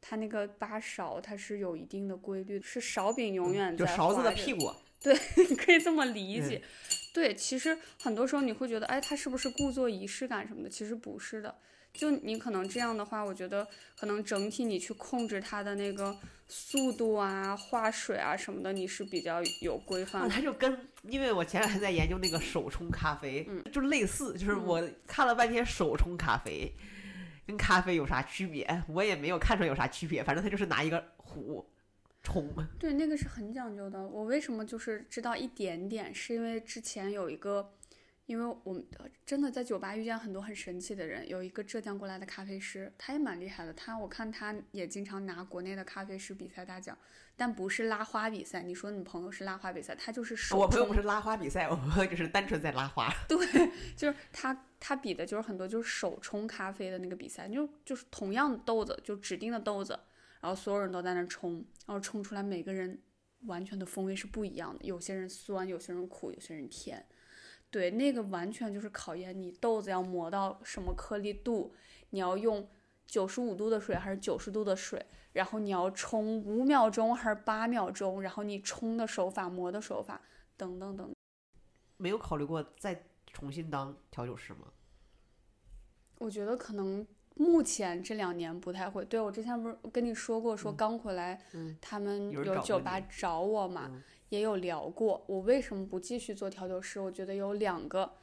[0.00, 4.70] 他那个八勺它是有一定的规律，是勺柄永远在就勺子的屁股。
[5.00, 5.12] 对，
[5.58, 6.62] 可以这么理解。
[7.12, 10.68] 对，其实很多时候你会觉得，哎，它是不是故作仪式感什么的？
[10.68, 11.52] 其实不是的。
[11.92, 13.66] 就你可能这样的话，我觉得
[13.98, 16.16] 可能整体你去控制它的那个
[16.48, 20.34] 速度啊、化水啊什么的，你是比较有规范啊，的。
[20.34, 26.72] 它就跟，因为我前两天在研究那个手冲咖啡，嗯就类似，就是嗯我看了半天手冲咖啡
[27.46, 31.68] 跟咖啡有啥区别，我也没有看出来有啥区别，反正它就是拿一个壶
[32.22, 32.48] 冲。
[32.78, 34.06] 对，那个是很讲究的。
[34.06, 37.72] 我为什么就是知道一点点，是因为之前有一个，
[38.26, 43.72] 因为我们呃真的在酒吧遇见很多很神奇的人，有一个浙江过来的咖啡师，他也蛮厉害的。
[43.72, 46.98] 他我看他也经常拿国内的咖啡师比赛大奖，
[47.36, 48.62] 但不是拉花比赛。
[48.62, 53.08] 你说你朋友是拉花比赛，他就是手冲我朋友不是拉花比赛，我朋友就是单纯在拉花。
[53.28, 53.38] 对
[53.96, 59.96] 就是他他比的就是很多就是手冲咖啡的那个比赛，就就是同样的豆子，就指定的豆子，
[60.40, 63.00] 然后所有人都在那冲，然后冲出来每个人
[63.42, 67.06] 完全的风味是不一样的，有些人酸，有些人苦，有些人甜。
[67.76, 71.74] 对，那个完全就是考验你豆子要磨到什么颗粒度，
[72.08, 72.66] 你要用
[73.06, 75.04] 九十五度的水还是九十度的水，
[75.34, 80.18] 然后你要冲五秒钟还是八秒钟，然后你冲的手法、磨的手法
[80.56, 81.14] 等等等。
[81.98, 84.68] 没有考虑过再重新当调酒师吗？
[86.16, 89.04] 我觉得可能目前这两年不太会。
[89.04, 95.24] 对我之前不是跟你说过，说刚回来，嗯他们有酒吧找我嘛，嗯也有聊过。
[95.28, 97.00] 我为什么不继续做调酒师？
[97.00, 98.14] 我觉得有两个，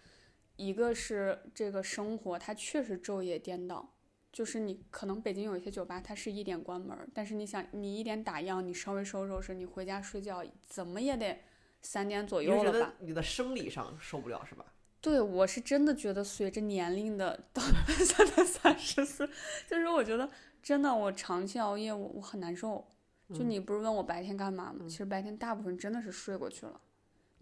[0.55, 3.89] 一个是这个生活它确实昼夜颠倒。
[4.31, 11.39] 就是你可能北京有一些酒吧，它是一点关门，但是你想你一点打烊，你稍微收拾收拾，你回家睡觉，怎么也得
[11.83, 13.05] 三点左右了吧得？
[13.05, 14.65] 你的生理上受不了是吧？
[14.99, 19.29] 对，我是真的觉得随着年龄的到现在三十岁，
[19.69, 20.27] 就是我觉得
[20.63, 22.87] 真的我长期熬夜我我很难受。
[23.33, 24.79] 就嗯你不是问我白天干嘛吗？
[24.81, 26.79] 嗯其实白天大部分真的是睡过去了。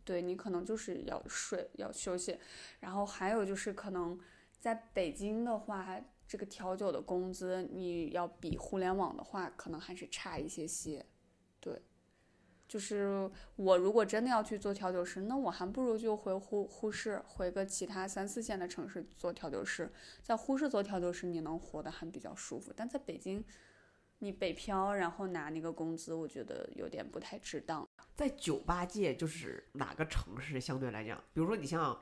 [0.03, 2.38] 对你可能就是要睡要休息，
[2.80, 4.19] 然后还有就是可能
[4.59, 11.05] 在北京的话，这个调酒的工资你要比互联网的话，可能还是差一些些。
[11.59, 11.80] 对，
[12.68, 19.91] 就是我如果真的要去做调酒师，那我还不如就回呼呼市，回个其他三四线的城市做调酒师。
[20.23, 23.45] 在呼市做调酒师，你能活得还比较舒服，但在北京，
[24.23, 27.88] 你北漂然后拿那个工资，我觉得有点不太值当。
[28.15, 31.99] 在酒吧界，就是哪个城市相对来讲，比如说你像，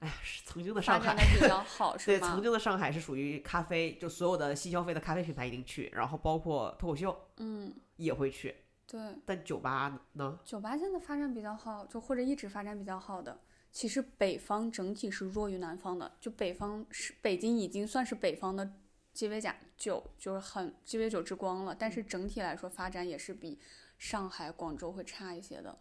[0.00, 8.54] 哎呀，是曾经的上海比较好， 是对，曾经的上海是属于咖啡，就所有的新消费的咖啡品牌一定去，然后包括脱口秀嗯，也会去，
[8.86, 10.38] 对，但酒吧呢？
[10.44, 13.40] 酒吧现在发展比较好，就或者一直发展比较好的。
[13.72, 18.70] 其实北方整体是弱于南方的，就北方是北京已经算是北方的
[19.12, 21.74] 鸡尾甲酒，就是很鸡尾酒之光了。
[21.78, 23.58] 但是整体来说发展也是比
[23.98, 25.78] 上海、广州会差一些的。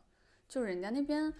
[0.47, 1.33] 就人家那边，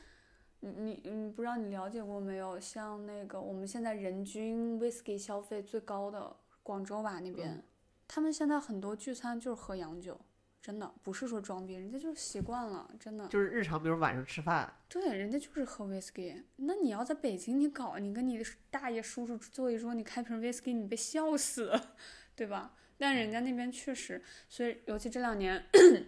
[0.60, 2.60] 你你你不知道你了解过没有？
[2.60, 7.64] 像那个我们现在人均 whisky 消费最高的广州吧那边，
[8.08, 10.20] 他们现在很多聚餐就是喝洋酒。
[10.62, 13.28] 真的不是说装逼，人家就是习惯了，真的。
[13.28, 16.44] 就是日常，比如晚上吃饭，对，人家就是喝 whisky。
[16.58, 21.72] 那你要在北京，你搞你跟你的大爷叔叔坐一桌，你开瓶 whisky，你被笑死，
[22.36, 22.76] 对吧？
[22.98, 25.66] 但人家那边确实，所以尤其这两年，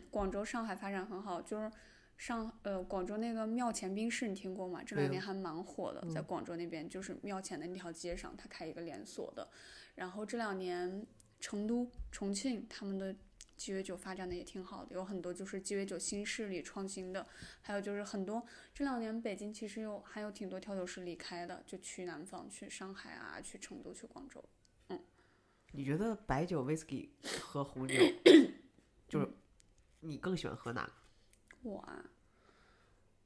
[0.10, 1.72] 广州、上海发展很好，就是
[2.18, 4.84] 上呃广州那个庙前冰室，你听过吗？
[4.86, 9.50] 这两年还蛮火的，在广州那边就是庙前的那条街上，他开一个连锁的。
[9.96, 11.08] 然后这两年
[11.40, 13.16] 成都、重庆他们的
[13.62, 17.28] 鸡尾酒发展的也挺好的，有很多就是鸡尾酒新势力创新的，
[17.62, 18.44] 还有就是很多
[18.74, 24.44] 这两年北京其实有还有挺多调酒师离开的，就去南方，去上海啊，去成都，去广州。
[24.88, 25.00] 嗯
[25.74, 27.10] 你觉得白酒、whisky
[27.40, 27.94] 和红酒，
[29.08, 29.30] 就是
[30.00, 30.94] 你更喜欢喝哪个？
[31.62, 32.04] 我啊，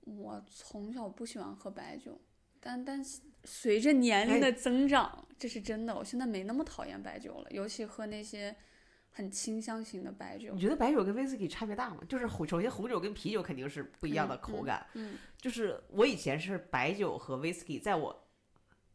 [0.02, 2.20] 我从小不喜欢喝白酒，
[2.60, 8.54] 但但是随着年龄的增长，这是真的，我现在没那么讨厌白酒了，尤其喝那些
[9.16, 10.60] 很清香型的白酒你。
[10.60, 12.02] 觉得白酒跟 whisky 差别大吗？
[12.10, 14.86] 就是红，首先红酒跟啤酒肯定是不一样的嗯口感。
[14.94, 18.28] 嗯，就是我以前是白酒和 whisky，在我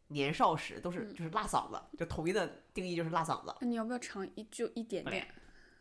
[0.07, 3.55] 年少时都是嗯就是辣嗓子，就统一的定义就是辣嗓子。
[3.59, 5.27] 那你要不要尝一就一点点？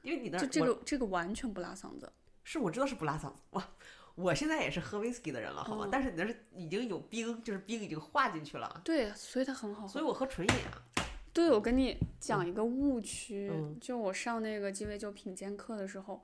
[0.00, 2.10] 因为你那就这个这个完全不辣嗓子。
[2.42, 3.68] 是我知道是不辣嗓子，哇，
[4.14, 5.84] 我现在也是喝 whisky 的人了，好吗？
[5.84, 9.88] 嗯但是你那是已经有冰，就是冰已经化进去了，对，所以它很好喝。
[9.88, 10.82] 所以我喝纯饮啊。
[11.32, 13.78] 对，我跟你讲一个误区，嗯。
[13.80, 16.22] 就我上那个鸡尾酒品鉴课的时候，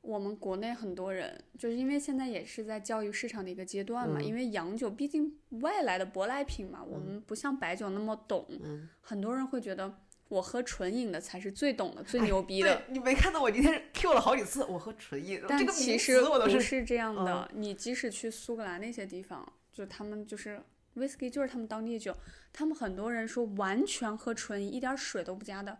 [0.00, 4.24] 我们国内很多人就是因为现在也是在教育市场的一个阶段嘛，嗯。
[4.24, 9.92] 因为洋酒毕竟外来的舶来品嘛，我们不像白酒那么懂，嗯，很多人会觉得
[10.28, 12.76] 我喝纯饮的才是最懂的、最哎牛逼的。
[12.76, 20.60] 对你没看到我今天 Q 了好几次，我喝纯饮，这但个其实不是这样的，你即使去苏格兰那些地方，就他们就是
[20.96, 22.16] ，whisky 就是他们当地酒。
[22.52, 25.78] 他们很多人说完全喝纯饮，一点水都不加的，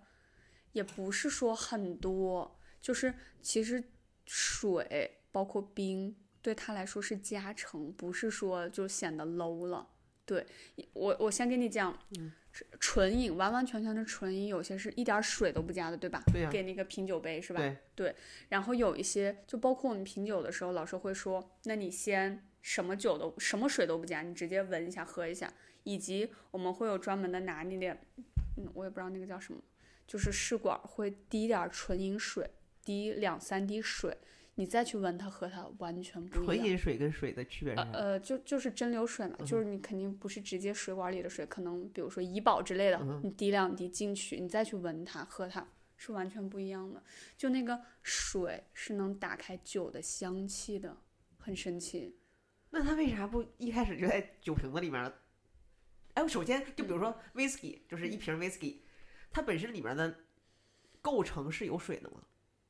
[0.72, 3.82] 也不是说很多，就是其实
[4.26, 9.88] 水包括冰对他来说是加成，不是说就显得 low 了。
[10.24, 10.44] 对
[10.92, 11.96] 我，我先跟你讲，
[12.80, 16.20] 纯饮完完全全的纯饮，有些是一点水都不加的，对吧？
[16.32, 17.76] 对呀给那个品酒杯是吧？
[17.94, 18.14] 对
[18.48, 25.52] 然后有一些，就包括我们品酒的时候，老师会说，那你先什么酒都什么水都不加，你直接闻一下喝一下，
[25.84, 27.96] 以及我们会有专门的拿那点，
[28.56, 29.60] 嗯，我也不知道那个叫什么，
[30.04, 32.50] 就是试管会滴点纯饮水，
[32.84, 34.18] 滴两三滴水，
[34.56, 36.44] 你再去闻它喝它，完全不一样。
[36.44, 37.88] 纯饮水跟水的区别是啥？
[37.92, 45.64] 呃呃，就就是蒸馏水嘛，就是你肯定不是直接水管里的水，可能比如说怡宝之类的，你滴两滴进去，你再去闻它喝它，
[45.96, 47.00] 是完全不一样的。
[47.36, 50.96] 就那个水是能打开酒的香气的，
[51.38, 52.16] 很神奇。
[52.70, 55.12] 那他为啥不一开始就在酒瓶子里面呢？
[56.14, 58.78] 哎，我首先就比如说 whisky，就是一瓶 whisky，
[59.30, 60.14] 它本身里面的
[61.02, 62.22] 构成是有水的吗？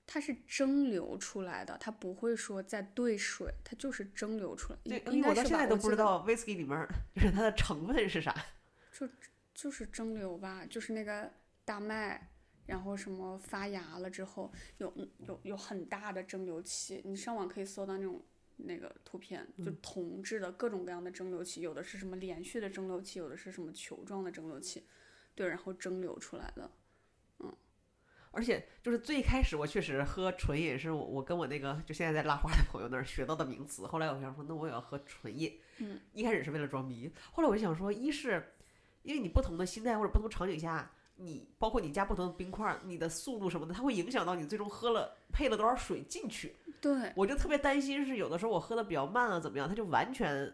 [0.08, 4.78] 它是蒸馏出来的，它不会说在兑水，它就是蒸馏出来。
[4.84, 8.34] 对，我到现在都不知道 whisky 里面就是它的成分是啥。
[8.92, 9.08] 就
[9.52, 11.32] 就是蒸馏吧，就是那个
[11.64, 12.30] 大麦，
[12.66, 18.22] 然后什么发芽了之后，有嗯有有很大的蒸馏器，你上网可以搜到那种
[18.56, 24.86] 那个图片，就铜制的各种各样的蒸馏器，有的是什么连续的蒸馏器，有的是什么球状的蒸馏器，
[25.34, 26.70] 对，然后蒸馏出来的。
[27.40, 27.54] 嗯
[28.32, 33.86] 而且就是最开始我确实喝纯饮是我我跟我那个就现在在拉花的朋友那儿学到的名词。
[33.86, 35.58] 后来我想说，那我也要喝纯饮。
[35.78, 38.52] 嗯，一开始是为了装逼，后来我就想说，一是
[39.02, 46.54] 因为你不同的心态或者不同场景下，你包括你加不同的冰块儿，你的速度什么的，它会影响到你最终喝了配了多少水进去。
[46.80, 50.52] 对，我就特别担心是有的时候我喝的比较慢啊，怎么样，它就完全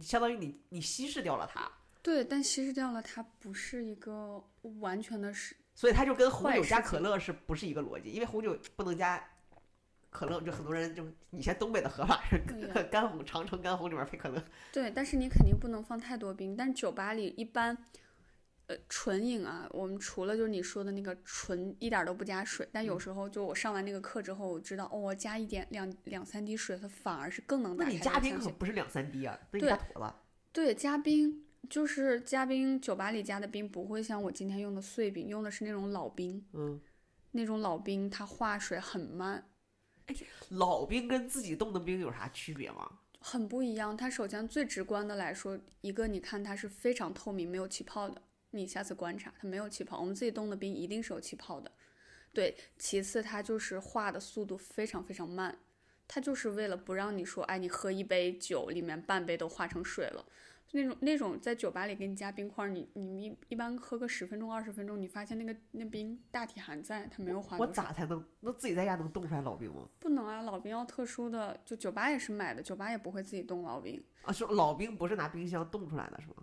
[0.00, 1.70] 相当于你你稀释掉了它，
[2.02, 4.42] 对，但稀释掉了，它不是一个
[4.80, 8.10] 完全的是，所以它就跟红酒加可乐是不是一个逻辑？
[8.10, 9.22] 因为红酒不能加
[10.08, 12.38] 可乐，就很多人就以前东北的喝法是
[12.90, 14.42] 干红长城干红里面配可乐，
[14.72, 16.56] 对，但是你肯定不能放太多冰。
[16.56, 17.76] 但是酒吧里一般，
[18.68, 28.20] 呃，纯饮啊，我们除了就是你说的那个纯一点都不加水，但有嗯时候就我上完那个课之后，我知道哦，我加一点两两三滴水，它反而是更能打开那你加。
[28.20, 30.22] 冰可不是两三滴啊，那你对加坨了。
[30.52, 36.80] 对，加冰就是加冰，酒吧里加的冰不会像我今天用的碎冰，用的是那种老冰，嗯，
[37.32, 39.48] 那种老冰它化水很慢。
[40.50, 43.00] 老冰跟自己冻的冰有啥区别吗？
[43.20, 43.96] 很不一样。
[43.96, 48.22] 它首先最直观的来说，一个你看它是非常透明，没有气泡的。
[48.52, 49.98] 你下次观察，它没有气泡。
[49.98, 51.70] 我们自己冻的冰一定是有气泡的。
[52.32, 55.58] 对，其次它就是化的速度非常非常慢，
[56.06, 60.24] 它就是为了不让你说，哎，你喝一杯酒里面半杯都化成水了。
[60.74, 67.66] 那种那种在酒吧里给你加冰块，你你一一般喝个十分钟二十分钟，你发现那个那冰大体还在，它没有化我。
[67.66, 68.24] 咋才能？
[68.40, 69.86] 那自己在家能冻出来老冰吗？
[70.00, 70.40] 不能啊？
[70.40, 74.02] 老冰要特殊的，就酒吧也是买的，酒吧也不会自己冻老冰。
[74.22, 76.36] 啊，说老冰不是拿冰箱冻出来的是吗？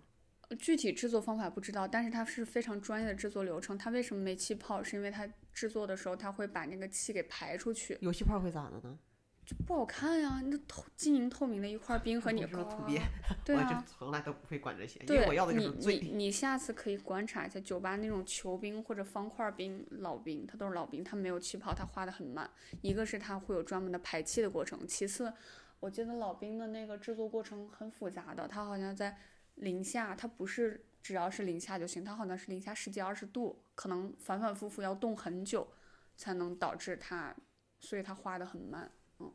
[0.58, 3.78] 具体制作方法不知道，但是它是非常专业的制作流程。
[3.78, 4.82] 它为什么没气泡？
[4.82, 8.98] 是因为它制作的时候，它会把那个气给排出去，有气泡会咋的呢？
[9.46, 10.40] 就不好看呀。
[10.44, 13.00] 那透晶莹透明的一块冰和你我这种土鳖，
[13.44, 15.98] 对啊，从来都不会管这些， 因为对我要的就你是醉。
[15.98, 22.48] 你你下次可以观察一下酒吧那种球冰或者方块冰、老冰，它都是老冰，它没有气泡，它化的很慢。
[22.82, 25.32] 一个是它会有专门的排气的过程，其次，
[25.80, 29.16] 我记得老冰的那个制作过程很复杂的，它好像在
[29.60, 35.72] 零下，它不是只要是零下就行，它好像是零下十几二十度，可能反反复复要冻很久，
[36.16, 37.34] 才能导致它，
[37.78, 39.32] 所以它化的很慢，嗯，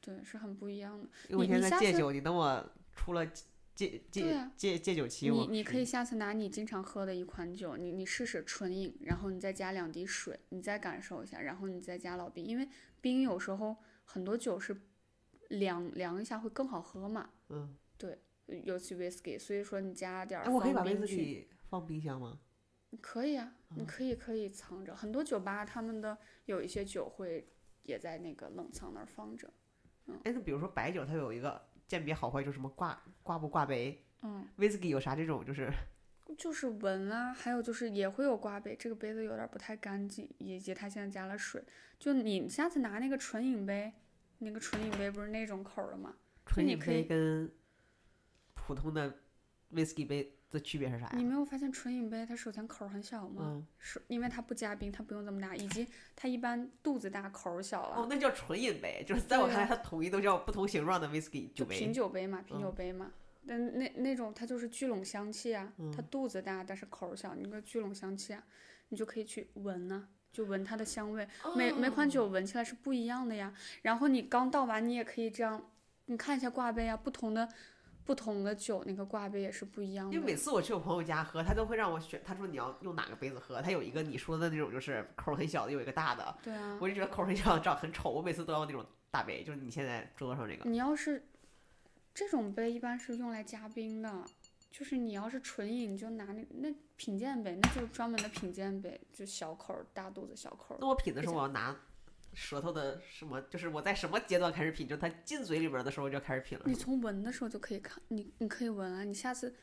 [0.00, 1.08] 对，是很不一样的。
[1.28, 3.26] 因为现在戒酒，你等我出了
[3.74, 12.68] 戒戒啊戒戒酒期，你我你可以下次拿你经常喝的一款酒，你你试试纯饮，然后你再加两滴水，你再感受一下，然后你再加老冰，因为
[13.00, 14.78] 冰有时候很多酒是
[15.48, 17.74] 凉凉一下会更好喝嘛，嗯，
[18.64, 22.40] 尤其 whisky，所以说你加点儿哎，我可以把威放冰去，士忌放冰箱吗？
[23.00, 27.48] 可以啊，嗯你可以可以藏着，很多酒吧他们的有一些酒会
[27.84, 29.48] 也在那个冷藏那儿放着，
[30.06, 34.04] 嗯哎，那比如说白酒，它有一个鉴别好坏，就什么挂挂不挂杯。
[34.22, 35.70] 嗯，威士忌有啥这种就是
[36.36, 41.62] 就是闻啊，还有就是也会有挂杯，这个杯子有点不太干净，以及它现在加了水。
[41.98, 43.92] 就你下次拿那个纯饮杯，
[44.38, 46.14] 那个纯饮杯不是那种口儿的吗？
[46.44, 47.04] 纯饮杯
[48.70, 49.12] 普通的
[49.74, 51.12] whisky 杯的区别是啥呀？
[51.16, 53.42] 你没有发现纯饮杯它首先口儿很小吗？
[53.44, 55.84] 嗯，是因为它不加冰，它不用这么大，以及
[56.14, 61.92] 它一般肚子大口儿小哦啊，，那叫纯饮杯，就是在我看来，它统一都叫不同形状的 whisky 酒杯品。
[61.92, 63.10] 酒杯嘛，品嗯酒杯嘛。
[63.44, 68.44] 但那那种它就是聚拢香气啊，嗯它肚子大但是口儿小，那个聚拢香气啊，
[68.90, 71.26] 你就可以去闻呐、就闻它的香味。
[71.56, 73.52] 每每款酒闻起来是不一样的呀。
[73.82, 75.70] 然后你刚倒完，你也可以这样，
[76.04, 77.48] 你看一下挂杯啊，不同的
[78.10, 80.12] 不同的酒那个挂杯也是不一样的。
[80.12, 90.68] 因为每次我去我朋友家喝，他都会让我选，他说你要用哪个杯子喝，他有一个你说的那种就是口很小的，有一个大的，对啊，我就觉得口很小的长很丑，我每次都要那种大杯，就是你现在桌上这个。
[90.68, 91.24] 你要是
[92.12, 94.24] 这种杯一般是用来加冰的，
[94.72, 100.78] 就是你要是纯饮，就拿那那品鉴杯，那就是专门的品鉴杯，就小口大肚子小口儿。
[100.80, 101.76] 那我品的时候，我要拿
[102.32, 103.40] 舌头的什么？
[103.42, 104.86] 就是我在什么阶段开始品？
[104.86, 106.64] 就它进嘴里边的时候就开始品了。
[106.66, 109.04] 你从闻的时候就可以看，你你可以闻啊。
[109.04, 109.54] 你下次，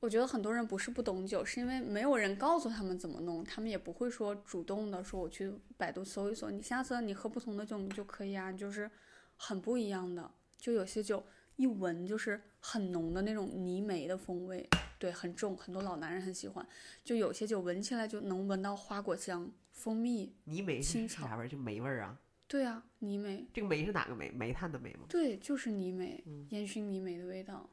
[0.00, 6.50] 我觉得很多人不是不懂酒，是因为没有人告诉他们怎么弄，他们也不会说主动的说我去百度搜一搜。
[6.50, 8.90] 你下次你喝不同的酒你就可以啊，就是
[9.36, 10.30] 很不一样的。
[10.58, 11.22] 就有些酒
[11.56, 16.66] 一闻就是很浓的那种泥煤的风味，对，很重，很多老男人很喜欢。
[17.04, 19.50] 就有些酒闻起来就能闻到花果香、
[19.82, 21.48] 蜂蜜，泥煤啥味儿？
[21.48, 22.16] 就煤味儿啊？
[22.46, 24.30] 对啊，泥煤，这个煤是哪个煤？
[24.30, 25.06] 煤炭的煤吗？
[25.08, 27.68] 对，就是泥煤，烟熏泥煤的味道。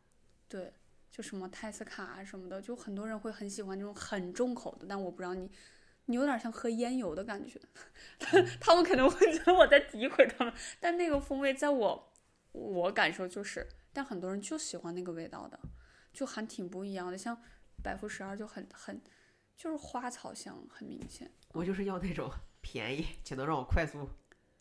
[0.48, 0.74] 对，
[1.12, 5.52] 就什么泰斯卡啊什么的，就很多人会很喜欢这种很重口的，但我不知道你，
[6.06, 7.62] 你有点像喝烟油的感觉。
[8.60, 12.12] 他们可能会觉得我在诋毁他们，但那个风味在我
[12.54, 15.60] 我感受就是，但很多人就喜欢那个味道的，
[16.12, 17.18] 就还挺不一样的。
[17.18, 17.40] 像
[17.84, 19.00] 百富十二就很很
[19.60, 21.30] 就是花草香很明显。
[21.52, 22.32] 我就是要那种
[22.62, 24.08] 便宜且能让我快速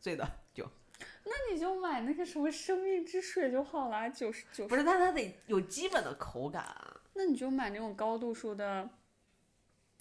[0.00, 0.68] 醉的酒。
[1.24, 7.00] 那你就买那个什么生命之水就好了，九十九不是，但它得有基本的口感啊。
[7.14, 8.90] 那你就买那种高度数的，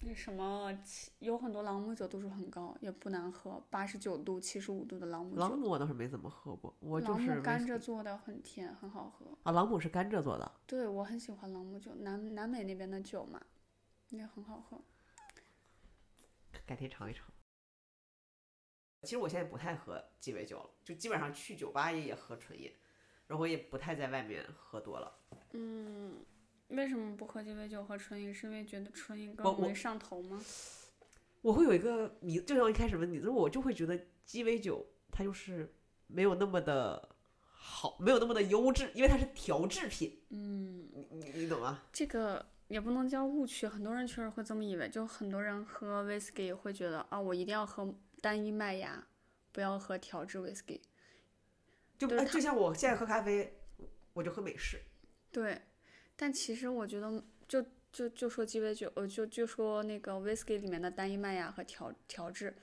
[0.00, 0.76] 那什么，
[1.20, 5.40] 有很多朗姆酒度数很高，也不难喝，八十九度、七十五度的朗姆酒。
[5.40, 9.26] 朗姆我倒是没怎么喝过，我就是甘蔗做的很甜，很好喝。
[9.44, 10.50] 啊，朗姆是甘蔗做的。
[10.66, 13.40] 对我很喜欢朗姆酒，南南美那边的酒嘛，
[14.10, 14.80] 也很好喝。
[16.66, 17.26] 改天尝一尝。
[19.02, 22.74] 其实我现在不太喝鸡尾酒了，就基本上去酒吧也也喝纯饮，
[23.26, 25.18] 然后也不太在外面喝多了。
[25.52, 26.24] 嗯，
[26.68, 28.34] 为什么不喝鸡尾酒喝纯饮？
[28.34, 30.42] 是因为觉得纯饮更容易上头吗？
[31.40, 35.72] 我会有一个迷，就像我一开始问你，就是我就会觉得鸡尾酒它就是
[36.08, 40.20] 没有那么的好，没有那么的优质，因为它是调制品。
[40.30, 41.84] 嗯，你你你懂吗？
[41.92, 44.88] 这个也不能叫误区，很多人确实会这么以为。
[44.88, 49.06] 就很多人喝 whisky 会觉得啊，我一定要喝单一麦芽，
[49.52, 50.80] 不要喝调制 whisky。
[51.96, 53.58] 就就像我现在喝咖啡，
[54.12, 54.78] 我就喝美式。
[55.32, 55.60] 对，
[56.14, 62.54] 但其实我觉得就就就说鸡尾酒，呃，就就说那个 whisky 里面的单一麦芽和调调制，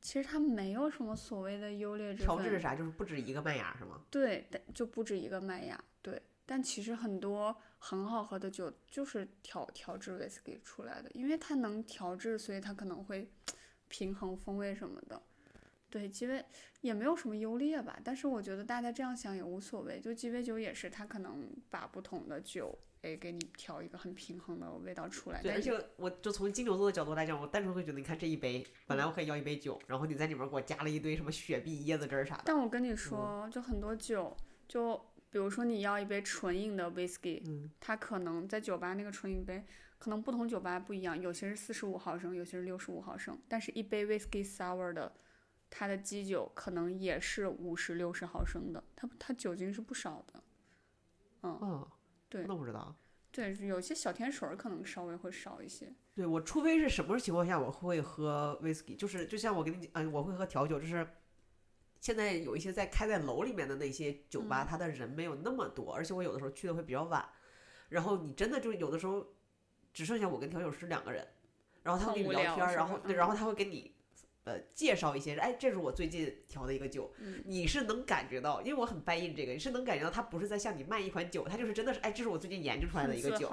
[0.00, 2.26] 其实它没有什么所谓的优劣之分。
[2.26, 2.74] 调制是啥？
[2.74, 4.00] 就是不止一个麦芽是吗？
[4.10, 6.22] 对，但就不止一个麦芽，对。
[6.50, 13.30] 但其实很多很好喝的酒就是调调制 whisky 出来的，因为它能调制，所以它可能会
[13.88, 15.20] 平衡风味什么的。
[15.90, 16.42] 对，鸡尾
[16.80, 20.00] 也没有什么优劣吧，但是我觉得大家这样想也无所谓。
[20.00, 25.42] 就鸡尾酒也是，它可能把不同的酒，诶，给你调一个很平衡的味道出来。
[25.42, 32.42] 对，但而且我就从金牛座的角度来讲，我单纯会觉得，你看这一杯，本来我可以要一杯酒，然后你在里面给我加了一堆什么雪碧、椰子汁儿啥的。
[32.46, 34.34] 但我跟你说，就很多酒，
[34.66, 39.64] 就比如说你要一杯纯饮的 whisky，、嗯它可能在酒吧那个纯饮杯，
[39.98, 45.12] 可能不同酒吧不一样，有些是四十五毫升，有些是六十五毫升，但是一杯 whisky sour 的，
[45.68, 50.42] 它的基酒可能也是五十六十毫升的，它它酒精是不少的。
[51.42, 51.88] 嗯，嗯，
[52.28, 52.94] 对那不知道。
[53.30, 55.92] 对，有些小甜水儿可能稍微会少一些。
[56.14, 61.06] 对我，除非是什么情况下我会喝 whisky，就是就像我给你嗯，我会喝调酒，就是
[62.00, 64.66] 现在有一些在开在楼里面的那些酒吧，嗯。
[64.68, 67.28] 它的人没有那么多，而且我有的时候去的会比较晚，
[67.88, 69.26] 然后你真的就有的时候
[69.92, 71.26] 只剩下我跟调酒师两个人，
[71.82, 72.98] 然后他会跟你聊聊天儿，然后？
[72.98, 73.97] 对，然后他会跟你。
[74.44, 83.52] 呃，介绍一些，哎，这是我最近调的一个酒，嗯你是能感觉到，因为我很 buy in 这个，你是能感觉到他不是在向你卖一款酒，他就是真的是，哎，这是我最近研究出来的一个酒？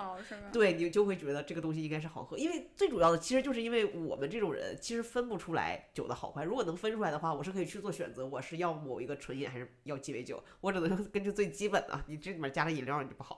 [0.54, 6.46] 对你就会觉得这个东西应该是好喝，因为最主要的其实就是因为我们这种人其实分不出来酒的好坏。
[6.46, 13.38] 如果能分出来的话，我是可以去做选择，我是要某一个纯饮还是要鸡尾酒，我只能根据最基本的，你这里面加了饮料你就不好。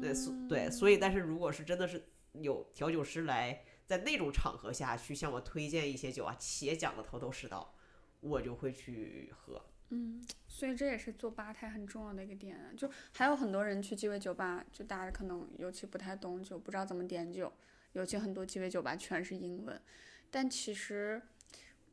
[0.00, 2.02] 对，所对，所以但是如果是真的是
[2.40, 7.74] 有调酒师来在那种场合下去向我推荐一些酒啊，且讲的头头是道，
[8.20, 9.62] 我就会去喝。
[9.90, 12.74] 嗯，所以这也是做吧台很重要的一个点。
[12.76, 17.52] 就还有很多人去鸡尾酒吧，就大家可能尤其不太懂酒，不知道怎么点酒，
[17.92, 19.80] 尤其很多鸡尾酒吧全是英文。
[20.30, 21.20] 但其实，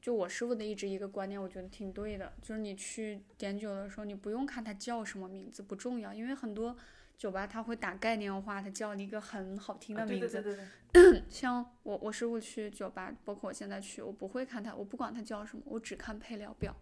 [0.01, 6.75] 就我师傅的一直一个观念，我觉得挺对的，就是你去点酒的时候，你不用看它叫什么名字，不重要，因为很多
[7.21, 10.41] 酒吧它会打概念化，它叫了一个很好听的名字。
[10.41, 10.55] 对对
[10.91, 11.11] 对。
[11.11, 16.75] 对，像我我师傅去酒吧，包括我现在去，我不会看它，我不管它叫什么，我只看配料表，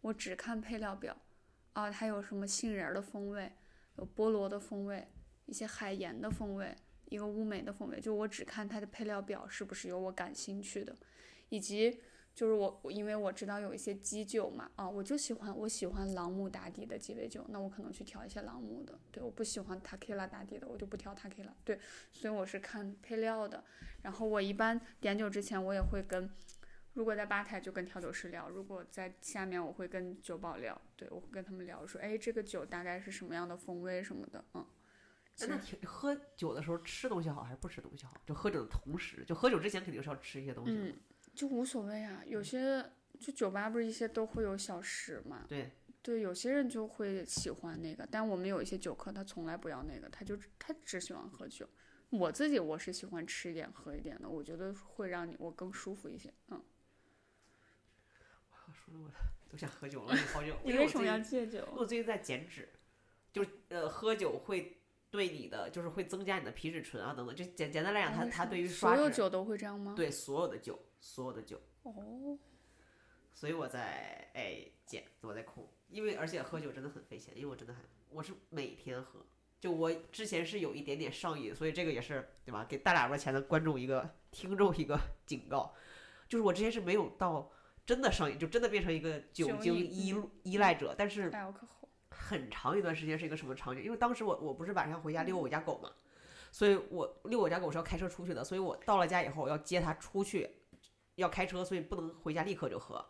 [0.00, 1.16] 我只看配料表，
[1.74, 3.52] 啊，它有什么杏仁的风味，
[3.94, 5.06] 有菠萝的风味，
[5.46, 6.74] 一些海盐的风味，
[7.04, 10.96] 一个乌梅的风味，就我只看它的配料表是不是有我感兴趣的，
[11.48, 12.00] 以及
[12.40, 21.78] 就是我我因为我知道有一些基酒嘛，啊，我就喜欢我喜欢朗姆打底的鸡尾酒，那我可能去调一些朗姆的，对，我不喜欢塔 q 拉打底的，我就不调塔 q 拉，对，
[22.10, 23.62] 所以我是看配料的。
[24.00, 26.30] 然后我一般点酒之前，我也会跟，
[26.94, 34.64] 如果在吧台就跟调酒师聊，如果在下面我会跟酒保聊，对我会跟他们聊说，哎，这个酒大概是什么样的风味什么的，嗯。
[35.42, 38.14] 哎那挺喝酒的时候吃东西好还是不吃东西好？
[38.26, 40.82] 就喝酒的同时，就喝酒之前肯定是要吃一些东西的。
[40.84, 40.94] 嗯，
[41.34, 42.22] 就无所谓啊。
[42.26, 42.84] 有些
[43.18, 45.70] 就酒吧不是一些都会有小食嘛，对，
[46.02, 51.68] 对，有些人就会喜欢那个，但我们有一些酒客他从来不要那个，他就他只喜欢喝酒。
[52.10, 56.62] 我自己我是喜欢吃一点喝一点的，我觉得会让你我更舒服一些，嗯。
[58.72, 59.10] 说的我
[59.50, 60.54] 都想喝酒了，好久。
[60.64, 61.68] 你为什么要戒酒？
[61.76, 62.68] 我最近在减脂，
[63.32, 64.80] 就是呃，喝酒会
[65.10, 67.34] 对你的就是会增加你的皮质醇啊等等。
[67.34, 69.94] 就简简单来讲，它它对于刷，所有酒都会这样吗？
[69.96, 72.38] 对所有的酒，所有的酒，哦，
[73.34, 79.26] 所以我在哎减，我在控，因为而且喝酒真的很费钱，因为我真的很我是每天喝。
[79.58, 82.64] 就我之前是有一点点上瘾，所以这个也是对吧？
[82.68, 85.74] 给大喇叭前的观众一个听众一个警告，
[86.28, 87.50] 就是我之前是没有到
[87.84, 90.14] 真的上瘾，就真的变成一个酒酒精瘾依
[90.44, 91.32] 依赖者，但是。
[92.12, 93.82] 很长一段时间是一个什么场景？
[93.82, 95.90] 因为当时我我不是晚上回家遛我家狗嘛，
[96.52, 100.48] 所以我遛我家狗是要开车出去的，所以我到了家以后要接它出去，
[101.16, 103.04] 要开车，所以不能回家立刻就喝。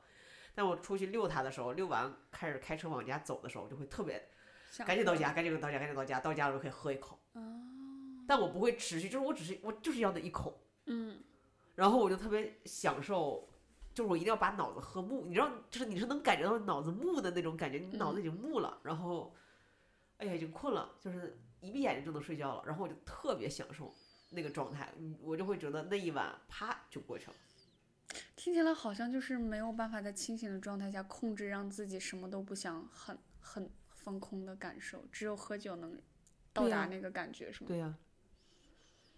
[0.55, 4.29] 但我出去遛它的时候，遛完开始开车往家走的时候，就会特别
[4.87, 7.19] 赶紧到家，赶紧到家，赶紧到家，到家了就可以喝一口。
[8.27, 11.21] 但我不会持续，就是我只是我就是要那一口，嗯，
[11.75, 13.49] 然后我就特别享受，
[13.95, 19.35] 就是我一定要把脑子喝木，你知道，就是你是能感觉到脑子木的那种感觉，你脑子已经木了，然后，
[20.19, 23.93] 哎呀，已经困了，就是一闭眼睛就能睡觉了，然后我就特别享受
[24.31, 27.35] 那个状态，嗯我就会觉得那一晚啪就过去了。
[28.37, 35.05] 听起来好像就是没有办法在清醒的状态下控制，让自己什么都不想，很很放空的感受。
[35.13, 36.01] 只有喝酒能
[36.53, 37.69] 到达那个感觉，是吗？
[37.69, 37.95] 对呀、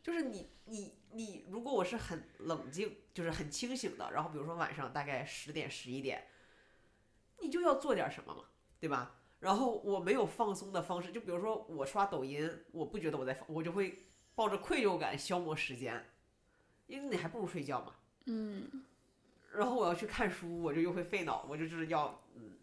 [0.02, 6.26] 就是你你你，如果我是很冷静，就是很清醒的，然后比如说晚上大概十点十一点，
[7.40, 8.44] 你就要做点什么嘛，
[8.80, 9.16] 对吧？
[9.38, 16.04] 然后我没有放松的方式，就比如说我刷抖音，我不觉得我在放，我就会抱着愧疚感消磨时间，
[16.86, 17.94] 因为你还不如睡觉嘛。
[18.26, 18.84] 嗯，
[19.52, 22.58] 然后我要去看书，我就又会费脑，我就就是要嗯，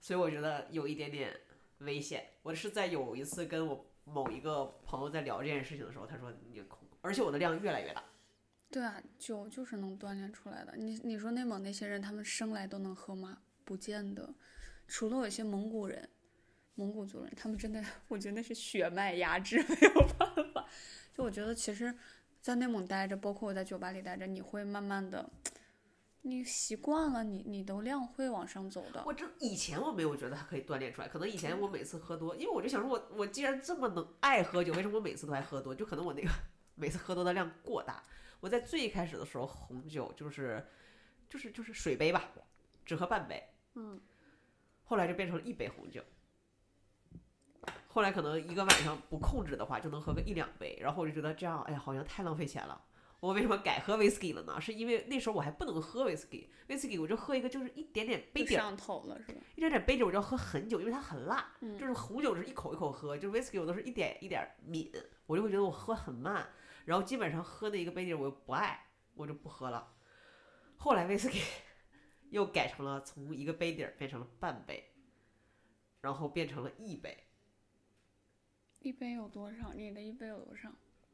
[0.00, 1.34] 所以我觉得有一点点
[1.78, 2.26] 危险。
[2.42, 8.02] 我是在有一次跟我某一个朋友在聊这件事情的时候，他说你恐，而且我的量越来越大。
[8.70, 10.74] 对啊，酒就是能锻炼出来的。
[10.76, 13.38] 你你说内蒙那些人，他们生来都能喝吗？
[13.64, 14.34] 不见得，
[14.86, 16.08] 除了有些蒙古人、
[16.74, 20.66] 蒙古族人，他们真的， 我觉得那是血脉压制，没有办法。
[21.14, 21.94] 就我觉得，其实，
[22.48, 25.28] 在内蒙待着，包括我在酒吧里待着，你会慢慢的，
[26.22, 29.04] 你习惯了，你你的量会往上走的。
[29.04, 35.74] 我这以前我没有觉得它可以锻炼出来，可能以前我每次喝多，因为我就想说我我既然这么能爱喝酒，为什么我每次都爱喝多？
[35.74, 36.30] 就可能我那个
[36.74, 38.02] 每次喝多的量过大。
[38.40, 40.66] 我在最开始的时候，红酒就是
[41.28, 42.30] 就是就是水杯吧，
[42.86, 43.46] 只喝半杯。
[43.74, 44.00] 嗯。
[44.84, 46.02] 后来就变成了一杯红酒。
[47.98, 52.80] 后来可能一个晚上不控制的话，就能喝个一两杯，然后我就觉得这样，哎呀，好像太浪费钱了。
[53.18, 54.60] 我为什么改喝 whisky 了呢？
[54.60, 59.40] 是因为那时候我还不能喝 whisky，whisky 我就喝一个就是一点点杯底上头了是吧？
[59.56, 61.52] 一点点杯底我就要喝很久，因为它很辣。
[61.60, 64.92] 嗯就是红酒是一口一口喝，就是 whisky 我都是一点一点抿，
[65.26, 66.48] 我就会觉得我喝很慢，
[66.84, 68.78] 然后基本上喝那一个杯底儿我又不爱，
[69.16, 69.94] 我就不喝了。
[70.76, 71.42] 后来 whisky
[72.30, 74.92] 又改成了从一个杯底儿变成了半杯，
[76.00, 77.18] 然后变成了一杯，
[78.80, 79.72] 一杯有多少？
[79.74, 80.70] 你的一杯有多少？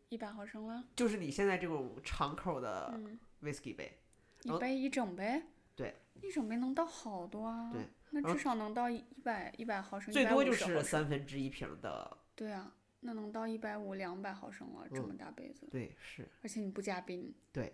[0.09, 0.85] 一百毫升了？
[0.95, 3.99] 就是你现在这种长口的嗯，whisky 杯。
[4.43, 5.43] 一杯一整杯？
[5.75, 7.73] 对，一整杯能倒好多啊。
[7.73, 10.83] 对，那至少能倒一一百一百毫升，最多就是。
[10.83, 17.35] 三分之一瓶的，对啊，那能到一百五、两百毫升了，这嗯么大杯子，对，是而且你不加冰。
[17.53, 17.73] 对。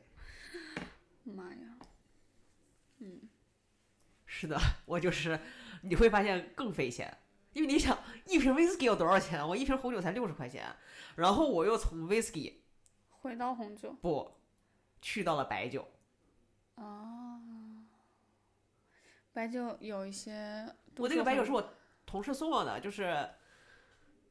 [1.25, 1.79] 妈呀！
[2.99, 3.21] 嗯，
[4.27, 5.39] 是的，我就是
[5.83, 7.15] 你会发现更费钱，
[7.53, 9.47] 因为你想一瓶 whisky 要多少钱？
[9.47, 10.75] 我一瓶红酒才六十块钱，
[11.17, 12.55] 然后我又从 whisky
[13.11, 14.31] 回到红酒不
[15.01, 15.87] 去到了白酒，
[16.77, 17.41] 哦，
[19.33, 20.67] 白酒有一些。
[20.97, 21.75] 我那个白酒是我
[22.05, 23.29] 同事送我的，就是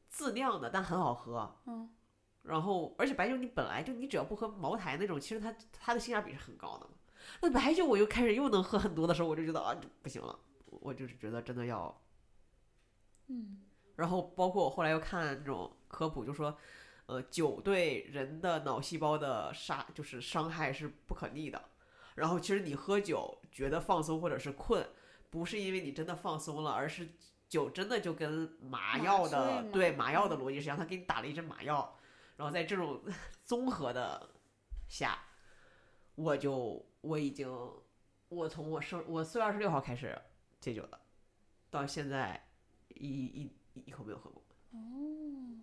[0.08, 1.56] 自酿的，但很好喝。
[1.66, 1.90] 嗯。
[2.42, 6.88] 然后，而且白酒你本来就你只要不喝茅台那种，其实它它的性价比是很高的。
[7.42, 11.94] 那白酒我又开始又能喝很多的时候，我就觉得啊不行了，我就是觉得真的要，
[13.30, 13.56] 嗯。
[13.96, 16.56] 然后包括我后来又看那种科普，就说，
[17.06, 21.62] 呃，酒对人的脑细胞的杀就是伤害是不可逆的。
[22.14, 24.86] 然后其实你喝酒觉得放松或者是困，
[25.30, 27.08] 不是因为你真的放松了，而是
[27.48, 31.96] 酒真的就跟麻药的对麻药的逻辑是一样，他给你打了一针麻药。
[32.36, 33.02] 然后在这种
[33.44, 34.30] 综合的
[34.88, 35.18] 下，
[36.14, 37.48] 我就我已经，
[38.28, 40.18] 我从我生我四月二十六号开始
[40.58, 40.98] 戒酒的，
[41.70, 42.49] 到现在
[43.08, 43.52] 一一
[43.86, 44.42] 一口没有喝过。
[44.72, 45.56] 哦，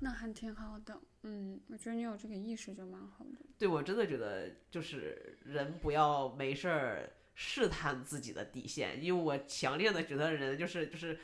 [0.00, 1.00] 那还挺好的。
[1.22, 3.38] 嗯，我觉得你有这个意识就蛮好的。
[3.58, 11.18] 对，我真的觉得就是人不要没事儿试探自己的底线，因为我强烈的觉得人就是就是。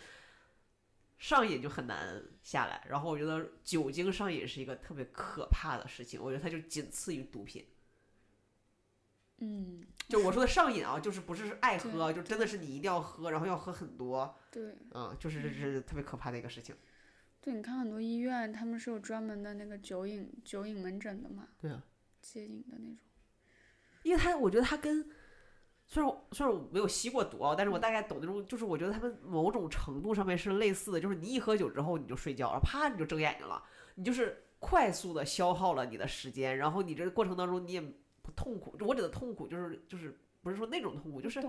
[1.22, 7.66] 上瘾就很难下来，然后我觉得酒精上瘾是一个特别可怕的事情，我觉得它就仅次于毒品。
[9.36, 14.36] 嗯，就我说的上瘾啊，就是不是爱喝，就真的是你一定要喝，然后要喝很多。
[14.50, 16.74] 对，嗯，就是这是特别可怕的一个事情。
[17.40, 21.48] 对，你看很多医院，他们是有专门的那个酒瘾酒瘾门诊的嘛？
[21.60, 21.82] 对啊，
[22.20, 22.98] 戒瘾的那种。
[24.02, 25.08] 因为他，我觉得他跟。
[25.92, 33.60] 虽然虽然我没有吸过毒啊，但是我大概懂那种，就是我觉得他们某种程度上面是类似的，就是你一喝酒之后你就睡觉，然后啪你就睁眼睛了，
[33.96, 37.92] 你就是快速的消耗了你的时间，然后你这个过程当中你也不
[38.30, 41.42] 痛苦，我指的痛苦就是就是不是说那种痛苦，就是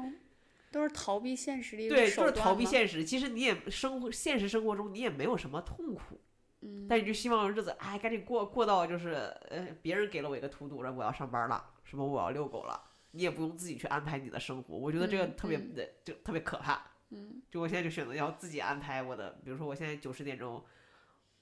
[0.71, 3.03] 都是逃避现实的一个对，就是逃避现实。
[3.03, 6.21] 其实你也生活现实生活中你也没有什么痛苦，
[6.61, 9.11] 嗯，但你就希望日子哎赶紧过过到就是
[9.49, 12.89] 呃别人给了我一个图堵，然后我要上班了，什么我要遛狗了。
[13.13, 16.81] 你也不用自己去安排你的生活，我觉得这个特别的就特别可怕。
[17.09, 20.63] 嗯，就我现在就选择要自己安排我的，比如说我现在九十点钟，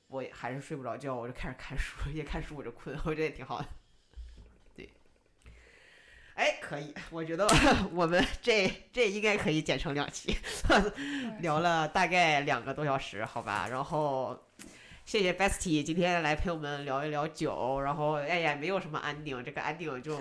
[0.08, 3.68] 我还是睡不着觉，我就开始看书， 一看书我就困，我觉得也挺好的。
[6.40, 7.46] 哎，可以，我觉得
[7.94, 10.34] 我 们这这应该可以剪成两期，
[11.42, 14.40] 聊了大概两个多小时，好吧，然后。
[15.06, 20.16] 谢谢 Bestie 今天来陪我们聊一聊酒，然后哎呀，没有什么安定，这个安定就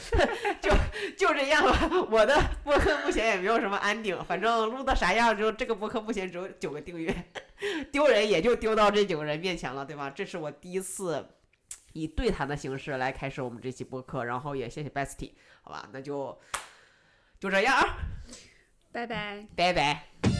[0.58, 0.70] 就
[1.18, 2.06] 就这样吧。
[2.10, 7.14] 我的播客目前也没有什么安定，反正录到啥样就这个播客目前只有九个订阅，
[7.92, 10.08] 丢人也就丢到这九个人面前了，对吧？
[10.08, 11.28] 这是我第一次
[11.92, 15.32] 以对谈的形式来开始我们这期播客，然后也谢谢 Bestie，
[15.62, 16.38] 好吧，那就
[17.40, 17.74] 就这样，
[18.92, 20.31] 拜拜，拜拜。